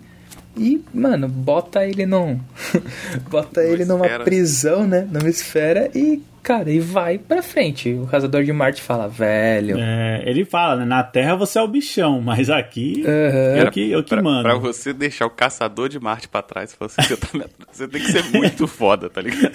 E, 0.58 0.84
mano, 0.94 1.28
bota 1.28 1.86
ele 1.86 2.06
num. 2.06 2.39
bota 3.30 3.63
ele 3.63 3.86
numa 3.86 4.06
esfera. 4.06 4.24
prisão, 4.24 4.88
né? 4.88 5.08
Numa 5.10 5.30
esfera 5.30 5.89
e 5.96 6.22
Cara, 6.50 6.72
e 6.72 6.80
vai 6.80 7.20
pra 7.20 7.44
frente. 7.44 7.94
O 7.94 8.08
Caçador 8.08 8.44
de 8.44 8.52
Marte 8.52 8.82
fala, 8.82 9.08
velho. 9.08 9.78
É, 9.78 10.24
ele 10.26 10.44
fala, 10.44 10.78
né? 10.78 10.84
Na 10.84 11.04
Terra 11.04 11.36
você 11.36 11.60
é 11.60 11.62
o 11.62 11.68
bichão, 11.68 12.20
mas 12.22 12.50
aqui 12.50 13.04
uhum. 13.06 13.58
eu 13.62 13.72
que, 13.72 13.92
eu 13.92 14.04
que 14.04 14.10
pra, 14.10 14.24
mando. 14.24 14.42
Pra 14.42 14.56
você 14.56 14.92
deixar 14.92 15.28
o 15.28 15.30
Caçador 15.30 15.88
de 15.88 16.00
Marte 16.00 16.28
pra 16.28 16.42
trás, 16.42 16.76
você, 16.80 17.16
tá, 17.16 17.28
você 17.72 17.88
tem 17.88 18.02
que 18.02 18.12
ser 18.12 18.24
muito 18.36 18.66
foda, 18.66 19.12
tá 19.12 19.22
ligado? 19.22 19.54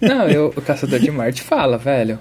Não, 0.00 0.28
eu, 0.28 0.46
o 0.56 0.62
Caçador 0.62 0.98
de 0.98 1.10
Marte 1.10 1.42
fala, 1.42 1.76
velho. 1.76 2.18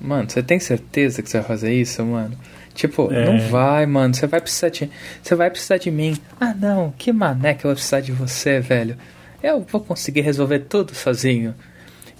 Mano, 0.00 0.30
você 0.30 0.44
tem 0.44 0.60
certeza 0.60 1.20
que 1.20 1.28
você 1.28 1.38
vai 1.38 1.48
fazer 1.48 1.74
isso, 1.74 2.04
mano? 2.04 2.38
Tipo, 2.72 3.12
é. 3.12 3.26
não 3.26 3.40
vai, 3.48 3.84
mano. 3.84 4.14
Você 4.14 4.28
vai 4.28 4.40
precisar 4.40 4.68
de. 4.68 4.88
Você 5.20 5.34
vai 5.34 5.50
precisar 5.50 5.78
de 5.78 5.90
mim. 5.90 6.16
Ah 6.40 6.54
não, 6.54 6.94
que 6.96 7.12
mané 7.12 7.54
que 7.54 7.64
eu 7.64 7.70
vou 7.70 7.74
precisar 7.74 8.00
de 8.00 8.12
você, 8.12 8.60
velho. 8.60 8.96
Eu 9.42 9.66
vou 9.68 9.80
conseguir 9.80 10.20
resolver 10.20 10.60
tudo 10.60 10.94
sozinho. 10.94 11.52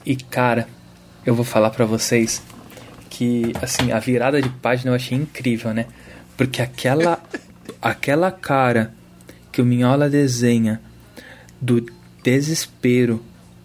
E 0.04 0.16
cara, 0.16 0.66
eu 1.24 1.34
vou 1.34 1.44
falar 1.44 1.70
para 1.70 1.84
vocês 1.84 2.42
que 3.08 3.52
assim, 3.60 3.92
a 3.92 3.98
virada 3.98 4.40
de 4.40 4.48
página 4.48 4.90
eu 4.90 4.94
achei 4.94 5.16
incrível, 5.16 5.74
né? 5.74 5.86
Porque 6.36 6.62
aquela 6.62 7.20
aquela 7.80 8.30
cara 8.30 8.94
que 9.52 9.60
o 9.60 9.64
Minhola 9.64 10.08
desenha 10.08 10.80
do 11.60 11.84
desespero 12.22 13.22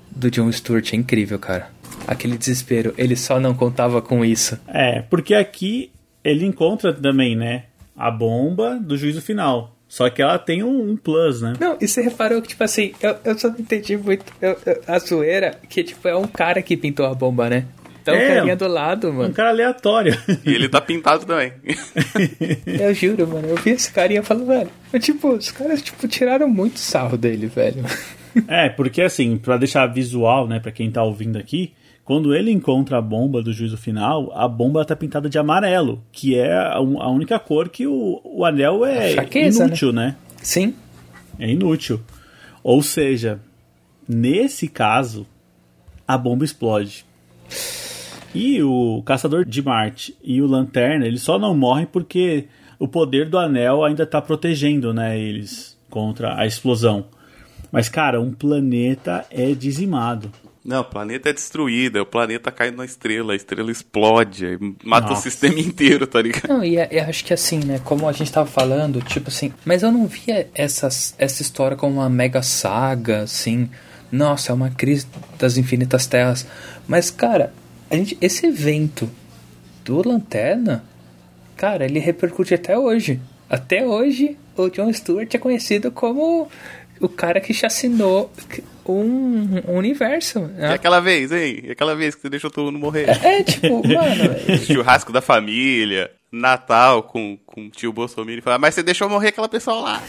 do 0.09 0.31
John 0.31 0.51
Stewart 0.51 0.93
é 0.93 0.95
incrível, 0.95 1.37
cara. 1.37 1.69
Aquele 2.07 2.37
desespero, 2.37 2.93
ele 2.97 3.15
só 3.15 3.39
não 3.39 3.53
contava 3.53 4.01
com 4.01 4.23
isso. 4.23 4.59
É, 4.67 5.01
porque 5.01 5.33
aqui 5.33 5.91
ele 6.23 6.45
encontra 6.45 6.93
também, 6.93 7.35
né, 7.35 7.65
a 7.95 8.09
bomba 8.09 8.77
do 8.79 8.97
juízo 8.97 9.21
final. 9.21 9.74
Só 9.87 10.09
que 10.09 10.21
ela 10.21 10.37
tem 10.37 10.63
um, 10.63 10.91
um, 10.91 10.97
plus, 10.97 11.41
né? 11.41 11.53
Não, 11.59 11.77
e 11.79 11.87
você 11.87 12.01
reparou 12.01 12.41
que, 12.41 12.49
tipo 12.49 12.63
assim, 12.63 12.93
eu, 13.01 13.15
eu 13.23 13.37
só 13.37 13.49
não 13.49 13.59
entendi 13.59 13.95
muito 13.95 14.25
eu, 14.41 14.57
eu, 14.65 14.81
a 14.87 14.99
zoeira, 14.99 15.57
que, 15.69 15.83
tipo, 15.83 16.07
é 16.07 16.15
um 16.15 16.27
cara 16.27 16.61
que 16.61 16.75
pintou 16.75 17.05
a 17.05 17.13
bomba, 17.13 17.49
né? 17.49 17.65
Então 18.01 18.13
é, 18.13 18.25
o 18.25 18.35
carinha 18.35 18.55
do 18.55 18.67
lado, 18.67 19.11
mano. 19.11 19.29
Um 19.29 19.33
cara 19.33 19.49
aleatório. 19.49 20.15
E 20.45 20.53
ele 20.53 20.69
tá 20.69 20.79
pintado 20.79 21.25
também. 21.25 21.53
eu 22.67 22.93
juro, 22.93 23.27
mano. 23.27 23.47
Eu 23.47 23.55
vi 23.55 23.71
esse 23.71 23.91
carinha 23.91 24.21
falando, 24.21 24.45
velho. 24.45 24.69
Eu, 24.93 24.99
tipo, 24.99 25.29
os 25.29 25.49
caras, 25.49 25.81
tipo, 25.81 26.07
tiraram 26.07 26.47
muito 26.47 26.77
sarro 26.77 27.17
dele, 27.17 27.47
velho. 27.47 27.83
É, 28.47 28.69
porque 28.69 29.01
assim, 29.01 29.37
pra 29.37 29.57
deixar 29.57 29.87
visual, 29.87 30.47
né, 30.47 30.59
pra 30.59 30.71
quem 30.71 30.91
tá 30.91 31.01
ouvindo 31.01 31.37
aqui, 31.37 31.73
quando 32.05 32.35
ele 32.35 32.51
encontra 32.51 32.99
a 32.99 33.01
bomba 33.01 33.41
do 33.41 33.51
juízo 33.51 33.75
final, 33.75 34.31
a 34.35 34.47
bomba 34.47 34.83
está 34.83 34.95
pintada 34.95 35.27
de 35.27 35.39
amarelo, 35.39 36.03
que 36.11 36.37
é 36.37 36.55
a, 36.55 36.79
única 36.79 37.39
cor 37.39 37.67
que 37.67 37.87
o, 37.87 38.21
o 38.23 38.45
anel 38.45 38.85
é 38.85 39.13
fraqueza, 39.13 39.61
né? 39.61 39.65
inútil, 39.65 39.91
né? 39.91 40.05
né? 40.05 40.15
Sim. 40.43 40.75
É 41.39 41.49
inútil. 41.49 41.99
Ou 42.63 42.83
seja, 42.83 43.39
nesse 44.07 44.67
caso, 44.67 45.25
a 46.07 46.15
bomba 46.15 46.45
explode. 46.45 47.03
E 48.35 48.61
o 48.61 49.01
Caçador 49.03 49.43
de 49.43 49.63
Marte 49.63 50.15
e 50.23 50.41
o 50.43 50.45
Lanterna, 50.45 51.07
eles 51.07 51.23
só 51.23 51.39
não 51.39 51.57
morrem 51.57 51.87
porque 51.87 52.45
o 52.77 52.87
poder 52.87 53.27
do 53.27 53.39
anel 53.39 53.83
ainda 53.83 54.03
está 54.03 54.21
protegendo 54.21 54.93
né, 54.93 55.19
eles 55.19 55.75
contra 55.89 56.39
a 56.39 56.45
explosão. 56.45 57.05
Mas, 57.71 57.89
cara, 57.89 58.21
um 58.21 58.31
planeta 58.31 59.25
é 59.31 59.53
dizimado. 59.53 60.31
Não, 60.65 60.81
o 60.81 60.85
planeta 60.85 61.29
é 61.29 61.33
destruído, 61.33 62.01
o 62.01 62.05
planeta 62.07 62.51
cai 62.51 62.71
na 62.71 62.83
estrela, 62.83 63.33
a 63.33 63.35
estrela 63.35 63.71
explode, 63.71 64.57
mata 64.83 65.09
Nossa. 65.09 65.19
o 65.19 65.23
sistema 65.23 65.59
inteiro, 65.59 66.07
tá 66.07 66.19
ligado? 66.19 66.47
Não, 66.47 66.63
e 66.63 66.77
é, 66.77 66.89
eu 66.89 67.03
acho 67.03 67.23
que 67.23 67.31
assim, 67.31 67.59
né, 67.59 67.79
como 67.83 68.09
a 68.09 68.11
gente 68.11 68.31
tava 68.31 68.47
falando, 68.47 68.99
tipo 69.03 69.29
assim, 69.29 69.53
mas 69.63 69.83
eu 69.83 69.91
não 69.91 70.07
via 70.07 70.49
essas, 70.55 71.13
essa 71.19 71.43
história 71.43 71.77
como 71.77 71.99
uma 71.99 72.09
mega 72.09 72.41
saga, 72.41 73.21
assim, 73.21 73.69
nossa, 74.11 74.51
é 74.51 74.55
uma 74.55 74.71
crise 74.71 75.05
das 75.37 75.55
infinitas 75.55 76.07
terras. 76.07 76.47
Mas, 76.87 77.11
cara, 77.11 77.53
a 77.89 77.95
gente, 77.95 78.17
esse 78.19 78.47
evento 78.47 79.07
do 79.83 80.07
Lanterna, 80.07 80.83
cara, 81.55 81.85
ele 81.85 81.99
repercute 81.99 82.55
até 82.55 82.75
hoje. 82.75 83.19
Até 83.47 83.85
hoje, 83.85 84.35
o 84.57 84.67
John 84.69 84.91
Stewart 84.91 85.31
é 85.33 85.37
conhecido 85.37 85.91
como 85.91 86.49
o 86.99 87.09
cara 87.09 87.39
que 87.39 87.53
chacinou 87.53 88.31
um, 88.85 89.61
um 89.67 89.77
universo. 89.77 90.39
Né? 90.39 90.71
E 90.71 90.73
aquela 90.73 90.99
vez, 90.99 91.31
hein? 91.31 91.61
E 91.63 91.71
aquela 91.71 91.95
vez 91.95 92.15
que 92.15 92.21
você 92.21 92.29
deixou 92.29 92.49
todo 92.49 92.65
mundo 92.65 92.79
morrer. 92.79 93.09
É, 93.09 93.39
é 93.39 93.43
tipo, 93.43 93.81
mano. 93.87 94.59
Churrasco 94.65 95.11
da 95.11 95.21
família, 95.21 96.11
Natal 96.31 97.03
com, 97.03 97.37
com 97.45 97.65
o 97.65 97.69
tio 97.69 97.93
Bolsonaro 97.93 98.37
e 98.37 98.41
falar, 98.41 98.59
mas 98.59 98.75
você 98.75 98.83
deixou 98.83 99.09
morrer 99.09 99.29
aquela 99.29 99.49
pessoa 99.49 99.79
lá. 99.81 100.03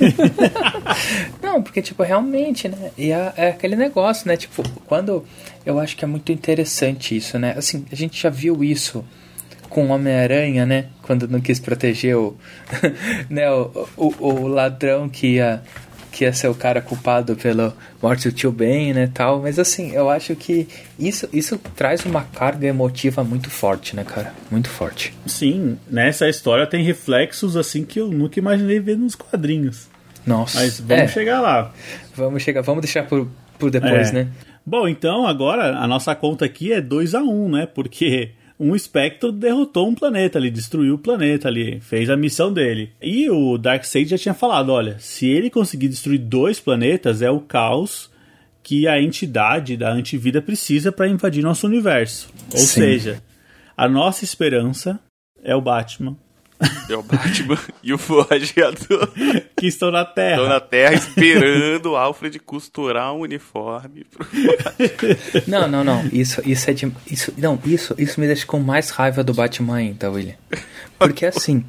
Não, 1.42 1.62
porque, 1.62 1.80
tipo, 1.80 2.02
realmente, 2.02 2.68
né? 2.68 2.90
E 2.98 3.12
é, 3.12 3.32
é, 3.36 3.48
aquele 3.48 3.76
negócio, 3.76 4.26
né? 4.28 4.36
Tipo, 4.36 4.62
quando. 4.86 5.24
Eu 5.64 5.80
acho 5.80 5.96
que 5.96 6.04
é 6.04 6.08
muito 6.08 6.30
interessante 6.30 7.16
isso, 7.16 7.38
né? 7.38 7.54
Assim, 7.56 7.84
a 7.90 7.94
gente 7.94 8.20
já 8.20 8.30
viu 8.30 8.62
isso 8.62 9.04
com 9.68 9.86
o 9.86 9.90
Homem-Aranha, 9.90 10.64
né? 10.64 10.86
Quando 11.02 11.26
não 11.28 11.40
quis 11.40 11.58
proteger 11.58 12.16
o, 12.16 12.36
né? 13.28 13.50
o, 13.50 13.88
o, 13.96 14.26
o 14.26 14.46
ladrão 14.46 15.08
que 15.08 15.34
ia 15.34 15.62
que 16.16 16.24
ia 16.24 16.32
ser 16.32 16.48
o 16.48 16.54
cara 16.54 16.80
culpado 16.80 17.36
pela 17.36 17.76
morte 18.02 18.30
do 18.30 18.34
tio 18.34 18.50
Ben, 18.50 18.94
né, 18.94 19.10
tal. 19.12 19.42
Mas 19.42 19.58
assim, 19.58 19.92
eu 19.92 20.08
acho 20.08 20.34
que 20.34 20.66
isso, 20.98 21.28
isso 21.30 21.58
traz 21.76 22.06
uma 22.06 22.22
carga 22.22 22.66
emotiva 22.66 23.22
muito 23.22 23.50
forte, 23.50 23.94
né, 23.94 24.02
cara? 24.02 24.32
Muito 24.50 24.70
forte. 24.70 25.12
Sim, 25.26 25.78
nessa 25.90 26.26
história 26.26 26.66
tem 26.66 26.82
reflexos 26.82 27.54
assim 27.54 27.84
que 27.84 28.00
eu 28.00 28.08
nunca 28.08 28.38
imaginei 28.38 28.80
ver 28.80 28.96
nos 28.96 29.14
quadrinhos. 29.14 29.88
Nossa. 30.26 30.58
Mas 30.58 30.80
vamos 30.80 31.04
é. 31.04 31.08
chegar 31.08 31.40
lá. 31.42 31.70
Vamos 32.14 32.42
chegar, 32.42 32.62
vamos 32.62 32.80
deixar 32.80 33.02
por, 33.06 33.28
por 33.58 33.70
depois, 33.70 34.08
é. 34.08 34.12
né? 34.12 34.28
Bom, 34.64 34.88
então 34.88 35.26
agora 35.26 35.76
a 35.76 35.86
nossa 35.86 36.14
conta 36.14 36.46
aqui 36.46 36.72
é 36.72 36.80
2 36.80 37.14
a 37.14 37.20
1 37.20 37.44
um, 37.44 37.48
né? 37.50 37.66
Porque 37.66 38.30
um 38.58 38.74
espectro 38.74 39.30
derrotou 39.30 39.88
um 39.88 39.94
planeta 39.94 40.38
ali, 40.38 40.50
destruiu 40.50 40.94
o 40.94 40.98
planeta 40.98 41.48
ali, 41.48 41.80
fez 41.80 42.08
a 42.08 42.16
missão 42.16 42.52
dele. 42.52 42.92
E 43.00 43.28
o 43.30 43.58
Darkseid 43.58 44.08
já 44.08 44.18
tinha 44.18 44.34
falado, 44.34 44.70
olha, 44.70 44.96
se 44.98 45.26
ele 45.26 45.50
conseguir 45.50 45.88
destruir 45.88 46.18
dois 46.18 46.58
planetas, 46.58 47.22
é 47.22 47.30
o 47.30 47.40
caos 47.40 48.10
que 48.62 48.88
a 48.88 49.00
entidade 49.00 49.76
da 49.76 49.92
antivida 49.92 50.42
precisa 50.42 50.90
para 50.90 51.06
invadir 51.06 51.42
nosso 51.42 51.66
universo. 51.66 52.28
Ou 52.52 52.58
Sim. 52.58 52.80
seja, 52.80 53.22
a 53.76 53.88
nossa 53.88 54.24
esperança 54.24 54.98
é 55.44 55.54
o 55.54 55.60
Batman. 55.60 56.16
É 56.88 56.96
o 56.96 57.02
Batman 57.02 57.58
e 57.82 57.92
o 57.92 57.98
Forrageador. 57.98 59.08
Que 59.56 59.66
estão 59.66 59.90
na 59.90 60.04
Terra. 60.04 60.36
Estão 60.36 60.48
na 60.48 60.60
Terra 60.60 60.94
esperando 60.94 61.86
o 61.86 61.96
Alfred 61.96 62.38
costurar 62.38 63.12
um 63.12 63.20
uniforme 63.20 64.04
pro 64.04 64.26
Não, 65.46 65.66
não, 65.66 65.82
não. 65.82 66.06
Isso, 66.12 66.42
isso 66.48 66.70
é 66.70 66.72
de. 66.72 66.92
Isso, 67.10 67.32
não, 67.36 67.58
isso, 67.64 67.94
isso 67.98 68.20
me 68.20 68.26
deixa 68.26 68.46
com 68.46 68.60
mais 68.60 68.90
raiva 68.90 69.24
do 69.24 69.34
Batman 69.34 69.76
ainda, 69.76 70.10
William. 70.10 70.34
Porque 70.98 71.26
assim, 71.26 71.64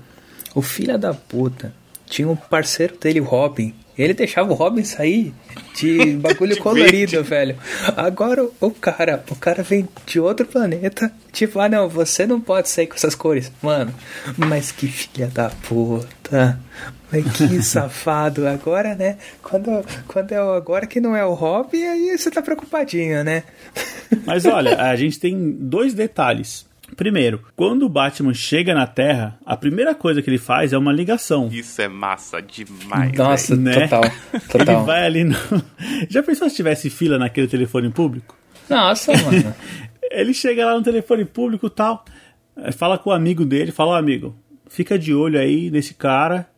o 0.53 0.61
filho 0.61 0.97
da 0.97 1.13
puta 1.13 1.73
tinha 2.05 2.27
um 2.27 2.35
parceiro 2.35 2.97
dele, 2.97 3.21
o 3.21 3.23
Robin, 3.23 3.73
ele 3.97 4.13
deixava 4.13 4.51
o 4.51 4.55
Robin 4.55 4.83
sair 4.83 5.33
de 5.75 6.15
bagulho 6.21 6.55
de 6.55 6.59
colorido, 6.61 7.23
verde. 7.23 7.29
velho. 7.29 7.55
Agora 7.95 8.47
o 8.59 8.71
cara, 8.71 9.23
o 9.29 9.35
cara 9.35 9.63
vem 9.63 9.87
de 10.05 10.19
outro 10.19 10.45
planeta, 10.45 11.11
tipo, 11.31 11.59
ah 11.59 11.67
não, 11.69 11.89
você 11.89 12.27
não 12.27 12.39
pode 12.39 12.69
sair 12.69 12.87
com 12.87 12.95
essas 12.95 13.15
cores. 13.15 13.51
Mano, 13.61 13.93
mas 14.37 14.71
que 14.71 14.87
filha 14.87 15.27
da 15.27 15.49
puta. 15.49 16.59
Mas 17.11 17.25
que 17.35 17.61
safado. 17.63 18.47
Agora, 18.47 18.93
né? 18.93 19.17
Quando, 19.41 19.83
quando 20.07 20.31
é 20.31 20.43
o, 20.43 20.53
agora 20.53 20.85
que 20.85 20.99
não 20.99 21.15
é 21.15 21.25
o 21.25 21.33
Robin, 21.33 21.83
aí 21.83 22.17
você 22.17 22.29
tá 22.29 22.41
preocupadinho, 22.41 23.23
né? 23.23 23.43
Mas 24.25 24.45
olha, 24.45 24.81
a 24.81 24.95
gente 24.95 25.19
tem 25.19 25.51
dois 25.51 25.93
detalhes. 25.93 26.66
Primeiro, 26.95 27.43
quando 27.55 27.83
o 27.83 27.89
Batman 27.89 28.33
chega 28.33 28.73
na 28.73 28.87
Terra, 28.87 29.37
a 29.45 29.57
primeira 29.57 29.93
coisa 29.93 30.21
que 30.21 30.29
ele 30.29 30.37
faz 30.37 30.73
é 30.73 30.77
uma 30.77 30.91
ligação. 30.91 31.49
Isso 31.51 31.81
é 31.81 31.87
massa 31.87 32.41
demais. 32.41 33.11
Nossa, 33.17 33.55
né? 33.55 33.87
total, 33.87 34.01
total. 34.49 34.77
Ele 34.77 34.85
vai 34.85 35.05
ali 35.05 35.23
no... 35.23 35.35
Já 36.09 36.23
pensou 36.23 36.49
se 36.49 36.55
tivesse 36.55 36.89
fila 36.89 37.17
naquele 37.17 37.47
telefone 37.47 37.89
público? 37.89 38.35
Nossa, 38.69 39.11
mano. 39.17 39.53
ele 40.09 40.33
chega 40.33 40.65
lá 40.65 40.75
no 40.75 40.83
telefone 40.83 41.25
público 41.25 41.67
e 41.67 41.69
tal, 41.69 42.05
fala 42.73 42.97
com 42.97 43.09
o 43.09 43.13
amigo 43.13 43.45
dele, 43.45 43.71
fala, 43.71 43.91
ó 43.91 43.93
oh, 43.93 43.97
amigo, 43.97 44.35
fica 44.69 44.97
de 44.97 45.13
olho 45.13 45.39
aí 45.39 45.69
nesse 45.69 45.93
cara 45.93 46.49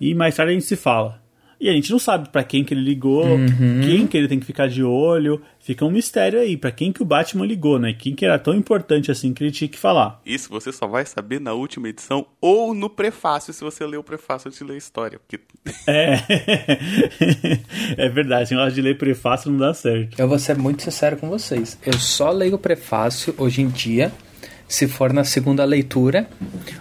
e 0.00 0.14
mais 0.14 0.34
tarde 0.34 0.52
a 0.52 0.54
gente 0.54 0.66
se 0.66 0.76
fala. 0.76 1.22
E 1.64 1.68
a 1.70 1.72
gente 1.72 1.90
não 1.90 1.98
sabe 1.98 2.28
para 2.28 2.44
quem 2.44 2.62
que 2.62 2.74
ele 2.74 2.82
ligou, 2.82 3.24
uhum. 3.24 3.80
quem 3.82 4.06
que 4.06 4.18
ele 4.18 4.28
tem 4.28 4.38
que 4.38 4.44
ficar 4.44 4.68
de 4.68 4.84
olho. 4.84 5.40
Fica 5.58 5.82
um 5.82 5.90
mistério 5.90 6.38
aí, 6.38 6.58
para 6.58 6.70
quem 6.70 6.92
que 6.92 7.00
o 7.00 7.06
Batman 7.06 7.46
ligou, 7.46 7.78
né? 7.78 7.94
Quem 7.98 8.14
que 8.14 8.22
era 8.22 8.38
tão 8.38 8.52
importante 8.52 9.10
assim 9.10 9.32
que 9.32 9.42
ele 9.42 9.50
tinha 9.50 9.66
que 9.66 9.78
falar. 9.78 10.20
Isso 10.26 10.50
você 10.50 10.70
só 10.70 10.86
vai 10.86 11.06
saber 11.06 11.40
na 11.40 11.54
última 11.54 11.88
edição 11.88 12.26
ou 12.38 12.74
no 12.74 12.90
prefácio, 12.90 13.50
se 13.54 13.64
você 13.64 13.86
ler 13.86 13.96
o 13.96 14.04
prefácio 14.04 14.48
antes 14.48 14.58
de 14.58 14.64
ler 14.66 14.74
a 14.74 14.76
história. 14.76 15.18
Porque... 15.18 15.40
É. 15.88 16.18
é 17.96 18.08
verdade, 18.10 18.50
se 18.50 18.70
de 18.72 18.82
ler 18.82 18.98
prefácio 18.98 19.50
não 19.50 19.58
dá 19.58 19.72
certo. 19.72 20.20
Eu 20.20 20.28
vou 20.28 20.38
ser 20.38 20.58
muito 20.58 20.82
sincero 20.82 21.16
com 21.16 21.30
vocês. 21.30 21.78
Eu 21.82 21.94
só 21.94 22.30
leio 22.30 22.56
o 22.56 22.58
prefácio 22.58 23.34
hoje 23.38 23.62
em 23.62 23.68
dia, 23.68 24.12
se 24.68 24.86
for 24.86 25.14
na 25.14 25.24
segunda 25.24 25.64
leitura, 25.64 26.28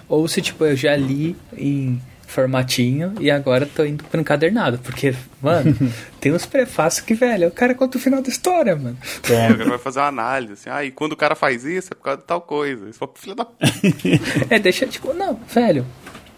ou 0.10 0.28
se 0.28 0.42
tipo 0.42 0.66
eu 0.66 0.76
já 0.76 0.94
li 0.94 1.38
em 1.58 2.02
formatinho 2.34 3.14
e 3.20 3.30
agora 3.30 3.66
tô 3.66 3.86
indo 3.86 4.04
pro 4.04 4.20
encadernado. 4.20 4.80
Porque, 4.80 5.14
mano, 5.42 5.76
tem 6.20 6.34
uns 6.34 6.46
prefácios 6.46 7.06
que, 7.06 7.14
velho, 7.14 7.48
o 7.48 7.52
cara 7.52 7.76
conta 7.76 7.98
o 7.98 8.02
final 8.02 8.22
da 8.22 8.30
história, 8.30 8.76
mano. 8.76 8.98
É, 9.30 9.52
o 9.52 9.58
cara 9.58 9.70
vai 9.70 9.78
fazer 9.78 10.00
uma 10.00 10.08
análise, 10.08 10.54
assim, 10.54 10.70
ah, 10.70 10.84
e 10.84 10.92
quando 10.92 11.14
o 11.14 11.18
cara 11.18 11.36
faz 11.36 11.64
isso 11.64 11.94
é 11.94 11.96
por 11.96 12.04
causa 12.04 12.20
de 12.20 12.26
tal 12.26 12.42
coisa. 12.42 12.90
Isso 12.90 13.00
foi 13.00 13.10
filho 13.16 13.36
da 13.36 13.48
É, 14.50 14.60
deixa, 14.60 14.86
tipo, 14.88 15.14
não, 15.14 15.40
velho, 15.48 15.86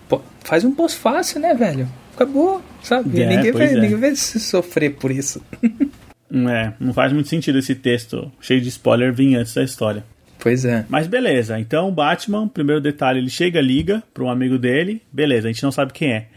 pô, 0.10 0.22
faz 0.43 0.64
um 0.64 0.74
post 0.74 1.00
fácil, 1.00 1.39
né, 1.39 1.54
velho? 1.54 1.88
Acabou, 2.14 2.62
sabe? 2.82 3.22
É, 3.22 3.28
ninguém, 3.28 3.52
vai, 3.52 3.68
é. 3.68 3.74
ninguém 3.74 3.98
vai 3.98 4.16
se 4.16 4.39
sofrer 4.39 4.96
por 4.96 5.12
isso. 5.12 5.41
É, 5.62 6.74
não 6.80 6.93
faz 6.93 7.14
muito 7.14 7.30
sentido 7.30 7.60
esse 7.60 7.76
texto 7.76 8.32
cheio 8.39 8.62
de 8.62 8.70
spoiler 8.70 9.14
vir 9.14 9.36
antes 9.36 9.54
da 9.54 9.64
história. 9.64 10.04
Pois 10.39 10.65
é. 10.65 10.86
Mas 10.89 11.07
beleza, 11.07 11.59
então 11.59 11.89
o 11.89 11.91
Batman, 11.91 12.47
primeiro 12.47 12.81
detalhe, 12.81 13.19
ele 13.19 13.29
chega, 13.29 13.59
liga 13.59 14.03
para 14.13 14.23
um 14.23 14.29
amigo 14.29 14.57
dele, 14.57 15.01
beleza, 15.11 15.47
a 15.47 15.51
gente 15.51 15.63
não 15.63 15.71
sabe 15.71 15.93
quem 15.93 16.13
é. 16.13 16.27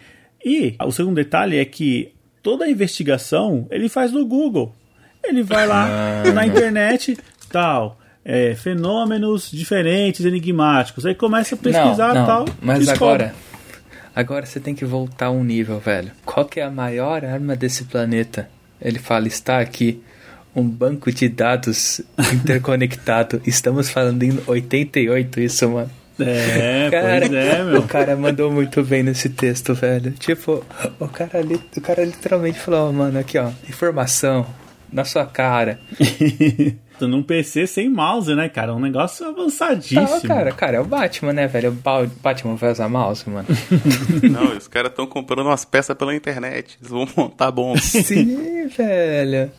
E 0.45 0.75
o 0.83 0.91
segundo 0.91 1.17
detalhe 1.17 1.59
é 1.59 1.65
que 1.65 2.13
toda 2.43 2.65
a 2.65 2.71
investigação 2.71 3.67
ele 3.71 3.89
faz 3.89 4.13
no 4.13 4.25
Google. 4.25 4.75
Ele 5.23 5.43
vai 5.43 5.67
lá 5.67 6.23
ah. 6.25 6.33
na 6.33 6.47
internet, 6.47 7.19
tal, 7.51 7.99
é, 8.25 8.55
fenômenos 8.55 9.51
diferentes, 9.51 10.25
enigmáticos. 10.25 11.05
Aí 11.05 11.15
começa 11.15 11.55
a 11.55 11.59
pesquisar 11.59 12.15
não, 12.15 12.21
não, 12.21 12.27
tal. 12.27 12.45
Mas 12.63 12.87
descobre. 12.87 13.25
agora, 13.25 13.35
agora 14.15 14.47
você 14.47 14.61
tem 14.61 14.75
que 14.75 14.85
voltar 14.85 15.31
um 15.31 15.43
nível, 15.43 15.79
velho. 15.81 16.13
Qual 16.25 16.47
que 16.47 16.61
é 16.61 16.63
a 16.63 16.71
maior 16.71 17.25
arma 17.25 17.57
desse 17.57 17.85
planeta? 17.85 18.49
Ele 18.81 18.99
fala, 18.99 19.27
está 19.27 19.59
aqui 19.59 20.03
um 20.59 20.69
banco 20.69 21.11
de 21.13 21.29
dados 21.29 22.01
interconectado. 22.33 23.41
Estamos 23.47 23.91
falando 23.91 24.23
em 24.23 24.39
88 24.47 25.41
isso, 25.41 25.69
mano. 25.69 25.91
É, 26.21 26.89
cara, 26.91 27.21
pois 27.21 27.33
é, 27.33 27.65
meu. 27.65 27.81
O 27.81 27.83
cara 27.87 28.17
mandou 28.17 28.51
muito 28.51 28.83
bem 28.83 29.03
nesse 29.03 29.29
texto, 29.29 29.73
velho. 29.75 30.11
Tipo, 30.13 30.65
o 30.99 31.09
cara, 31.09 31.41
o 31.77 31.81
cara 31.81 32.05
literalmente 32.05 32.59
falou, 32.59 32.91
oh, 32.91 32.93
mano, 32.93 33.19
aqui 33.19 33.39
ó, 33.39 33.51
informação 33.69 34.47
na 34.93 35.05
sua 35.05 35.27
cara. 35.27 35.79
num 37.07 37.23
PC 37.23 37.67
sem 37.67 37.89
mouse, 37.89 38.35
né, 38.35 38.49
cara? 38.49 38.75
Um 38.75 38.81
negócio 38.81 39.27
avançadíssimo. 39.27 40.21
Tá, 40.23 40.29
cara, 40.29 40.53
cara, 40.53 40.77
é 40.79 40.81
o 40.81 40.85
Batman, 40.85 41.33
né, 41.33 41.47
velho? 41.47 41.71
O 41.71 42.07
Batman 42.23 42.55
vai 42.57 42.73
usar 42.73 42.89
mouse, 42.89 43.29
mano. 43.29 43.47
Não, 44.31 44.57
os 44.57 44.67
caras 44.67 44.91
estão 44.91 45.07
comprando 45.07 45.47
umas 45.47 45.65
peças 45.65 45.97
pela 45.97 46.15
internet. 46.15 46.79
Eles 46.81 46.91
vão 46.91 47.07
montar 47.17 47.51
bom. 47.51 47.77
Sim, 47.79 48.69
velho. 48.69 49.51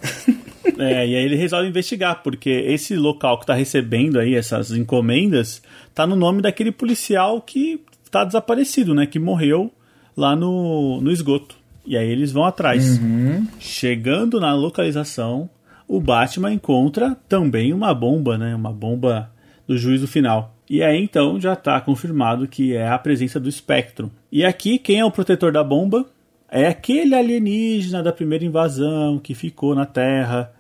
É, 0.78 1.08
e 1.08 1.16
aí 1.16 1.26
ele 1.26 1.36
resolve 1.36 1.68
investigar, 1.68 2.22
porque 2.24 2.50
esse 2.50 2.96
local 2.96 3.40
que 3.40 3.46
tá 3.46 3.54
recebendo 3.54 4.20
aí 4.20 4.36
essas 4.36 4.72
encomendas 4.72 5.62
tá 5.94 6.06
no 6.08 6.16
nome 6.16 6.42
daquele 6.42 6.72
policial 6.72 7.42
que 7.42 7.82
tá 8.10 8.24
desaparecido, 8.24 8.94
né? 8.94 9.06
Que 9.06 9.20
morreu 9.20 9.72
lá 10.16 10.36
no, 10.36 11.00
no 11.02 11.12
esgoto. 11.12 11.58
E 11.86 11.98
aí 11.98 12.10
eles 12.10 12.32
vão 12.32 12.46
atrás. 12.46 13.00
Uhum. 13.00 13.48
Chegando 13.60 14.40
na 14.40 14.54
localização, 14.54 15.50
o 15.90 16.00
Batman 16.00 16.54
encontra 16.54 17.18
também 17.28 17.74
uma 17.74 17.96
bomba, 17.96 18.38
né? 18.38 18.56
Uma 18.56 18.72
bomba 18.72 19.32
do 19.68 19.76
juízo 19.76 20.08
final. 20.08 20.56
E 20.70 20.84
aí 20.84 21.02
então 21.02 21.42
já 21.42 21.54
está 21.54 21.82
confirmado 21.82 22.48
que 22.48 22.76
é 22.76 22.88
a 22.88 23.00
presença 23.00 23.40
do 23.40 23.50
espectro. 23.50 24.12
E 24.32 24.46
aqui 24.46 24.78
quem 24.78 25.00
é 25.00 25.06
o 25.06 25.10
protetor 25.10 25.52
da 25.52 25.64
bomba? 25.64 26.06
É 26.48 26.68
aquele 26.68 27.16
alienígena 27.16 28.04
da 28.04 28.14
primeira 28.14 28.46
invasão 28.46 29.18
que 29.18 29.34
ficou 29.34 29.74
na 29.74 29.86
Terra 29.86 30.54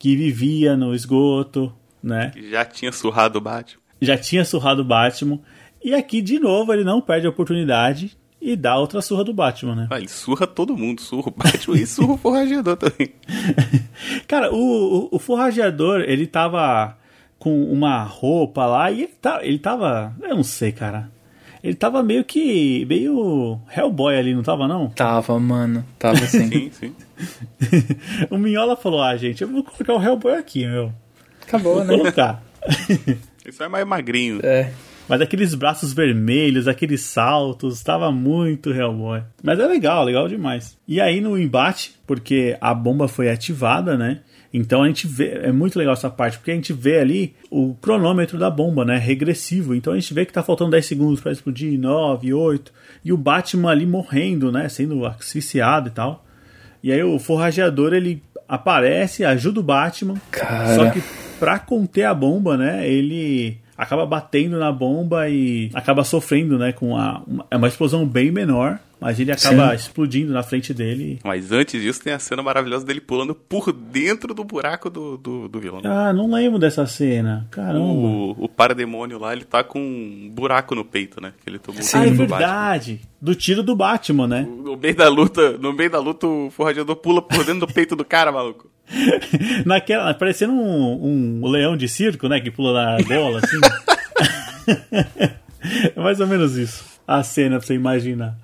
que 0.00 0.16
vivia 0.16 0.76
no 0.76 0.92
esgoto, 0.96 1.72
né? 2.02 2.32
Já 2.50 2.64
tinha 2.64 2.90
surrado 2.90 3.36
o 3.36 3.40
Batman. 3.40 3.80
Já 4.00 4.18
tinha 4.18 4.44
surrado 4.44 4.82
o 4.82 4.84
Batman. 4.84 5.38
E 5.84 5.94
aqui, 5.94 6.20
de 6.20 6.40
novo, 6.40 6.72
ele 6.72 6.82
não 6.82 7.00
perde 7.00 7.28
a 7.28 7.30
oportunidade 7.30 8.16
e 8.42 8.56
dá 8.56 8.76
outra 8.76 9.00
surra 9.00 9.22
do 9.22 9.32
Batman, 9.32 9.76
né? 9.76 9.86
Ah, 9.88 9.98
ele 9.98 10.08
surra 10.08 10.48
todo 10.48 10.76
mundo, 10.76 11.00
surra 11.00 11.28
o 11.28 11.30
Batman 11.30 11.76
e 11.76 11.86
surra 11.86 12.14
o 12.14 12.18
forrageador 12.18 12.76
também. 12.76 13.12
Cara, 14.26 14.52
o, 14.52 14.56
o, 14.56 15.08
o, 15.12 15.18
forrageador, 15.20 16.00
ele 16.00 16.26
tava 16.26 16.98
com 17.38 17.64
uma 17.70 18.02
roupa 18.02 18.66
lá 18.66 18.90
e 18.90 19.02
ele, 19.02 19.12
tá, 19.20 19.38
ele 19.42 19.58
tava. 19.60 20.12
Eu 20.20 20.34
não 20.34 20.42
sei, 20.42 20.72
cara. 20.72 21.08
Ele 21.62 21.74
tava 21.74 22.02
meio 22.02 22.24
que. 22.24 22.84
meio 22.86 23.60
Hellboy 23.74 24.16
ali, 24.16 24.34
não 24.34 24.42
tava, 24.42 24.66
não? 24.66 24.88
Tava, 24.90 25.38
mano. 25.38 25.84
Tava 25.96 26.18
sim. 26.26 26.48
sim, 26.48 26.70
sim. 26.72 26.94
o 28.28 28.36
Minhola 28.36 28.76
falou: 28.76 29.00
ah, 29.00 29.16
gente, 29.16 29.42
eu 29.42 29.48
vou 29.48 29.62
colocar 29.62 29.94
o 29.94 30.02
Hellboy 30.02 30.34
aqui, 30.34 30.66
meu. 30.66 30.92
Acabou, 31.46 31.76
vou 31.76 31.84
né? 31.84 31.96
colocar. 31.96 32.42
Isso 33.46 33.62
é 33.62 33.68
mais 33.68 33.86
magrinho. 33.86 34.40
É. 34.42 34.72
Mas 35.12 35.20
aqueles 35.20 35.54
braços 35.54 35.92
vermelhos, 35.92 36.66
aqueles 36.66 37.02
saltos, 37.02 37.76
estava 37.76 38.10
muito 38.10 38.72
Hellboy. 38.72 39.22
Mas 39.42 39.60
é 39.60 39.66
legal, 39.66 40.06
legal 40.06 40.26
demais. 40.26 40.78
E 40.88 41.02
aí 41.02 41.20
no 41.20 41.38
embate, 41.38 41.94
porque 42.06 42.56
a 42.58 42.72
bomba 42.72 43.06
foi 43.06 43.28
ativada, 43.28 43.94
né? 43.94 44.20
Então 44.54 44.82
a 44.82 44.86
gente 44.86 45.06
vê, 45.06 45.32
é 45.42 45.52
muito 45.52 45.78
legal 45.78 45.92
essa 45.92 46.08
parte, 46.08 46.38
porque 46.38 46.50
a 46.50 46.54
gente 46.54 46.72
vê 46.72 46.98
ali 46.98 47.34
o 47.50 47.74
cronômetro 47.74 48.38
da 48.38 48.48
bomba, 48.48 48.86
né? 48.86 48.96
Regressivo. 48.96 49.74
Então 49.74 49.92
a 49.92 49.98
gente 49.98 50.14
vê 50.14 50.24
que 50.24 50.32
tá 50.32 50.42
faltando 50.42 50.70
10 50.70 50.86
segundos 50.86 51.20
para 51.20 51.30
explodir, 51.30 51.78
9, 51.78 52.32
8. 52.32 52.72
E 53.04 53.12
o 53.12 53.16
Batman 53.18 53.70
ali 53.70 53.84
morrendo, 53.84 54.50
né? 54.50 54.66
Sendo 54.70 55.04
asfixiado 55.04 55.88
e 55.88 55.92
tal. 55.92 56.24
E 56.82 56.90
aí 56.90 57.02
o 57.02 57.18
forrageador 57.18 57.92
ele 57.92 58.22
aparece, 58.48 59.26
ajuda 59.26 59.60
o 59.60 59.62
Batman. 59.62 60.14
Cara. 60.30 60.74
Só 60.74 60.90
que 60.90 61.02
pra 61.38 61.58
conter 61.58 62.04
a 62.04 62.14
bomba, 62.14 62.56
né? 62.56 62.88
Ele 62.88 63.60
acaba 63.76 64.06
batendo 64.06 64.58
na 64.58 64.70
bomba 64.70 65.28
e 65.28 65.70
acaba 65.74 66.04
sofrendo, 66.04 66.58
né? 66.58 66.72
Com 66.72 66.96
a, 66.96 67.22
uma, 67.26 67.46
é 67.50 67.56
uma 67.56 67.68
explosão 67.68 68.06
bem 68.06 68.30
menor. 68.30 68.78
Mas 69.02 69.18
ele 69.18 69.32
acaba 69.32 69.70
Sim. 69.70 69.74
explodindo 69.74 70.32
na 70.32 70.44
frente 70.44 70.72
dele. 70.72 71.18
Mas 71.24 71.50
antes 71.50 71.82
disso 71.82 72.00
tem 72.00 72.12
a 72.12 72.20
cena 72.20 72.40
maravilhosa 72.40 72.86
dele 72.86 73.00
pulando 73.00 73.34
por 73.34 73.72
dentro 73.72 74.32
do 74.32 74.44
buraco 74.44 74.88
do, 74.88 75.16
do, 75.16 75.48
do 75.48 75.58
vilão. 75.58 75.80
Ah, 75.84 76.12
não 76.12 76.30
lembro 76.30 76.56
dessa 76.56 76.86
cena. 76.86 77.48
Caramba. 77.50 77.80
O, 77.84 78.44
o 78.44 78.48
parademônio 78.48 79.18
lá, 79.18 79.32
ele 79.32 79.44
tá 79.44 79.64
com 79.64 79.80
um 79.80 80.30
buraco 80.32 80.76
no 80.76 80.84
peito, 80.84 81.20
né? 81.20 81.32
Que 81.42 81.50
ele 81.50 81.58
tomou 81.58 81.82
Sim, 81.82 81.98
é 81.98 82.10
verdade. 82.10 83.00
Do 83.20 83.34
tiro 83.34 83.60
do 83.62 83.74
Batman, 83.74 84.28
né? 84.28 84.46
No 84.48 84.76
meio 84.76 84.94
da 84.94 85.08
luta, 85.08 85.58
no 85.58 85.72
meio 85.72 85.90
da 85.90 85.98
luta, 85.98 86.26
o 86.26 86.48
forrageador 86.50 86.94
pula 86.94 87.20
por 87.20 87.44
dentro 87.44 87.66
do 87.66 87.72
peito 87.72 87.96
do 87.96 88.04
cara, 88.04 88.30
maluco. 88.30 88.70
Naquela, 89.66 90.14
parecendo 90.14 90.52
um, 90.52 91.42
um 91.42 91.48
leão 91.48 91.76
de 91.76 91.88
circo, 91.88 92.28
né? 92.28 92.40
Que 92.40 92.52
pula 92.52 92.72
na 92.72 93.02
bola, 93.04 93.40
assim. 93.42 93.58
é 95.96 96.00
mais 96.00 96.20
ou 96.20 96.26
menos 96.26 96.56
isso. 96.56 96.84
A 97.06 97.22
cena 97.22 97.58
pra 97.58 97.66
você 97.66 97.74
imaginar. 97.74 98.36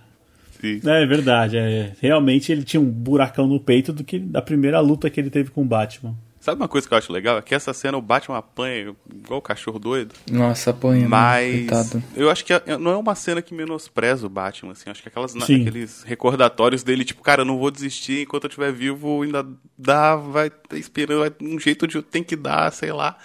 Sim. 0.61 0.81
É, 0.85 1.03
é 1.03 1.07
verdade. 1.07 1.57
É, 1.57 1.93
realmente 2.01 2.51
ele 2.51 2.63
tinha 2.63 2.81
um 2.81 2.91
buracão 2.91 3.47
no 3.47 3.61
peito 3.61 3.93
do 3.93 4.05
que 4.05 4.19
da 4.19 4.43
primeira 4.43 4.81
luta 4.81 5.09
que 5.11 5.21
ele 5.21 5.31
teve 5.31 5.51
com 5.51 5.63
o 5.63 5.65
Batman. 5.65 6.17
Sabe 6.41 6.63
uma 6.63 6.69
coisa 6.69 6.87
que 6.87 6.95
eu 6.95 6.99
acho 6.99 7.13
legal? 7.13 7.37
É 7.37 7.43
que 7.43 7.55
essa 7.55 7.75
cena 7.75 7.99
o 7.99 8.01
Batman 8.03 8.39
apanha 8.39 8.95
igual 9.13 9.39
o 9.39 9.43
cachorro 9.43 9.79
doido. 9.79 10.15
Nossa, 10.31 10.71
apanha. 10.71 11.09
Mas 11.09 11.69
eu 12.17 12.31
acho 12.31 12.45
que 12.45 12.53
é, 12.53 12.79
não 12.79 12.93
é 12.93 12.97
uma 12.97 13.15
cena 13.15 13.43
que 13.43 13.53
menospreza 13.53 14.27
o 14.27 14.31
Batman, 14.31 14.73
assim. 14.73 14.89
Acho 14.89 15.03
que 15.03 15.09
aquelas, 15.09 15.35
aqueles 15.37 16.05
recordatórios 16.05 16.83
dele, 16.83 17.05
tipo, 17.05 17.23
cara, 17.23 17.43
eu 17.43 17.45
não 17.45 17.59
vou 17.59 17.71
desistir 17.71 18.23
enquanto 18.23 18.45
eu 18.45 18.49
estiver 18.49 18.73
vivo, 18.73 19.23
ainda 19.23 19.47
dá, 19.77 20.15
vai 20.17 20.51
esperando, 20.73 21.21
vai, 21.21 21.33
um 21.43 21.59
jeito 21.59 21.87
de 21.87 21.97
eu 21.97 22.03
tenho 22.03 22.25
que 22.25 22.37
dar, 22.37 22.73
sei 22.73 22.93
lá. 22.93 23.19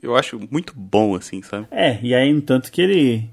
Eu 0.00 0.16
acho 0.16 0.40
muito 0.50 0.72
bom, 0.76 1.16
assim, 1.16 1.42
sabe? 1.42 1.66
É, 1.70 1.98
e 2.02 2.14
aí, 2.14 2.32
no 2.32 2.40
tanto 2.40 2.70
que 2.70 2.80
ele 2.80 3.28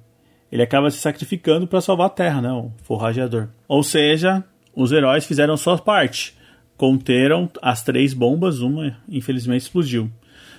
ele 0.54 0.62
acaba 0.62 0.92
se 0.92 1.00
sacrificando 1.00 1.66
para 1.66 1.82
salvar 1.82 2.08
a 2.08 2.12
Terra, 2.12 2.42
né? 2.42 2.52
O 2.52 2.72
forrageador. 2.84 3.48
Ou 3.68 3.82
seja, 3.82 4.44
os 4.76 4.92
heróis 4.92 5.26
fizeram 5.26 5.58
sua 5.58 5.78
parte 5.78 6.36
conteram 6.78 7.50
as 7.62 7.84
três 7.84 8.14
bombas, 8.14 8.60
uma 8.60 8.98
infelizmente 9.08 9.62
explodiu. 9.62 10.10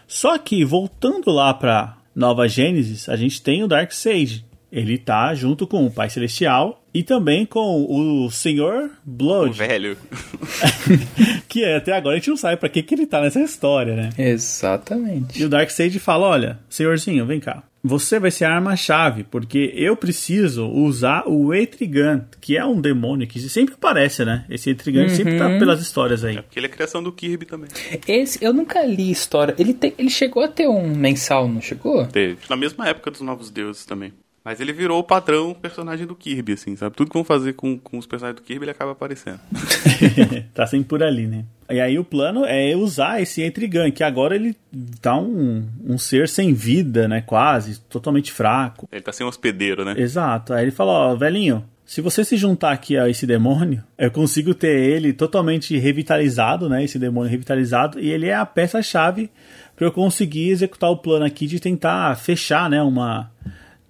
Só 0.07 0.39
que 0.39 0.65
voltando 0.65 1.31
lá 1.31 1.53
para 1.53 1.97
Nova 2.15 2.49
Gênesis, 2.49 3.09
a 3.09 3.17
gente 3.17 3.43
tem 3.43 3.63
o 3.63 3.69
Dark 3.69 3.93
Sage. 3.93 4.45
Ele 4.71 4.99
tá 4.99 5.35
junto 5.35 5.67
com 5.67 5.87
o 5.87 5.91
Pai 5.91 6.11
Celestial 6.11 6.84
e 6.95 7.03
também 7.03 7.45
com 7.45 7.85
o 7.89 8.31
Senhor 8.31 8.91
Blood. 9.05 9.51
O 9.51 9.53
velho. 9.53 9.99
que 11.49 11.65
é, 11.65 11.77
até 11.77 11.93
agora 11.93 12.15
a 12.15 12.19
gente 12.19 12.31
não 12.31 12.37
sabe 12.37 12.57
para 12.57 12.69
que, 12.69 12.83
que 12.83 12.95
ele 12.95 13.07
tá 13.07 13.21
nessa 13.21 13.41
história, 13.41 13.97
né? 13.97 14.11
Exatamente. 14.17 15.43
E 15.43 15.45
o 15.45 15.49
Dark 15.49 15.71
Sage 15.71 15.99
fala: 15.99 16.29
Olha, 16.29 16.59
senhorzinho, 16.69 17.27
vem 17.27 17.41
cá 17.41 17.65
você 17.87 18.19
vai 18.19 18.31
ser 18.31 18.47
a 18.47 18.55
arma-chave, 18.55 19.25
porque 19.25 19.71
eu 19.77 19.95
preciso 19.95 20.67
usar 20.67 21.29
o 21.29 21.53
Etrigan, 21.53 22.27
que 22.41 22.57
é 22.57 22.65
um 22.65 22.81
demônio 22.81 23.29
que 23.29 23.39
sempre 23.41 23.75
aparece, 23.75 24.25
né? 24.25 24.47
Esse 24.49 24.71
Etrigan 24.71 25.03
uhum. 25.03 25.09
sempre 25.11 25.37
tá 25.37 25.49
uhum. 25.49 25.59
pelas 25.59 25.83
histórias 25.83 26.25
aí. 26.25 26.39
É 26.39 26.43
porque 26.43 26.59
ele 26.59 26.67
é 26.67 26.71
criação 26.71 27.03
do 27.03 27.13
Kirby 27.13 27.45
também. 27.45 27.69
Esse, 28.09 28.43
eu 28.43 28.55
nunca 28.55 28.83
li 28.87 29.11
história. 29.11 29.55
Ele, 29.59 29.75
te, 29.75 29.93
ele 29.99 30.09
chegou 30.09 30.43
a 30.43 30.49
ter 30.49 30.67
um 30.67 30.97
mensal, 30.97 31.47
não 31.47 31.61
chegou? 31.61 32.07
Teve. 32.07 32.39
Na 32.49 32.57
mesma 32.57 32.89
época 32.89 33.11
dos 33.11 33.21
Novos 33.21 33.51
Deuses 33.51 33.85
também. 33.85 34.15
Mas 34.45 34.61
ele 34.61 34.75
virou 34.75 34.99
o 34.99 35.05
padrão 35.05 35.55
personagem 35.55 36.07
do 36.07 36.15
Kirby, 36.15 36.53
assim, 36.53 36.77
sabe? 36.77 36.95
Tudo 36.95 37.09
que 37.09 37.15
vão 37.15 37.25
fazer 37.25 37.55
com, 37.55 37.79
com 37.79 37.97
os 37.97 38.07
personagens 38.07 38.39
do 38.39 38.45
Kirby, 38.45 38.65
ele 38.65 38.73
acaba 38.73 38.93
aparecendo. 38.93 39.41
tá 40.53 40.67
sempre 40.67 40.87
por 40.87 41.03
ali, 41.03 41.27
né? 41.27 41.47
E 41.71 41.81
aí 41.81 41.99
o 41.99 42.05
plano 42.05 42.45
é 42.45 42.77
usar 42.77 43.23
esse 43.23 43.43
Entrigan, 43.43 43.91
que 43.91 44.05
agora 44.05 44.35
ele 44.35 44.55
tá 45.01 45.17
um, 45.17 45.67
um 45.83 45.97
ser 45.97 46.29
sem 46.29 46.53
vida, 46.53 47.09
né? 47.09 47.23
Quase, 47.23 47.81
totalmente 47.81 48.31
fraco. 48.31 48.87
Ele 48.93 49.01
tá 49.01 49.13
sem 49.13 49.27
hospedeiro, 49.27 49.83
né? 49.83 49.95
Exato. 49.97 50.53
Aí 50.53 50.65
ele 50.65 50.71
fala, 50.71 50.93
ó, 50.93 51.17
velhinho, 51.17 51.65
se 51.87 52.03
você 52.03 52.23
se 52.23 52.37
juntar 52.37 52.73
aqui 52.73 52.99
a 52.99 53.09
esse 53.09 53.27
demônio, 53.27 53.83
eu 53.97 54.11
consigo 54.11 54.53
ter 54.53 54.75
ele 54.75 55.15
totalmente 55.15 55.79
revitalizado, 55.79 56.69
né? 56.69 56.85
Esse 56.85 56.99
demônio 56.99 57.31
revitalizado, 57.31 57.99
e 57.99 58.11
ele 58.11 58.27
é 58.27 58.35
a 58.35 58.45
peça-chave 58.45 59.31
para 59.75 59.87
eu 59.87 59.93
conseguir 59.93 60.51
executar 60.51 60.91
o 60.91 60.99
plano 60.99 61.25
aqui 61.25 61.47
de 61.47 61.59
tentar 61.59 62.15
fechar, 62.17 62.69
né? 62.69 62.83
Uma 62.83 63.31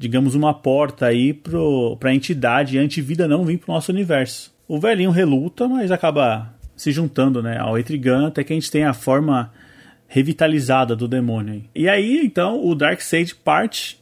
digamos, 0.05 0.35
uma 0.35 0.53
porta 0.53 1.07
aí 1.07 1.33
para 1.33 2.11
a 2.11 2.15
entidade 2.15 2.77
antivida 2.77 3.27
não 3.27 3.43
vir 3.43 3.57
para 3.57 3.73
o 3.73 3.75
nosso 3.75 3.91
universo. 3.91 4.53
O 4.69 4.79
velhinho 4.79 5.11
reluta, 5.11 5.67
mas 5.67 5.91
acaba 5.91 6.55
se 6.77 6.93
juntando 6.93 7.43
né, 7.43 7.57
ao 7.59 7.79
Etrigan 7.79 8.27
até 8.27 8.45
que 8.45 8.53
a 8.53 8.57
gente 8.57 8.71
tem 8.71 8.85
a 8.85 8.93
forma 8.93 9.51
revitalizada 10.07 10.95
do 10.95 11.09
demônio. 11.09 11.65
E 11.75 11.89
aí, 11.89 12.21
então, 12.23 12.63
o 12.63 12.75
Darkseid 12.75 13.35
parte 13.37 13.99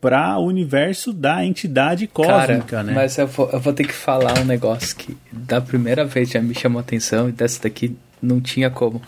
para 0.00 0.38
o 0.38 0.46
universo 0.46 1.12
da 1.12 1.44
entidade 1.44 2.06
cósmica, 2.06 2.64
Cara, 2.64 2.82
né? 2.82 2.94
Mas 2.94 3.18
eu 3.18 3.26
vou, 3.26 3.50
eu 3.50 3.60
vou 3.60 3.74
ter 3.74 3.86
que 3.86 3.92
falar 3.92 4.38
um 4.38 4.46
negócio 4.46 4.96
que 4.96 5.14
da 5.30 5.60
primeira 5.60 6.02
vez 6.06 6.30
já 6.30 6.40
me 6.40 6.54
chamou 6.54 6.78
a 6.78 6.82
atenção 6.82 7.28
e 7.28 7.32
dessa 7.32 7.62
daqui 7.62 7.94
não 8.22 8.40
tinha 8.40 8.70
como. 8.70 9.02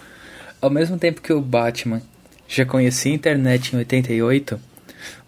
Ao 0.60 0.68
mesmo 0.68 0.98
tempo 0.98 1.22
que 1.22 1.32
o 1.32 1.40
Batman 1.40 2.02
já 2.46 2.66
conhecia 2.66 3.12
a 3.12 3.14
internet 3.14 3.72
em 3.72 3.78
88, 3.78 4.60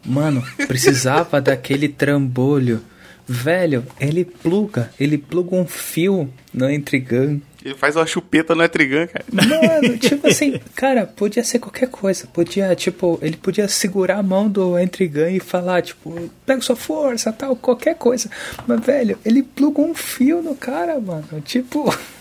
Mano, 0.07 0.43
precisava 0.67 1.41
daquele 1.41 1.89
trambolho. 1.89 2.81
Velho, 3.29 3.85
ele 3.99 4.25
pluga, 4.25 4.91
ele 5.01 5.19
pluga 5.19 5.57
um 5.57 5.67
fio 5.67 6.33
no 6.55 6.71
Entrigan. 6.71 7.41
Ele 7.65 7.75
faz 7.75 7.97
uma 7.97 8.07
chupeta 8.07 8.55
no 8.55 8.65
Entrigan, 8.65 9.09
cara. 9.09 9.25
Mano, 9.33 9.99
tipo 9.99 10.29
assim, 10.29 10.61
cara, 10.77 11.05
podia 11.05 11.43
ser 11.43 11.59
qualquer 11.59 11.89
coisa. 11.89 12.29
Podia, 12.29 12.73
tipo, 12.77 13.19
ele 13.21 13.37
podia 13.37 13.67
segurar 13.67 14.19
a 14.19 14.23
mão 14.23 14.49
do 14.49 14.79
Entrigan 14.79 15.29
e 15.29 15.41
falar, 15.41 15.83
tipo, 15.83 16.31
pega 16.47 16.61
sua 16.61 16.77
força, 16.77 17.33
tal, 17.33 17.57
qualquer 17.57 17.97
coisa. 17.97 18.31
Mas, 18.65 18.81
velho, 18.87 19.19
ele 19.25 19.43
pluga 19.43 19.81
um 19.81 19.95
fio 19.95 20.41
no 20.41 20.55
cara, 20.55 21.01
mano. 21.01 21.27
Tipo. 21.45 21.93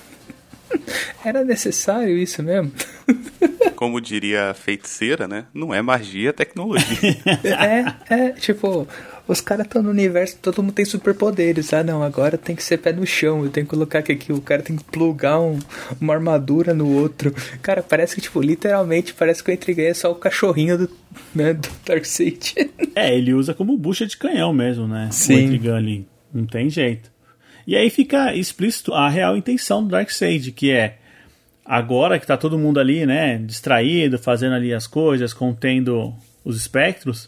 Era 1.24 1.44
necessário 1.44 2.18
isso 2.18 2.42
mesmo? 2.44 2.72
Como 3.76 4.00
diria 4.00 4.52
a 4.52 4.54
feiticeira, 4.54 5.28
né? 5.28 5.46
Não 5.54 5.74
é 5.74 5.82
magia, 5.82 6.30
é 6.30 6.34
tecnologia. 6.34 7.18
é, 7.44 8.14
é, 8.14 8.30
tipo, 8.32 8.88
os 9.28 9.42
caras 9.42 9.66
estão 9.66 9.82
no 9.82 9.90
universo, 9.90 10.38
todo 10.42 10.64
mundo 10.64 10.74
tem 10.74 10.86
superpoderes. 10.86 11.74
Ah, 11.74 11.84
não, 11.84 12.02
agora 12.02 12.38
tem 12.38 12.56
que 12.56 12.64
ser 12.64 12.78
pé 12.78 12.94
no 12.94 13.06
chão. 13.06 13.44
Eu 13.44 13.50
tenho 13.50 13.66
que 13.66 13.70
colocar 13.70 14.02
que 14.02 14.12
aqui 14.12 14.32
o 14.32 14.42
cara 14.42 14.62
tem 14.62 14.78
que 14.78 14.84
plugar 14.84 15.40
um, 15.40 15.60
uma 16.00 16.14
armadura 16.14 16.74
no 16.74 16.90
outro. 16.90 17.34
Cara, 17.62 17.84
parece 17.84 18.16
que, 18.16 18.22
tipo, 18.22 18.42
literalmente, 18.42 19.14
parece 19.14 19.44
que 19.44 19.52
o 19.52 19.54
Intriguei 19.54 19.88
é 19.88 19.94
só 19.94 20.12
o 20.12 20.16
cachorrinho 20.16 20.78
do, 20.78 20.90
né, 21.34 21.54
do 21.54 21.68
Darkseid. 21.86 22.56
é, 22.96 23.16
ele 23.16 23.34
usa 23.34 23.54
como 23.54 23.78
bucha 23.78 24.06
de 24.06 24.16
canhão 24.16 24.54
mesmo, 24.54 24.88
né? 24.88 25.10
Sim. 25.12 25.36
O 25.36 25.40
Intrigan 25.40 25.76
ali. 25.76 26.08
Não 26.34 26.46
tem 26.46 26.70
jeito. 26.70 27.15
E 27.68 27.76
aí 27.76 27.90
fica 27.90 28.34
explícito 28.36 28.94
a 28.94 29.10
real 29.10 29.36
intenção 29.36 29.84
do 29.84 29.90
Darkseid, 29.90 30.52
que 30.52 30.72
é 30.72 30.98
agora 31.66 32.20
que 32.20 32.28
tá 32.28 32.38
todo 32.38 32.60
mundo 32.60 32.80
ali, 32.80 33.06
né, 33.06 33.40
distraído, 33.40 34.20
fazendo 34.20 34.54
ali 34.54 34.72
as 34.72 34.86
coisas, 34.86 35.34
contendo 35.34 36.14
os 36.44 36.56
espectros, 36.56 37.28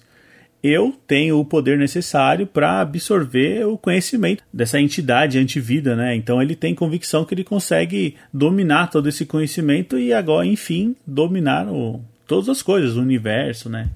eu 0.62 0.96
tenho 1.08 1.40
o 1.40 1.46
poder 1.46 1.78
necessário 1.78 2.46
para 2.46 2.82
absorver 2.82 3.66
o 3.66 3.78
conhecimento 3.78 4.44
dessa 4.54 4.80
entidade 4.80 5.40
antivida, 5.40 5.96
né? 5.96 6.16
Então 6.16 6.42
ele 6.42 6.56
tem 6.56 6.76
convicção 6.76 7.24
que 7.24 7.34
ele 7.34 7.44
consegue 7.44 8.16
dominar 8.34 8.88
todo 8.88 9.08
esse 9.08 9.26
conhecimento 9.26 9.98
e 9.98 10.12
agora, 10.14 10.46
enfim, 10.46 10.96
dominar 11.06 11.68
o, 11.68 12.02
todas 12.28 12.50
as 12.50 12.62
coisas, 12.62 12.96
o 12.96 13.02
universo, 13.02 13.70
né? 13.70 13.90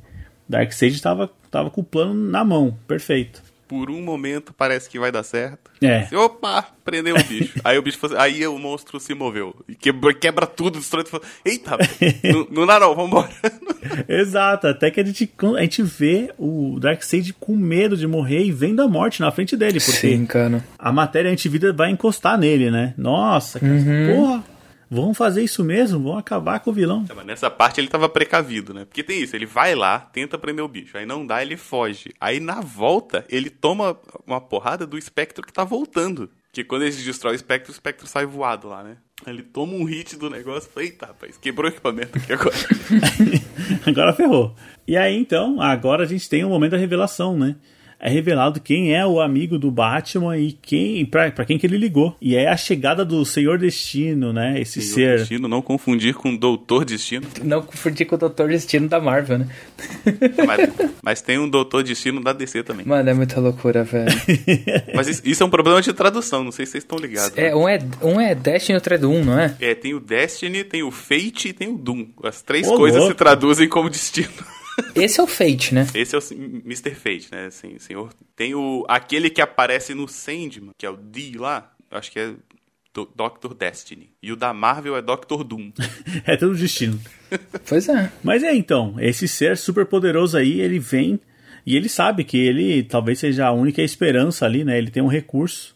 Darkseid 0.47 0.95
estava 0.95 1.29
tava 1.49 1.69
com 1.69 1.81
o 1.81 1.83
plano 1.83 2.13
na 2.13 2.45
mão, 2.45 2.77
perfeito 2.87 3.50
por 3.71 3.89
um 3.89 4.01
momento 4.01 4.53
parece 4.53 4.89
que 4.89 4.99
vai 4.99 5.13
dar 5.13 5.23
certo. 5.23 5.71
É. 5.81 6.05
opa, 6.13 6.67
prendeu 6.83 7.15
o 7.15 7.23
bicho. 7.23 7.57
aí 7.63 7.77
o 7.77 7.81
bicho 7.81 7.97
aí 8.17 8.45
o 8.45 8.59
monstro 8.59 8.99
se 8.99 9.13
moveu. 9.13 9.55
E 9.65 9.73
quebra, 9.73 10.13
quebra 10.13 10.45
tudo, 10.45 10.77
destrói 10.77 11.05
tudo. 11.05 11.21
Eita, 11.45 11.77
não, 12.33 12.47
não 12.51 12.67
dá 12.67 12.81
não, 12.81 12.93
vambora. 12.93 13.29
Exato, 14.09 14.67
até 14.67 14.91
que 14.91 14.99
a 14.99 15.05
gente, 15.05 15.31
a 15.57 15.61
gente 15.61 15.83
vê 15.83 16.33
o 16.37 16.77
Darkseid 16.81 17.31
com 17.39 17.55
medo 17.55 17.95
de 17.95 18.05
morrer 18.05 18.43
e 18.43 18.51
vendo 18.51 18.81
a 18.81 18.89
morte 18.89 19.21
na 19.21 19.31
frente 19.31 19.55
dele. 19.55 19.79
Porque 19.79 20.09
Sim, 20.09 20.25
cara. 20.25 20.61
a 20.77 20.91
matéria 20.91 21.31
antivida 21.31 21.71
vai 21.71 21.91
encostar 21.91 22.37
nele, 22.37 22.69
né? 22.69 22.93
Nossa, 22.97 23.57
cara, 23.57 23.71
uhum. 23.71 24.15
porra 24.17 24.43
vão 24.91 25.13
fazer 25.13 25.41
isso 25.41 25.63
mesmo, 25.63 26.03
vão 26.03 26.17
acabar 26.17 26.59
com 26.59 26.69
o 26.69 26.73
vilão. 26.73 27.05
É, 27.09 27.13
mas 27.13 27.25
nessa 27.25 27.49
parte 27.49 27.79
ele 27.79 27.87
tava 27.87 28.09
precavido, 28.09 28.73
né? 28.73 28.83
Porque 28.83 29.01
tem 29.01 29.23
isso, 29.23 29.33
ele 29.33 29.45
vai 29.45 29.73
lá, 29.73 29.97
tenta 29.97 30.37
prender 30.37 30.65
o 30.65 30.67
bicho, 30.67 30.97
aí 30.97 31.05
não 31.05 31.25
dá, 31.25 31.41
ele 31.41 31.55
foge. 31.55 32.13
Aí 32.19 32.41
na 32.41 32.59
volta, 32.59 33.25
ele 33.29 33.49
toma 33.49 33.97
uma 34.27 34.41
porrada 34.41 34.85
do 34.85 34.97
espectro 34.97 35.45
que 35.45 35.53
tá 35.53 35.63
voltando. 35.63 36.29
Que 36.51 36.65
quando 36.65 36.81
ele 36.81 36.91
destrói 36.91 37.31
o 37.31 37.35
espectro, 37.35 37.71
o 37.71 37.73
espectro 37.73 38.05
sai 38.05 38.25
voado 38.25 38.67
lá, 38.67 38.83
né? 38.83 38.97
Ele 39.25 39.41
toma 39.41 39.73
um 39.73 39.85
hit 39.85 40.17
do 40.17 40.29
negócio 40.29 40.69
e 40.69 40.73
fala, 40.73 40.85
eita, 40.85 41.05
rapaz, 41.05 41.37
quebrou 41.37 41.69
o 41.69 41.73
equipamento 41.73 42.17
aqui 42.17 42.33
agora. 42.33 42.55
agora 43.87 44.13
ferrou. 44.13 44.53
E 44.85 44.97
aí, 44.97 45.15
então, 45.15 45.61
agora 45.61 46.03
a 46.03 46.07
gente 46.07 46.27
tem 46.27 46.43
o 46.43 46.47
um 46.47 46.49
momento 46.49 46.71
da 46.71 46.77
revelação, 46.77 47.37
né? 47.37 47.55
É 48.01 48.09
revelado 48.09 48.59
quem 48.59 48.95
é 48.95 49.05
o 49.05 49.21
amigo 49.21 49.59
do 49.59 49.69
Batman 49.69 50.35
e 50.35 50.51
quem 50.51 51.05
para 51.05 51.45
quem 51.45 51.59
que 51.59 51.67
ele 51.67 51.77
ligou. 51.77 52.15
E 52.19 52.35
é 52.35 52.49
a 52.49 52.57
chegada 52.57 53.05
do 53.05 53.23
Senhor 53.23 53.59
Destino, 53.59 54.33
né? 54.33 54.59
Esse 54.59 54.81
Senhor 54.81 55.11
ser. 55.11 55.19
Destino, 55.19 55.47
não 55.47 55.61
confundir 55.61 56.15
com 56.15 56.35
Doutor 56.35 56.83
Destino. 56.83 57.27
Não 57.43 57.61
confundir 57.61 58.07
com 58.07 58.15
o 58.15 58.17
Doutor 58.17 58.49
Destino 58.49 58.87
da 58.87 58.99
Marvel, 58.99 59.39
né? 59.39 59.47
Mas, 60.47 60.69
mas 61.03 61.21
tem 61.21 61.37
um 61.37 61.47
Doutor 61.47 61.83
Destino 61.83 62.21
da 62.21 62.33
DC 62.33 62.63
também. 62.63 62.85
Mano, 62.85 63.07
é 63.07 63.13
muita 63.13 63.39
loucura, 63.39 63.83
velho. 63.83 64.11
mas 64.95 65.07
isso, 65.07 65.21
isso, 65.23 65.43
é 65.43 65.45
um 65.45 65.49
problema 65.49 65.81
de 65.81 65.93
tradução, 65.93 66.43
não 66.43 66.51
sei 66.51 66.65
se 66.65 66.71
vocês 66.73 66.83
estão 66.83 66.97
ligados. 66.97 67.37
É, 67.37 67.55
um 67.55 67.69
é, 67.69 67.79
um 68.01 68.19
é 68.19 68.33
Destiny 68.33 68.73
e 68.73 68.77
outro 68.77 68.95
é 68.95 68.97
Doom, 68.97 69.23
não 69.23 69.39
é? 69.39 69.55
É, 69.59 69.75
tem 69.75 69.93
o 69.93 69.99
Destiny, 69.99 70.63
tem 70.63 70.81
o 70.81 70.89
Fate 70.89 71.49
e 71.49 71.53
tem 71.53 71.67
o 71.67 71.77
Doom. 71.77 72.07
As 72.23 72.41
três 72.41 72.67
Ô, 72.67 72.75
coisas 72.75 72.99
louco. 72.99 73.13
se 73.13 73.17
traduzem 73.17 73.69
como 73.69 73.89
destino. 73.89 74.29
Esse 74.95 75.19
é 75.19 75.23
o 75.23 75.27
Fate, 75.27 75.73
né? 75.73 75.87
Esse 75.93 76.15
é 76.15 76.19
o 76.19 76.21
Mr. 76.65 76.95
Fate, 76.95 77.29
né? 77.31 77.45
Assim, 77.45 77.77
senhor. 77.79 78.13
Tem 78.35 78.55
o 78.55 78.85
aquele 78.87 79.29
que 79.29 79.41
aparece 79.41 79.93
no 79.93 80.07
Sandman, 80.07 80.71
que 80.77 80.85
é 80.85 80.89
o 80.89 80.97
D 80.97 81.33
lá. 81.35 81.71
Acho 81.89 82.11
que 82.11 82.19
é 82.19 82.33
Doctor 82.93 83.53
Destiny. 83.53 84.09
E 84.21 84.31
o 84.31 84.35
da 84.35 84.53
Marvel 84.53 84.95
é 84.97 85.01
Doctor 85.01 85.43
Doom. 85.43 85.71
é 86.25 86.35
tudo 86.35 86.55
destino. 86.55 86.99
pois 87.67 87.87
é. 87.87 88.11
Mas 88.23 88.43
é 88.43 88.53
então, 88.53 88.95
esse 88.99 89.27
ser 89.27 89.57
super 89.57 89.85
poderoso 89.85 90.37
aí, 90.37 90.59
ele 90.59 90.79
vem 90.79 91.19
e 91.65 91.75
ele 91.75 91.87
sabe 91.87 92.23
que 92.23 92.37
ele 92.37 92.83
talvez 92.83 93.19
seja 93.19 93.47
a 93.47 93.51
única 93.51 93.81
esperança 93.81 94.45
ali, 94.45 94.63
né? 94.63 94.77
Ele 94.77 94.91
tem 94.91 95.01
um 95.01 95.07
recurso. 95.07 95.75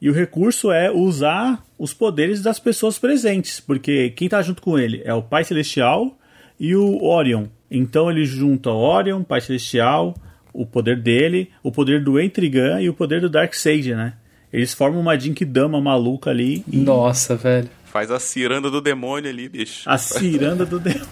E 0.00 0.08
o 0.08 0.14
recurso 0.14 0.72
é 0.72 0.90
usar 0.90 1.62
os 1.78 1.92
poderes 1.92 2.40
das 2.40 2.58
pessoas 2.58 2.98
presentes, 2.98 3.60
porque 3.60 4.10
quem 4.10 4.30
tá 4.30 4.40
junto 4.40 4.62
com 4.62 4.78
ele 4.78 5.02
é 5.04 5.12
o 5.12 5.22
Pai 5.22 5.44
Celestial 5.44 6.18
e 6.60 6.76
o 6.76 7.02
Orion. 7.02 7.46
Então 7.70 8.10
ele 8.10 8.26
junta 8.26 8.70
o 8.70 8.76
Orion, 8.76 9.22
Pai 9.22 9.40
Celestial, 9.40 10.14
o 10.52 10.66
poder 10.66 11.00
dele, 11.00 11.50
o 11.62 11.72
poder 11.72 12.04
do 12.04 12.20
Entrigan 12.20 12.80
e 12.82 12.90
o 12.90 12.94
poder 12.94 13.22
do 13.22 13.30
Darkseid, 13.30 13.94
né? 13.94 14.12
Eles 14.52 14.74
formam 14.74 15.00
uma 15.00 15.18
Jinkidama 15.18 15.80
maluca 15.80 16.28
ali. 16.28 16.62
E... 16.70 16.76
Nossa, 16.76 17.36
velho. 17.36 17.70
Faz 17.84 18.10
a 18.10 18.20
ciranda 18.20 18.70
do 18.70 18.80
demônio 18.80 19.30
ali, 19.30 19.48
bicho. 19.48 19.88
A 19.88 19.96
ciranda 19.96 20.66
do 20.66 20.78
demônio. 20.78 21.06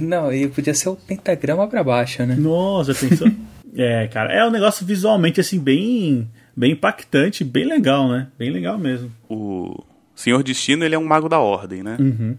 Não, 0.00 0.32
e 0.32 0.48
podia 0.48 0.72
ser 0.72 0.88
o 0.88 0.96
pentagrama 0.96 1.66
pra 1.66 1.82
baixo, 1.82 2.24
né? 2.24 2.36
Nossa, 2.36 2.94
pensou? 2.94 3.28
é, 3.76 4.06
cara, 4.06 4.32
é 4.32 4.46
um 4.46 4.50
negócio 4.50 4.86
visualmente 4.86 5.40
assim 5.40 5.58
bem 5.58 6.28
bem 6.56 6.72
impactante, 6.72 7.42
bem 7.42 7.64
legal, 7.64 8.08
né? 8.08 8.28
Bem 8.38 8.50
legal 8.50 8.78
mesmo. 8.78 9.10
O 9.28 9.84
Senhor 10.14 10.42
Destino, 10.42 10.84
ele 10.84 10.94
é 10.94 10.98
um 10.98 11.06
mago 11.06 11.28
da 11.28 11.40
ordem, 11.40 11.82
né? 11.82 11.96
Uhum. 11.98 12.36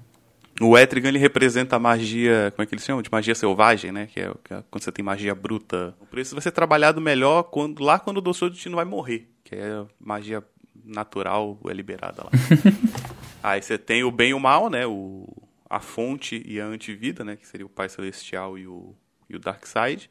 O 0.61 0.77
Etrigan 0.77 1.09
ele 1.09 1.17
representa 1.17 1.75
a 1.75 1.79
magia, 1.79 2.51
como 2.55 2.63
é 2.63 2.65
que 2.65 2.73
eles 2.75 2.85
chamam? 2.85 3.01
De 3.01 3.11
magia 3.11 3.33
selvagem, 3.33 3.91
né? 3.91 4.07
Que 4.07 4.19
é, 4.19 4.31
que 4.43 4.53
é 4.53 4.63
quando 4.69 4.83
você 4.83 4.91
tem 4.91 5.03
magia 5.03 5.33
bruta. 5.33 5.95
Por 6.09 6.19
isso 6.19 6.35
vai 6.35 6.41
ser 6.41 6.51
trabalhado 6.51 7.01
melhor 7.01 7.43
quando, 7.43 7.83
lá 7.83 7.99
quando 7.99 8.17
o 8.17 8.21
Doutor 8.21 8.49
Destino 8.49 8.75
vai 8.75 8.85
morrer, 8.85 9.27
que 9.43 9.55
é 9.55 9.85
magia 9.99 10.43
natural 10.83 11.59
é 11.67 11.73
liberada 11.73 12.23
lá. 12.23 12.31
Aí 13.43 13.61
você 13.61 13.77
tem 13.77 14.03
o 14.03 14.11
bem 14.11 14.31
e 14.31 14.33
o 14.33 14.39
mal, 14.39 14.69
né? 14.69 14.85
O, 14.85 15.27
a 15.69 15.79
fonte 15.79 16.43
e 16.45 16.59
a 16.59 16.65
antivida, 16.65 17.23
né? 17.23 17.35
Que 17.35 17.47
seria 17.47 17.65
o 17.65 17.69
Pai 17.69 17.89
Celestial 17.89 18.57
e 18.57 18.67
o, 18.67 18.95
e 19.29 19.35
o 19.35 19.39
Darkseid. 19.39 20.09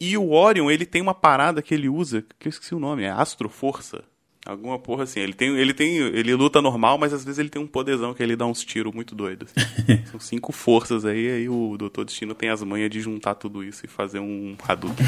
E 0.00 0.16
o 0.16 0.32
Orion, 0.32 0.70
ele 0.70 0.84
tem 0.84 1.00
uma 1.00 1.14
parada 1.14 1.62
que 1.62 1.74
ele 1.74 1.88
usa, 1.88 2.24
que 2.38 2.48
eu 2.48 2.50
esqueci 2.50 2.74
o 2.74 2.78
nome, 2.78 3.04
é 3.04 3.10
Astro 3.10 3.48
Força. 3.48 4.04
Alguma 4.46 4.78
porra 4.78 5.02
assim. 5.02 5.18
Ele 5.18 5.32
tem, 5.32 5.58
ele 5.58 5.74
tem, 5.74 5.96
ele 5.96 6.34
luta 6.34 6.62
normal, 6.62 6.96
mas 6.96 7.12
às 7.12 7.24
vezes 7.24 7.40
ele 7.40 7.48
tem 7.48 7.60
um 7.60 7.66
poderzão 7.66 8.14
que 8.14 8.22
ele 8.22 8.36
dá 8.36 8.46
uns 8.46 8.64
tiros 8.64 8.94
muito 8.94 9.14
doidos. 9.14 9.52
São 10.10 10.20
cinco 10.20 10.52
forças 10.52 11.04
aí, 11.04 11.28
aí 11.28 11.48
o 11.48 11.76
Doutor 11.76 12.04
Destino 12.04 12.34
tem 12.34 12.48
as 12.48 12.62
manhas 12.62 12.88
de 12.88 13.00
juntar 13.00 13.34
tudo 13.34 13.64
isso 13.64 13.84
e 13.84 13.88
fazer 13.88 14.20
um 14.20 14.56
Hadouken. 14.66 15.04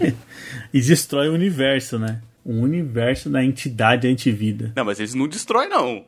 e 0.72 0.80
destrói 0.80 1.28
o 1.28 1.34
universo, 1.34 1.98
né? 1.98 2.22
O 2.42 2.54
universo 2.54 3.28
da 3.28 3.44
entidade 3.44 4.08
antivida. 4.08 4.72
Não, 4.74 4.84
mas 4.84 4.98
eles 4.98 5.14
não 5.14 5.28
destroem, 5.28 5.68
não. 5.68 6.04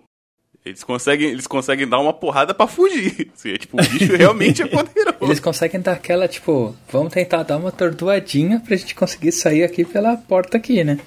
Eles 0.65 0.85
conseguem, 0.85 1.29
eles 1.29 1.47
conseguem 1.47 1.89
dar 1.89 1.99
uma 1.99 2.13
porrada 2.13 2.55
para 2.55 2.69
fugir. 2.69 3.31
Assim, 3.35 3.51
é, 3.51 3.59
tipo, 3.59 3.77
o 3.77 3.85
bicho 3.85 4.17
realmente 4.17 4.63
é 4.63 4.67
poderoso. 4.67 5.19
Eles 5.21 5.41
conseguem 5.41 5.81
dar 5.81 5.93
aquela, 5.93 6.29
tipo, 6.29 6.75
vamos 6.91 7.13
tentar 7.13 7.43
dar 7.43 7.59
uma 7.59 7.73
tordoadinha 7.73 8.61
pra 8.61 8.77
gente 8.77 8.95
conseguir 8.95 9.33
sair 9.33 9.65
aqui 9.65 9.85
pela 9.85 10.17
porta 10.17 10.57
aqui, 10.57 10.85
né? 10.85 10.99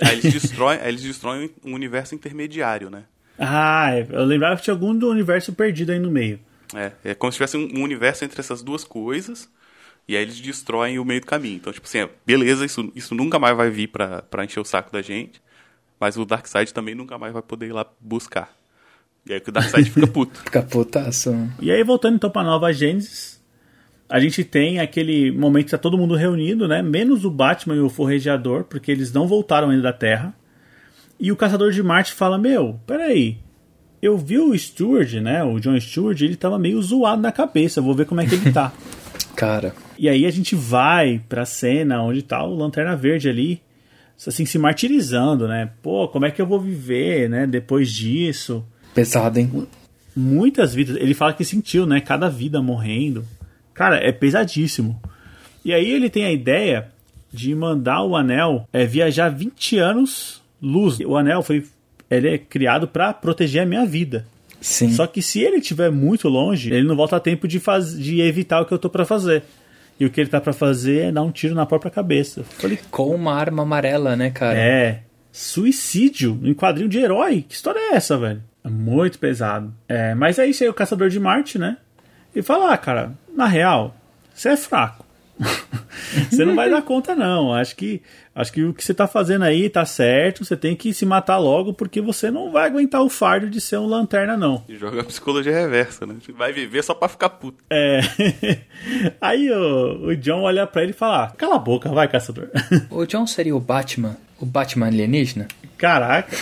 É, 0.00 0.06
aí 0.08 0.18
eles 0.18 0.32
destroem, 0.32 0.78
aí 0.80 0.88
eles 0.88 1.02
destroem 1.02 1.50
um 1.64 1.74
universo 1.74 2.14
intermediário, 2.14 2.90
né? 2.90 3.04
Ah, 3.38 3.94
é, 3.94 4.06
eu 4.10 4.24
lembrava 4.24 4.56
que 4.56 4.62
tinha 4.62 4.74
algum 4.74 4.94
do 4.94 5.08
universo 5.08 5.52
perdido 5.52 5.92
aí 5.92 5.98
no 5.98 6.10
meio. 6.10 6.40
É, 6.74 6.92
é 7.04 7.14
como 7.14 7.32
se 7.32 7.36
tivesse 7.36 7.56
um, 7.56 7.78
um 7.78 7.82
universo 7.82 8.24
entre 8.24 8.40
essas 8.40 8.62
duas 8.62 8.84
coisas. 8.84 9.48
E 10.08 10.16
aí 10.16 10.22
eles 10.22 10.40
destroem 10.40 10.98
o 10.98 11.04
meio 11.04 11.20
do 11.20 11.26
caminho. 11.26 11.56
Então, 11.56 11.72
tipo 11.72 11.86
assim, 11.86 11.98
é, 11.98 12.10
beleza, 12.24 12.64
isso, 12.64 12.90
isso 12.94 13.14
nunca 13.14 13.38
mais 13.38 13.56
vai 13.56 13.70
vir 13.70 13.88
pra, 13.88 14.22
pra 14.22 14.44
encher 14.44 14.58
o 14.58 14.64
saco 14.64 14.90
da 14.90 15.02
gente. 15.02 15.40
Mas 16.00 16.16
o 16.16 16.24
Darkseid 16.24 16.72
também 16.72 16.94
nunca 16.94 17.18
mais 17.18 17.32
vai 17.32 17.42
poder 17.42 17.66
ir 17.66 17.72
lá 17.72 17.86
buscar. 18.00 18.54
E 19.26 19.34
aí 19.34 19.42
o 19.46 19.52
Darkseid 19.52 19.90
fica 19.90 20.06
puto. 20.06 20.40
fica 20.40 20.62
putaço. 20.62 21.30
E 21.60 21.70
aí, 21.70 21.84
voltando 21.84 22.14
então 22.16 22.30
pra 22.30 22.42
Nova 22.42 22.72
Gênesis, 22.72 23.37
a 24.08 24.18
gente 24.18 24.42
tem 24.42 24.80
aquele 24.80 25.30
momento 25.30 25.66
que 25.66 25.70
tá 25.72 25.78
todo 25.78 25.98
mundo 25.98 26.14
reunido, 26.14 26.66
né? 26.66 26.80
Menos 26.80 27.24
o 27.24 27.30
Batman 27.30 27.76
e 27.76 27.80
o 27.80 27.90
Forrejador, 27.90 28.64
porque 28.64 28.90
eles 28.90 29.12
não 29.12 29.28
voltaram 29.28 29.68
ainda 29.68 29.82
da 29.82 29.92
Terra. 29.92 30.34
E 31.20 31.30
o 31.30 31.36
Caçador 31.36 31.72
de 31.72 31.82
Marte 31.82 32.12
fala: 32.12 32.38
Meu, 32.38 32.80
peraí. 32.86 33.38
Eu 34.00 34.16
vi 34.16 34.38
o 34.38 34.56
Stewart, 34.56 35.12
né? 35.14 35.42
O 35.42 35.58
John 35.58 35.78
Stewart, 35.80 36.20
ele 36.20 36.36
tava 36.36 36.56
meio 36.56 36.80
zoado 36.80 37.20
na 37.20 37.32
cabeça. 37.32 37.82
Vou 37.82 37.96
ver 37.96 38.06
como 38.06 38.20
é 38.20 38.26
que 38.26 38.36
ele 38.36 38.52
tá. 38.52 38.72
Cara. 39.34 39.74
E 39.98 40.08
aí 40.08 40.24
a 40.24 40.30
gente 40.30 40.54
vai 40.54 41.20
pra 41.28 41.44
cena 41.44 42.00
onde 42.00 42.22
tá 42.22 42.42
o 42.44 42.54
Lanterna 42.54 42.94
Verde 42.94 43.28
ali, 43.28 43.60
assim, 44.24 44.46
se 44.46 44.56
martirizando, 44.56 45.48
né? 45.48 45.70
Pô, 45.82 46.06
como 46.06 46.26
é 46.26 46.30
que 46.30 46.40
eu 46.40 46.46
vou 46.46 46.60
viver, 46.60 47.28
né? 47.28 47.46
Depois 47.46 47.92
disso. 47.92 48.64
Pesado, 48.94 49.40
hein? 49.40 49.66
Muitas 50.14 50.74
vidas. 50.74 50.96
Ele 50.96 51.14
fala 51.14 51.32
que 51.32 51.44
sentiu, 51.44 51.84
né? 51.84 52.00
Cada 52.00 52.28
vida 52.28 52.62
morrendo. 52.62 53.24
Cara, 53.78 53.96
é 53.96 54.10
pesadíssimo. 54.10 55.00
E 55.64 55.72
aí 55.72 55.88
ele 55.88 56.10
tem 56.10 56.24
a 56.24 56.32
ideia 56.32 56.88
de 57.32 57.54
mandar 57.54 58.02
o 58.02 58.16
anel 58.16 58.68
é, 58.72 58.84
viajar 58.84 59.28
20 59.28 59.78
anos 59.78 60.42
luz. 60.60 60.98
O 60.98 61.16
anel 61.16 61.44
foi 61.44 61.64
ele 62.10 62.28
é 62.28 62.38
criado 62.38 62.88
para 62.88 63.12
proteger 63.12 63.62
a 63.62 63.66
minha 63.66 63.86
vida. 63.86 64.26
Sim. 64.60 64.90
Só 64.90 65.06
que 65.06 65.22
se 65.22 65.40
ele 65.40 65.58
estiver 65.58 65.92
muito 65.92 66.28
longe, 66.28 66.74
ele 66.74 66.88
não 66.88 66.96
volta 66.96 67.14
a 67.14 67.20
tempo 67.20 67.46
de, 67.46 67.60
faz... 67.60 67.96
de 67.96 68.20
evitar 68.20 68.60
o 68.60 68.66
que 68.66 68.74
eu 68.74 68.78
tô 68.80 68.90
para 68.90 69.04
fazer. 69.04 69.44
E 70.00 70.04
o 70.04 70.10
que 70.10 70.20
ele 70.20 70.28
tá 70.28 70.40
para 70.40 70.52
fazer 70.52 71.06
é 71.06 71.12
dar 71.12 71.22
um 71.22 71.30
tiro 71.30 71.54
na 71.54 71.64
própria 71.64 71.90
cabeça. 71.90 72.42
Falei, 72.42 72.80
Com 72.90 73.14
uma 73.14 73.32
arma 73.32 73.62
amarela, 73.62 74.16
né, 74.16 74.30
cara? 74.30 74.58
É. 74.58 75.02
Suicídio 75.30 76.40
em 76.42 76.52
quadrinho 76.52 76.88
de 76.88 76.98
herói. 76.98 77.44
Que 77.48 77.54
história 77.54 77.78
é 77.78 77.94
essa, 77.94 78.18
velho? 78.18 78.42
É 78.64 78.68
muito 78.68 79.20
pesado. 79.20 79.72
É, 79.88 80.16
mas 80.16 80.36
é 80.40 80.46
isso 80.46 80.64
aí, 80.64 80.68
o 80.68 80.74
Caçador 80.74 81.08
de 81.10 81.20
Marte, 81.20 81.58
né? 81.58 81.76
E 82.34 82.42
fala, 82.42 82.72
ah, 82.72 82.78
cara, 82.78 83.12
na 83.34 83.46
real, 83.46 83.94
você 84.34 84.50
é 84.50 84.56
fraco. 84.56 85.04
você 86.30 86.44
não 86.44 86.54
vai 86.54 86.68
dar 86.68 86.82
conta, 86.82 87.14
não. 87.14 87.54
Acho 87.54 87.76
que, 87.76 88.02
acho 88.34 88.52
que 88.52 88.64
o 88.64 88.74
que 88.74 88.84
você 88.84 88.92
tá 88.92 89.06
fazendo 89.06 89.44
aí 89.44 89.68
tá 89.70 89.84
certo. 89.84 90.44
Você 90.44 90.56
tem 90.56 90.74
que 90.74 90.92
se 90.92 91.06
matar 91.06 91.38
logo, 91.38 91.72
porque 91.72 92.00
você 92.00 92.30
não 92.30 92.50
vai 92.50 92.66
aguentar 92.66 93.02
o 93.02 93.08
fardo 93.08 93.48
de 93.48 93.60
ser 93.60 93.78
um 93.78 93.86
lanterna, 93.86 94.36
não. 94.36 94.64
E 94.68 94.76
joga 94.76 95.00
a 95.00 95.04
psicologia 95.04 95.52
reversa, 95.52 96.06
né? 96.06 96.16
Vai 96.36 96.52
viver 96.52 96.82
só 96.82 96.94
pra 96.94 97.08
ficar 97.08 97.30
puto. 97.30 97.62
É. 97.70 98.00
aí 99.20 99.50
o, 99.50 100.08
o 100.08 100.16
John 100.16 100.42
olha 100.42 100.66
pra 100.66 100.82
ele 100.82 100.90
e 100.90 100.94
fala: 100.94 101.24
ah, 101.24 101.30
Cala 101.36 101.56
a 101.56 101.60
boca, 101.60 101.88
vai, 101.90 102.08
caçador. 102.08 102.48
O 102.90 103.06
John 103.06 103.26
seria 103.26 103.54
o 103.54 103.60
Batman? 103.60 104.16
O 104.40 104.46
Batman 104.46 104.86
alienígena? 104.86 105.46
Caraca. 105.76 106.36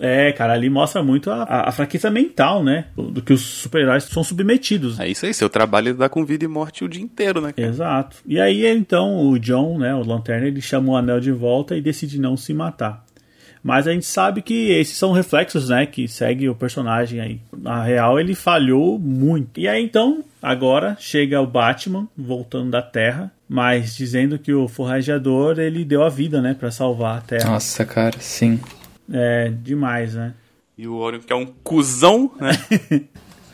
É, 0.00 0.32
cara, 0.32 0.52
ali 0.52 0.70
mostra 0.70 1.02
muito 1.02 1.30
a, 1.30 1.42
a, 1.42 1.68
a 1.68 1.72
fraqueza 1.72 2.10
mental, 2.10 2.62
né? 2.62 2.86
Do 2.96 3.20
que 3.20 3.32
os 3.32 3.40
super-heróis 3.40 4.04
são 4.04 4.22
submetidos. 4.22 4.98
É 5.00 5.08
isso 5.08 5.26
aí, 5.26 5.34
seu 5.34 5.48
trabalho 5.48 5.88
é 5.88 5.92
lidar 5.92 6.08
com 6.08 6.24
vida 6.24 6.44
e 6.44 6.48
morte 6.48 6.84
o 6.84 6.88
dia 6.88 7.02
inteiro, 7.02 7.40
né? 7.40 7.52
Cara? 7.52 7.68
Exato. 7.68 8.16
E 8.26 8.40
aí, 8.40 8.66
então, 8.66 9.28
o 9.28 9.38
John, 9.38 9.78
né, 9.78 9.94
o 9.94 10.04
Lanterna, 10.04 10.46
ele 10.46 10.60
chama 10.60 10.92
o 10.92 10.96
anel 10.96 11.20
de 11.20 11.32
volta 11.32 11.76
e 11.76 11.80
decide 11.80 12.20
não 12.20 12.36
se 12.36 12.54
matar. 12.54 13.04
Mas 13.62 13.88
a 13.88 13.92
gente 13.92 14.06
sabe 14.06 14.40
que 14.40 14.70
esses 14.70 14.96
são 14.96 15.12
reflexos, 15.12 15.68
né, 15.68 15.84
que 15.84 16.06
segue 16.06 16.48
o 16.48 16.54
personagem 16.54 17.20
aí. 17.20 17.40
Na 17.56 17.82
real, 17.82 18.18
ele 18.20 18.34
falhou 18.34 18.98
muito. 18.98 19.58
E 19.58 19.66
aí, 19.66 19.82
então, 19.82 20.24
agora 20.40 20.96
chega 20.98 21.40
o 21.40 21.46
Batman 21.46 22.06
voltando 22.16 22.70
da 22.70 22.82
Terra, 22.82 23.32
mas 23.48 23.96
dizendo 23.96 24.38
que 24.38 24.52
o 24.52 24.68
forrajador 24.68 25.58
ele 25.58 25.84
deu 25.84 26.04
a 26.04 26.08
vida, 26.08 26.40
né, 26.40 26.54
para 26.54 26.70
salvar 26.70 27.18
a 27.18 27.20
Terra. 27.20 27.50
Nossa, 27.50 27.84
cara, 27.84 28.16
sim. 28.20 28.60
É, 29.12 29.48
demais, 29.48 30.14
né? 30.14 30.34
E 30.76 30.86
o 30.86 30.94
Orion, 30.94 31.20
que 31.20 31.32
é 31.32 31.36
um 31.36 31.46
cuzão, 31.46 32.30
né? 32.40 32.52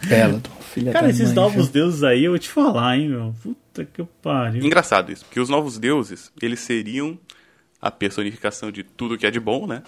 Bela, 0.06 0.40
filha 0.60 0.92
Cara, 0.92 1.08
esses 1.08 1.28
mãe, 1.28 1.34
novos 1.34 1.64
viu? 1.64 1.72
deuses 1.72 2.02
aí, 2.02 2.24
eu 2.24 2.32
vou 2.32 2.38
te 2.38 2.50
falar, 2.50 2.98
hein, 2.98 3.08
meu. 3.08 3.34
Puta 3.42 3.84
que 3.86 4.04
pariu. 4.22 4.62
Engraçado 4.62 5.10
isso, 5.10 5.24
porque 5.24 5.40
os 5.40 5.48
novos 5.48 5.78
deuses, 5.78 6.30
eles 6.42 6.60
seriam 6.60 7.18
a 7.80 7.90
personificação 7.90 8.70
de 8.70 8.82
tudo 8.82 9.16
que 9.16 9.26
é 9.26 9.30
de 9.30 9.40
bom, 9.40 9.66
né? 9.66 9.82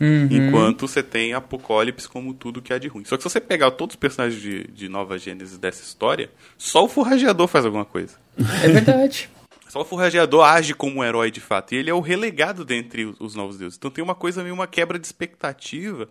Uhum. 0.00 0.28
Enquanto 0.30 0.86
você 0.86 1.02
tem 1.02 1.34
Apocalipse 1.34 2.08
como 2.08 2.32
tudo 2.32 2.62
que 2.62 2.72
é 2.72 2.78
de 2.78 2.86
ruim. 2.86 3.04
Só 3.04 3.16
que 3.16 3.22
se 3.22 3.28
você 3.28 3.40
pegar 3.40 3.72
todos 3.72 3.94
os 3.94 3.98
personagens 3.98 4.40
de, 4.40 4.64
de 4.68 4.88
Nova 4.88 5.18
Gênesis 5.18 5.58
dessa 5.58 5.82
história, 5.82 6.30
só 6.56 6.84
o 6.84 6.88
Forrageador 6.88 7.48
faz 7.48 7.64
alguma 7.64 7.84
coisa. 7.84 8.14
É 8.62 8.68
verdade. 8.68 9.28
Só 9.68 9.82
o 9.82 9.84
forrageador 9.84 10.44
age 10.44 10.74
como 10.74 11.00
um 11.00 11.04
herói 11.04 11.30
de 11.30 11.40
fato. 11.40 11.74
E 11.74 11.76
ele 11.76 11.90
é 11.90 11.94
o 11.94 12.00
relegado 12.00 12.64
dentre 12.64 13.14
os 13.20 13.34
novos 13.34 13.58
deuses. 13.58 13.76
Então 13.76 13.90
tem 13.90 14.02
uma 14.02 14.14
coisa 14.14 14.42
meio 14.42 14.54
uma 14.54 14.66
quebra 14.66 14.98
de 14.98 15.06
expectativa 15.06 16.08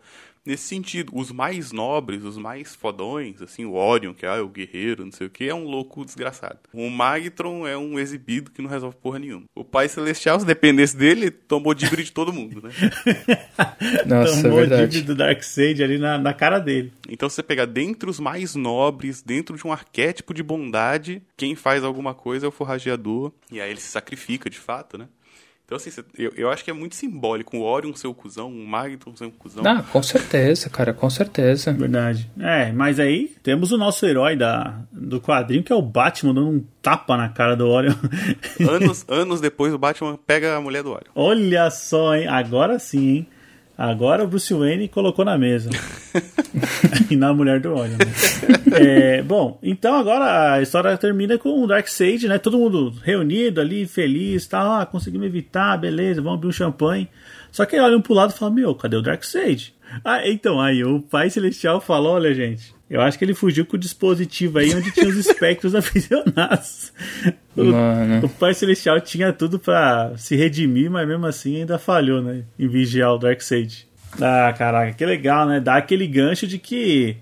nesse 0.48 0.64
sentido. 0.64 1.12
Os 1.14 1.32
mais 1.32 1.74
nobres, 1.74 2.24
os 2.24 2.38
mais 2.38 2.74
fodões, 2.74 3.42
assim, 3.42 3.66
o 3.66 3.74
Orion, 3.74 4.14
que 4.14 4.26
é 4.26 4.40
o 4.40 4.48
guerreiro, 4.48 5.04
não 5.04 5.12
sei 5.12 5.28
o 5.28 5.30
que, 5.30 5.48
é 5.48 5.54
um 5.54 5.66
louco 5.66 6.06
desgraçado. 6.06 6.60
O 6.74 6.90
Magtron 6.90 7.68
é 7.68 7.78
um 7.78 8.00
exibido 8.00 8.50
que 8.50 8.62
não 8.62 8.70
resolve 8.70 8.96
porra 8.96 9.20
nenhuma. 9.20 9.44
O 9.54 9.66
Pai 9.66 9.90
Celestial, 9.90 10.40
se 10.40 10.46
dependesse 10.46 10.96
dele, 10.96 11.30
tomou 11.30 11.74
dívida 11.74 12.02
de 12.02 12.12
todo 12.12 12.32
mundo, 12.32 12.62
né? 12.64 12.72
Nossa, 14.08 14.42
tomou 14.42 14.60
é 14.60 14.66
verdade. 14.66 14.92
dívida 14.92 15.14
do 15.14 15.18
Darkseid 15.18 15.84
ali 15.84 15.98
na, 15.98 16.18
na 16.18 16.34
cara 16.34 16.60
dele. 16.60 16.94
Então 17.10 17.30
você 17.30 17.44
pegar 17.44 17.66
dentre 17.66 18.10
os 18.10 18.20
mais 18.20 18.56
nobres, 18.56 19.22
dentro 19.22 19.58
de 19.58 19.68
um 19.68 19.72
arquétipo 19.72 20.34
de 20.34 20.42
bondade, 20.42 21.22
quem 21.36 21.56
faz 21.56 21.84
alguma 21.84 22.14
coisa 22.14 22.46
é 22.46 22.50
o 22.50 22.52
forrageador, 22.52 23.34
e 23.52 23.60
aí 23.60 23.70
ele 23.70 23.82
se 23.82 23.90
sacrifica 23.90 24.50
de 24.50 24.58
fato, 24.58 24.98
né? 24.98 25.08
Então, 25.68 25.76
assim, 25.76 25.90
eu, 26.18 26.32
eu 26.38 26.50
acho 26.50 26.64
que 26.64 26.72
é 26.72 26.74
muito 26.74 26.96
simbólico. 26.96 27.58
O 27.58 27.62
Orion 27.62 27.94
ser 27.94 28.08
o 28.08 28.14
cuzão, 28.14 28.48
o 28.48 28.66
Magneton 28.66 29.14
ser 29.18 29.26
o 29.26 29.32
cuzão. 29.32 29.66
Ah, 29.68 29.84
com 29.84 30.02
certeza, 30.02 30.70
cara, 30.70 30.94
com 30.94 31.10
certeza. 31.10 31.74
Verdade. 31.74 32.32
É, 32.40 32.72
mas 32.72 33.02
aí 33.02 33.36
temos 33.44 33.74
o 33.74 33.78
nosso 33.78 34.06
herói 34.06 34.38
da, 34.38 34.80
do 34.94 35.20
quadrinho, 35.20 35.62
que 35.62 35.74
é 35.74 35.76
o 35.76 35.82
Batman, 35.82 36.34
dando 36.34 36.48
um 36.48 36.64
tapa 36.82 37.18
na 37.18 37.28
cara 37.28 37.54
do 37.54 37.68
Orion. 37.68 37.94
Anos, 38.62 39.04
anos 39.12 39.42
depois, 39.42 39.74
o 39.74 39.78
Batman 39.78 40.18
pega 40.26 40.56
a 40.56 40.62
mulher 40.62 40.84
do 40.84 40.92
Orion. 40.92 41.12
Olha 41.14 41.70
só, 41.70 42.16
hein? 42.16 42.28
Agora 42.28 42.80
sim, 42.80 43.10
hein? 43.10 43.28
Agora 43.78 44.24
o 44.24 44.28
Bruce 44.28 44.54
Wayne 44.54 44.88
colocou 44.88 45.24
na 45.24 45.38
mesa. 45.38 45.70
e 47.10 47.16
na 47.16 47.34
mulher 47.34 47.60
do 47.60 47.74
Orion. 47.74 47.98
Né? 47.98 48.06
É, 48.74 49.22
bom, 49.22 49.58
então 49.62 49.96
agora 49.96 50.54
a 50.54 50.62
história 50.62 50.96
termina 50.98 51.38
com 51.38 51.64
o 51.64 51.68
Darkseid, 51.68 52.28
né? 52.28 52.38
Todo 52.38 52.58
mundo 52.58 52.94
reunido 53.04 53.62
ali, 53.62 53.86
feliz, 53.86 54.48
tá? 54.48 54.82
Ah, 54.82 54.86
conseguimos 54.86 55.28
evitar, 55.28 55.78
beleza, 55.78 56.22
vamos 56.22 56.38
abrir 56.38 56.48
um 56.48 56.52
champanhe. 56.52 57.08
Só 57.52 57.66
que 57.66 57.76
aí 57.76 57.82
olham 57.82 58.02
pro 58.02 58.14
lado 58.14 58.32
e 58.32 58.38
falam, 58.38 58.54
meu, 58.54 58.76
cadê 58.76 58.98
o 58.98 59.02
Darkseid? 59.02 59.74
Ah, 60.04 60.28
então, 60.28 60.60
aí 60.60 60.84
o 60.84 61.02
Pai 61.02 61.30
Celestial 61.30 61.80
falou, 61.80 62.14
olha, 62.14 62.34
gente, 62.34 62.74
eu 62.90 63.02
acho 63.02 63.18
que 63.18 63.26
ele 63.26 63.34
fugiu 63.34 63.66
com 63.66 63.76
o 63.76 63.80
dispositivo 63.80 64.60
aí 64.60 64.74
onde 64.74 64.92
tinha 64.92 65.08
os 65.08 65.18
espectros 65.18 65.74
aficionados. 65.76 66.94
O, 67.56 68.26
o, 68.26 68.30
Pai 68.30 68.54
Celestial 68.54 69.00
tinha 69.02 69.34
tudo 69.34 69.60
para 69.60 70.16
se 70.18 70.36
redimir, 70.36 70.90
mas 70.90 71.08
mesmo 71.08 71.26
assim 71.26 71.58
ainda 71.58 71.78
falhou, 71.78 72.22
né? 72.22 72.44
Em 72.58 72.68
vigiar 72.68 73.14
o 73.14 73.18
Darkseid. 73.18 73.88
Ah, 74.22 74.54
caraca, 74.58 74.94
que 74.94 75.06
legal, 75.06 75.46
né? 75.48 75.60
Dá 75.60 75.76
aquele 75.76 76.08
gancho 76.08 76.48
de 76.48 76.58
que. 76.58 77.18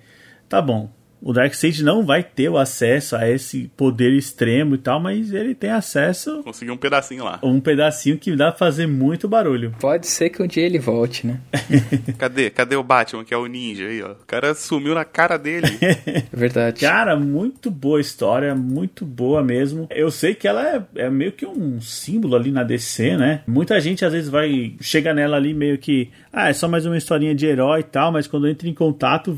Tá 0.48 0.62
bom, 0.62 0.92
o 1.26 1.34
Darkseid 1.34 1.84
não 1.84 2.06
vai 2.06 2.22
ter 2.22 2.50
o 2.50 2.56
acesso 2.56 3.16
a 3.16 3.28
esse 3.28 3.68
poder 3.76 4.14
extremo 4.14 4.76
e 4.76 4.78
tal, 4.78 5.00
mas 5.00 5.34
ele 5.34 5.56
tem 5.56 5.72
acesso. 5.72 6.44
Conseguiu 6.44 6.76
um 6.76 6.78
pedacinho 6.78 7.24
lá. 7.24 7.40
Um 7.42 7.60
pedacinho 7.60 8.16
que 8.16 8.36
dá 8.36 8.52
pra 8.52 8.60
fazer 8.60 8.86
muito 8.86 9.28
barulho. 9.28 9.74
Pode 9.80 10.06
ser 10.06 10.30
que 10.30 10.44
um 10.44 10.46
dia 10.46 10.64
ele 10.64 10.78
volte, 10.78 11.26
né? 11.26 11.42
Cadê? 12.20 12.52
Cadê 12.52 12.76
o 12.76 12.84
Batman, 12.84 13.26
que 13.26 13.34
é 13.34 13.38
o 13.38 13.48
ninja 13.48 13.88
aí, 13.88 14.04
ó? 14.04 14.12
O 14.12 14.26
cara 14.28 14.54
sumiu 14.54 14.94
na 14.94 15.04
cara 15.04 15.36
dele. 15.38 15.66
É 15.82 16.26
verdade. 16.32 16.82
Cara, 16.82 17.16
muito 17.16 17.72
boa 17.72 18.00
história, 18.00 18.54
muito 18.54 19.04
boa 19.04 19.42
mesmo. 19.42 19.88
Eu 19.90 20.12
sei 20.12 20.36
que 20.36 20.48
ela 20.48 20.64
é, 20.64 20.84
é 21.06 21.10
meio 21.10 21.32
que 21.32 21.48
um 21.48 21.82
símbolo 21.82 22.36
ali 22.36 22.52
na 22.52 22.62
DC, 22.62 23.18
né? 23.18 23.42
Muita 23.48 23.82
gente 23.82 24.06
às 24.06 24.14
vezes 24.14 24.30
vai. 24.30 24.76
chega 24.80 25.12
nela 25.12 25.38
ali 25.38 25.56
meio 25.56 25.80
que. 25.80 26.12
Ah, 26.32 26.50
é 26.50 26.54
só 26.54 26.68
mais 26.68 26.86
uma 26.86 26.98
historinha 26.98 27.34
de 27.34 27.48
herói 27.48 27.80
e 27.80 27.84
tal, 27.84 28.12
mas 28.12 28.28
quando 28.28 28.48
entra 28.48 28.70
em 28.70 28.76
contato 28.76 29.36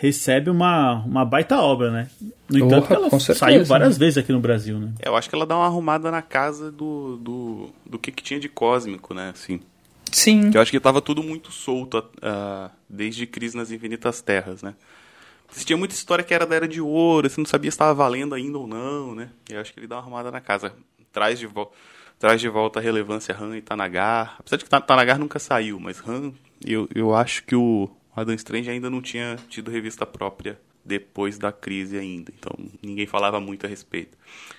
recebe 0.00 0.48
uma, 0.48 1.04
uma 1.04 1.26
baita 1.26 1.60
obra, 1.60 1.90
né? 1.90 2.08
No 2.48 2.58
entanto, 2.58 2.90
ela 2.90 3.10
certeza, 3.10 3.34
saiu 3.34 3.64
várias 3.66 3.98
né? 3.98 4.06
vezes 4.06 4.16
aqui 4.16 4.32
no 4.32 4.40
Brasil, 4.40 4.78
né? 4.78 4.94
Eu 5.04 5.14
acho 5.14 5.28
que 5.28 5.34
ela 5.34 5.44
dá 5.44 5.54
uma 5.54 5.66
arrumada 5.66 6.10
na 6.10 6.22
casa 6.22 6.72
do, 6.72 7.18
do, 7.18 7.70
do 7.84 7.98
que, 7.98 8.10
que 8.10 8.22
tinha 8.22 8.40
de 8.40 8.48
cósmico, 8.48 9.12
né? 9.12 9.28
Assim. 9.34 9.60
Sim. 10.10 10.50
Que 10.50 10.56
eu 10.56 10.62
acho 10.62 10.70
que 10.70 10.80
tava 10.80 11.02
tudo 11.02 11.22
muito 11.22 11.52
solto 11.52 11.98
uh, 11.98 12.70
desde 12.88 13.26
Crise 13.26 13.54
nas 13.54 13.70
Infinitas 13.70 14.22
Terras, 14.22 14.62
né? 14.62 14.74
Você 15.50 15.66
tinha 15.66 15.76
muita 15.76 15.94
história 15.94 16.24
que 16.24 16.32
era 16.32 16.46
da 16.46 16.56
Era 16.56 16.66
de 16.66 16.80
Ouro, 16.80 17.28
você 17.28 17.38
não 17.38 17.46
sabia 17.46 17.70
se 17.70 17.74
estava 17.74 17.92
valendo 17.92 18.34
ainda 18.34 18.56
ou 18.56 18.66
não, 18.66 19.14
né? 19.14 19.28
E 19.50 19.52
eu 19.52 19.60
acho 19.60 19.70
que 19.70 19.80
ele 19.80 19.86
dá 19.86 19.96
uma 19.96 20.02
arrumada 20.02 20.30
na 20.30 20.40
casa. 20.40 20.72
Traz 21.12 21.38
de, 21.38 21.46
vo 21.46 21.70
traz 22.18 22.40
de 22.40 22.48
volta 22.48 22.80
a 22.80 22.82
relevância 22.82 23.36
Han 23.38 23.54
e 23.54 23.60
Tanagar. 23.60 24.36
Apesar 24.38 24.56
de 24.56 24.64
que 24.64 24.70
Tanagar 24.70 25.18
nunca 25.18 25.38
saiu, 25.38 25.78
mas 25.78 26.02
Han, 26.08 26.32
eu, 26.64 26.88
eu 26.94 27.14
acho 27.14 27.44
que 27.44 27.54
o, 27.54 27.90
Adam 28.14 28.34
Strange 28.34 28.70
ainda 28.70 28.90
não 28.90 29.00
tinha 29.00 29.36
tido 29.48 29.70
revista 29.70 30.04
própria 30.04 30.58
depois 30.84 31.38
da 31.38 31.52
crise 31.52 31.98
ainda, 31.98 32.32
então 32.36 32.52
ninguém 32.82 33.06
falava 33.06 33.40
muito 33.40 33.66
a 33.66 33.68
respeito. 33.68 34.16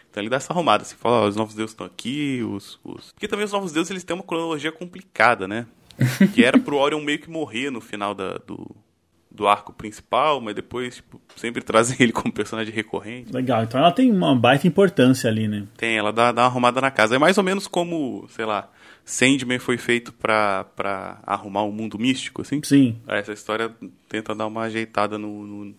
Então 0.10 0.22
ele 0.22 0.30
dá 0.30 0.38
essa 0.38 0.54
arrumada, 0.54 0.84
assim, 0.84 0.96
fala, 0.96 1.22
ó, 1.22 1.28
os 1.28 1.36
novos 1.36 1.56
deuses 1.56 1.72
estão 1.72 1.86
aqui, 1.86 2.44
os, 2.44 2.80
os... 2.84 3.12
Porque 3.14 3.28
também 3.28 3.46
os 3.46 3.52
novos 3.52 3.72
deuses, 3.72 3.90
eles 3.90 4.04
têm 4.04 4.16
uma 4.16 4.24
cronologia 4.24 4.72
complicada, 4.72 5.48
né? 5.48 5.66
que 6.34 6.44
era 6.44 6.60
pro 6.60 6.78
Orion 6.78 7.02
meio 7.02 7.20
que 7.20 7.30
morrer 7.30 7.70
no 7.70 7.80
final 7.80 8.14
da, 8.14 8.38
do, 8.38 8.76
do 9.30 9.48
arco 9.48 9.72
principal, 9.72 10.42
mas 10.42 10.54
depois, 10.54 10.98
tipo, 10.98 11.22
sempre 11.36 11.62
trazem 11.64 11.98
ele 12.00 12.12
como 12.12 12.34
personagem 12.34 12.74
recorrente. 12.74 13.34
Legal, 13.34 13.64
então 13.64 13.80
ela 13.80 13.92
tem 13.92 14.12
uma 14.12 14.36
baita 14.36 14.68
importância 14.68 15.30
ali, 15.30 15.48
né? 15.48 15.66
Tem, 15.78 15.98
ela 15.98 16.12
dá, 16.12 16.32
dá 16.32 16.42
uma 16.44 16.48
arrumada 16.48 16.82
na 16.82 16.92
casa. 16.92 17.16
É 17.16 17.20
mais 17.20 17.38
ou 17.38 17.44
menos 17.44 17.68
como, 17.68 18.26
sei 18.30 18.46
lá, 18.46 18.70
Sandman 19.12 19.60
foi 19.60 19.78
feito 19.78 20.14
pra, 20.14 20.64
pra 20.74 21.20
arrumar 21.28 21.66
um 21.66 21.72
mundo 21.72 22.00
místico, 22.00 22.44
assim? 22.44 22.62
Sim. 22.64 22.96
Essa 23.06 23.34
história 23.34 23.70
tenta 24.08 24.34
dar 24.34 24.48
uma 24.48 24.62
ajeitada 24.62 25.18
no, 25.18 25.46
no, 25.46 25.76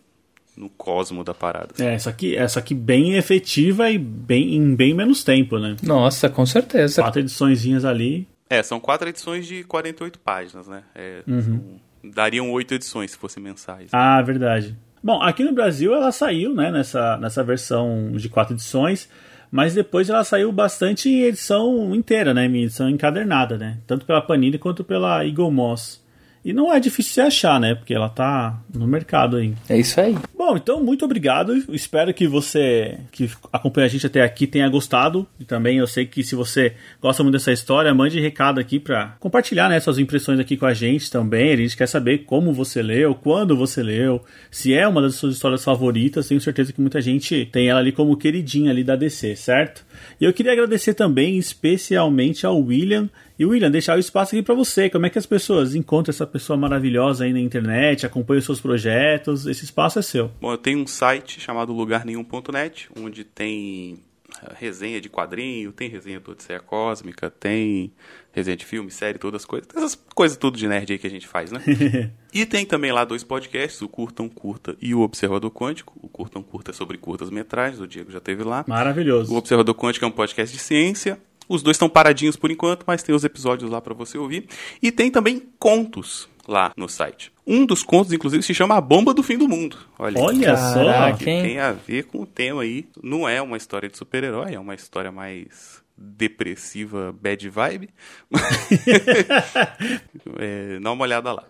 no 0.55 0.69
cosmo 0.69 1.25
da 1.25 1.33
parada. 1.33 1.69
Assim. 1.73 1.83
É, 1.83 1.95
essa 1.95 2.11
aqui, 2.11 2.37
essa 2.37 2.61
aqui 2.61 2.75
bem 2.75 3.15
efetiva 3.15 3.91
e 3.91 3.97
bem, 3.97 4.55
em 4.55 4.77
bem 4.77 4.93
menos 4.93 5.25
tempo, 5.25 5.59
né? 5.59 5.77
Nossa, 5.83 6.29
com 6.29 6.45
certeza. 6.45 7.01
Quatro 7.01 7.21
ediçõezinhas 7.21 7.87
ali. 7.87 8.29
É, 8.51 8.63
são 8.63 8.79
quatro 8.79 9.09
edições 9.09 9.47
de 9.47 9.65
48 9.65 10.19
páginas, 10.19 10.69
né? 10.69 10.83
É, 10.95 11.23
uhum. 11.27 11.41
são, 11.41 12.11
dariam 12.13 12.51
oito 12.51 12.75
edições 12.75 13.13
se 13.13 13.17
fossem 13.17 13.43
mensais. 13.43 13.89
Ah, 13.95 14.21
verdade. 14.21 14.77
Bom, 15.03 15.23
aqui 15.23 15.43
no 15.43 15.55
Brasil 15.55 15.95
ela 15.95 16.13
saiu, 16.13 16.55
né, 16.55 16.71
nessa, 16.71 17.17
nessa 17.17 17.43
versão 17.43 18.13
de 18.13 18.29
quatro 18.29 18.55
edições 18.55 19.09
mas 19.53 19.75
depois 19.75 20.09
ela 20.09 20.25
saiu 20.25 20.51
bastante 20.51 21.11
em 21.11 21.25
edição 21.25 21.95
inteira, 21.95 22.33
né? 22.33 22.47
Em 22.47 22.63
edição 22.63 22.89
encadernada, 22.89 23.59
né? 23.59 23.77
Tanto 23.87 24.07
pela 24.07 24.23
Panini 24.23 24.57
quanto 24.57 24.83
pela 24.83 25.27
Eagle 25.27 25.51
Moss. 25.51 26.03
E 26.45 26.53
não 26.53 26.73
é 26.73 26.81
difícil 26.81 27.15
de 27.15 27.21
achar, 27.29 27.61
né? 27.61 27.75
Porque 27.75 27.95
ela 27.95 28.09
tá 28.09 28.61
no 28.75 28.87
mercado 28.87 29.37
aí. 29.37 29.55
É 29.69 29.79
isso 29.79 30.01
aí. 30.01 30.17
Bom, 30.37 30.57
então 30.57 30.83
muito 30.83 31.05
obrigado. 31.05 31.55
Espero 31.73 32.13
que 32.13 32.27
você 32.27 32.99
que 33.13 33.31
acompanha 33.53 33.87
a 33.87 33.89
gente 33.89 34.07
até 34.07 34.23
aqui 34.23 34.47
tenha 34.47 34.69
gostado. 34.69 35.27
E 35.39 35.45
também 35.45 35.79
eu 35.79 35.87
sei 35.87 36.05
que 36.05 36.25
se 36.25 36.35
você 36.35 36.75
gosta 37.01 37.23
muito 37.23 37.35
dessa 37.35 37.53
história, 37.53 37.95
mande 37.95 38.19
recado 38.19 38.59
aqui 38.59 38.81
para 38.81 39.17
compartilhar 39.21 39.69
né, 39.69 39.79
suas 39.79 39.99
impressões 39.99 40.41
aqui 40.41 40.57
com 40.57 40.67
a 40.67 40.75
gente 40.75 41.11
também. 41.11 41.53
A 41.53 41.57
gente 41.57 41.77
quer 41.77 41.87
saber 41.87 42.25
como 42.25 42.53
você 42.53 42.83
leu, 42.83 43.15
quando 43.15 43.57
você 43.57 43.83
leu, 43.83 44.25
se 44.51 44.75
é 44.75 44.87
uma 44.87 45.01
das 45.01 45.15
suas 45.15 45.35
histórias 45.35 45.63
favoritas. 45.63 46.27
Tenho 46.27 46.41
certeza 46.41 46.73
que 46.73 46.81
muita 46.81 47.01
gente 47.01 47.49
tem 47.53 47.69
ela 47.69 47.79
ali 47.79 47.93
como 47.93 48.17
queridinha 48.17 48.73
ali 48.73 48.83
da 48.83 48.97
DC, 48.97 49.37
certo? 49.37 49.85
E 50.21 50.25
eu 50.25 50.33
queria 50.33 50.53
agradecer 50.53 50.95
também 50.95 51.39
especialmente 51.39 52.45
ao 52.45 52.61
William 52.61 53.09
e 53.39 53.47
William, 53.47 53.71
deixar 53.71 53.97
o 53.97 54.01
espaço 54.01 54.35
aqui 54.35 54.43
para 54.43 54.55
você. 54.55 54.91
Como 54.91 55.07
é 55.07 55.11
que 55.11 55.19
as 55.19 55.27
pessoas 55.27 55.75
encontram 55.75 56.13
essa 56.13 56.27
pessoa 56.27 56.57
maravilhosa 56.57 57.25
aí 57.25 57.33
na 57.33 57.41
internet, 57.41 58.07
acompanham 58.07 58.39
os 58.39 58.45
seus 58.45 58.61
projetos? 58.61 59.47
Esse 59.47 59.65
espaço 59.65 59.99
é 59.99 60.03
seu. 60.03 60.31
Bom, 60.41 60.53
eu 60.53 60.59
tenho 60.59 60.79
um 60.79 60.87
site 60.87 61.41
chamado 61.41 61.73
lugarnenhum.net, 61.73 62.89
onde 62.99 63.25
tem 63.25 63.99
eh, 64.43 64.55
resenha 64.59 65.01
de 65.01 65.09
quadrinho, 65.09 65.73
tem 65.73 65.89
resenha 65.89 66.21
do 66.21 66.31
Odisseia 66.31 66.61
Cósmica, 66.61 67.31
tem 67.31 67.93
resenha 68.33 68.57
de 68.57 68.65
filme, 68.65 68.91
série, 68.91 69.19
todas 69.19 69.43
as 69.43 69.47
coisas. 69.47 69.69
Essas 69.75 69.95
coisas 70.15 70.37
tudo 70.37 70.57
de 70.57 70.67
nerd 70.67 70.93
aí 70.93 70.99
que 70.99 71.07
a 71.07 71.11
gente 71.11 71.27
faz, 71.27 71.51
né? 71.51 71.61
e 72.33 72.47
tem 72.47 72.65
também 72.65 72.93
lá 72.93 73.05
dois 73.05 73.23
podcasts, 73.23 73.81
o 73.83 73.89
Curtam 73.89 74.29
Curta 74.29 74.77
e 74.81 74.95
o 74.95 75.01
Observador 75.01 75.51
Quântico. 75.51 75.99
O 76.03 76.09
Curtam 76.09 76.43
Curta 76.43 76.71
é 76.71 76.75
sobre 76.75 76.97
curtas 76.99 77.31
metragens, 77.31 77.81
o 77.81 77.87
Diego 77.87 78.11
já 78.11 78.21
teve 78.21 78.43
lá. 78.43 78.65
Maravilhoso. 78.67 79.33
O 79.33 79.37
Observador 79.37 79.75
Quântico 79.75 80.05
é 80.05 80.09
um 80.09 80.13
podcast 80.13 80.55
de 80.55 80.63
ciência. 80.63 81.19
Os 81.49 81.63
dois 81.63 81.77
estão 81.77 81.89
paradinhos 81.89 82.37
por 82.37 82.51
enquanto, 82.51 82.85
mas 82.87 83.03
tem 83.03 83.15
os 83.15 83.25
episódios 83.25 83.71
lá 83.71 83.81
para 83.81 83.95
você 83.95 84.17
ouvir. 84.17 84.47
E 84.81 84.91
tem 84.91 85.11
também 85.11 85.43
contos 85.59 86.29
lá 86.47 86.73
no 86.77 86.89
site. 86.89 87.33
Um 87.47 87.67
dos 87.67 87.83
contos, 87.83 88.13
inclusive, 88.13 88.43
se 88.43 88.55
chama 88.55 88.77
A 88.77 88.81
Bomba 88.81 89.13
do 89.13 89.23
Fim 89.23 89.37
do 89.37 89.49
Mundo. 89.49 89.77
Olha, 89.99 90.21
Olha 90.21 90.57
só! 90.57 91.17
Que 91.17 91.25
tem 91.25 91.59
a 91.59 91.73
ver 91.73 92.05
com 92.05 92.23
o 92.23 92.27
tema 92.27 92.63
aí. 92.63 92.87
Não 93.03 93.29
é 93.29 93.43
uma 93.43 93.57
história 93.57 93.89
de 93.89 93.97
super-herói, 93.97 94.55
é 94.55 94.61
uma 94.61 94.75
história 94.75 95.11
mais 95.11 95.83
depressiva, 95.97 97.15
bad 97.21 97.49
vibe. 97.49 97.91
é, 100.39 100.79
dá 100.81 100.93
uma 100.93 101.03
olhada 101.03 101.33
lá. 101.33 101.45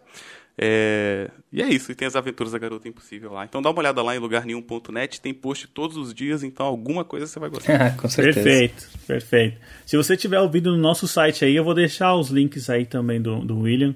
É, 0.65 1.29
e 1.53 1.61
é 1.61 1.69
isso, 1.69 1.91
e 1.91 1.95
tem 1.95 2.07
as 2.07 2.15
aventuras 2.15 2.53
da 2.53 2.59
Garota 2.59 2.89
Impossível 2.89 3.33
lá. 3.33 3.45
Então 3.45 3.61
dá 3.61 3.69
uma 3.69 3.81
olhada 3.81 4.01
lá 4.01 4.15
em 4.15 4.21
lugarnenhum.net, 4.21 5.21
tem 5.21 5.35
post 5.35 5.67
todos 5.67 5.97
os 5.97 6.15
dias, 6.15 6.45
então 6.45 6.65
alguma 6.65 7.05
coisa 7.05 7.27
você 7.27 7.41
vai 7.41 7.51
gostar. 7.51 7.95
Com 7.99 8.09
certeza. 8.09 8.45
Perfeito, 8.45 8.89
perfeito. 9.05 9.59
Se 9.85 9.97
você 9.97 10.17
tiver 10.17 10.39
ouvido 10.39 10.71
no 10.71 10.79
nosso 10.79 11.09
site 11.09 11.45
aí, 11.45 11.57
eu 11.57 11.65
vou 11.65 11.75
deixar 11.75 12.15
os 12.15 12.31
links 12.31 12.71
aí 12.71 12.87
também 12.87 13.21
do, 13.21 13.41
do 13.41 13.59
William. 13.59 13.93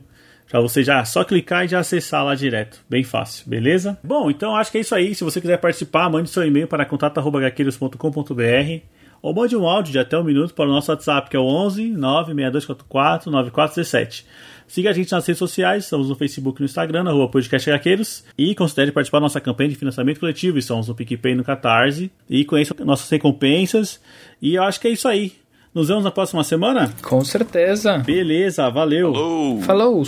Pra 0.48 0.60
você 0.60 0.82
já 0.82 1.04
só 1.04 1.22
clicar 1.24 1.64
e 1.64 1.68
já 1.68 1.78
acessar 1.80 2.24
lá 2.24 2.34
direto. 2.34 2.82
Bem 2.88 3.04
fácil, 3.04 3.46
beleza? 3.48 3.98
Bom, 4.02 4.30
então 4.30 4.56
acho 4.56 4.70
que 4.70 4.78
é 4.78 4.80
isso 4.80 4.94
aí. 4.94 5.14
Se 5.14 5.24
você 5.24 5.40
quiser 5.40 5.58
participar, 5.58 6.08
mande 6.08 6.30
seu 6.30 6.44
e-mail 6.44 6.68
para 6.68 6.84
contato.gaqueiros.com.br 6.84 8.95
ou 9.20 9.34
mande 9.34 9.56
um 9.56 9.66
áudio 9.66 9.92
de 9.92 9.98
até 9.98 10.18
um 10.18 10.24
minuto 10.24 10.54
para 10.54 10.68
o 10.68 10.72
nosso 10.72 10.90
WhatsApp, 10.90 11.28
que 11.30 11.36
é 11.36 11.40
o 11.40 11.44
11 11.44 11.90
96244 11.90 13.30
9417. 13.30 14.26
Siga 14.68 14.90
a 14.90 14.92
gente 14.92 15.12
nas 15.12 15.24
redes 15.24 15.38
sociais, 15.38 15.84
estamos 15.84 16.08
no 16.08 16.16
Facebook 16.16 16.58
e 16.58 16.62
no 16.62 16.66
Instagram, 16.66 17.04
na 17.04 17.12
rua 17.12 17.30
Podcast 17.30 17.70
Gaqueiros. 17.70 18.24
E 18.36 18.54
considere 18.54 18.90
participar 18.90 19.18
da 19.18 19.22
nossa 19.22 19.40
campanha 19.40 19.70
de 19.70 19.76
financiamento 19.76 20.18
coletivo. 20.18 20.58
Estamos 20.58 20.88
no 20.88 20.94
PicPay 20.94 21.32
e 21.32 21.36
no 21.36 21.44
Catarse. 21.44 22.10
E 22.28 22.44
conheça 22.44 22.74
nossas 22.84 23.08
recompensas. 23.08 24.00
E 24.42 24.56
eu 24.56 24.62
acho 24.64 24.80
que 24.80 24.88
é 24.88 24.90
isso 24.90 25.06
aí. 25.06 25.32
Nos 25.72 25.88
vemos 25.88 26.04
na 26.04 26.10
próxima 26.10 26.42
semana? 26.42 26.92
Com 27.02 27.24
certeza. 27.24 27.98
Beleza, 27.98 28.68
valeu. 28.70 29.12
Falou. 29.12 29.62
Falou. 29.62 30.04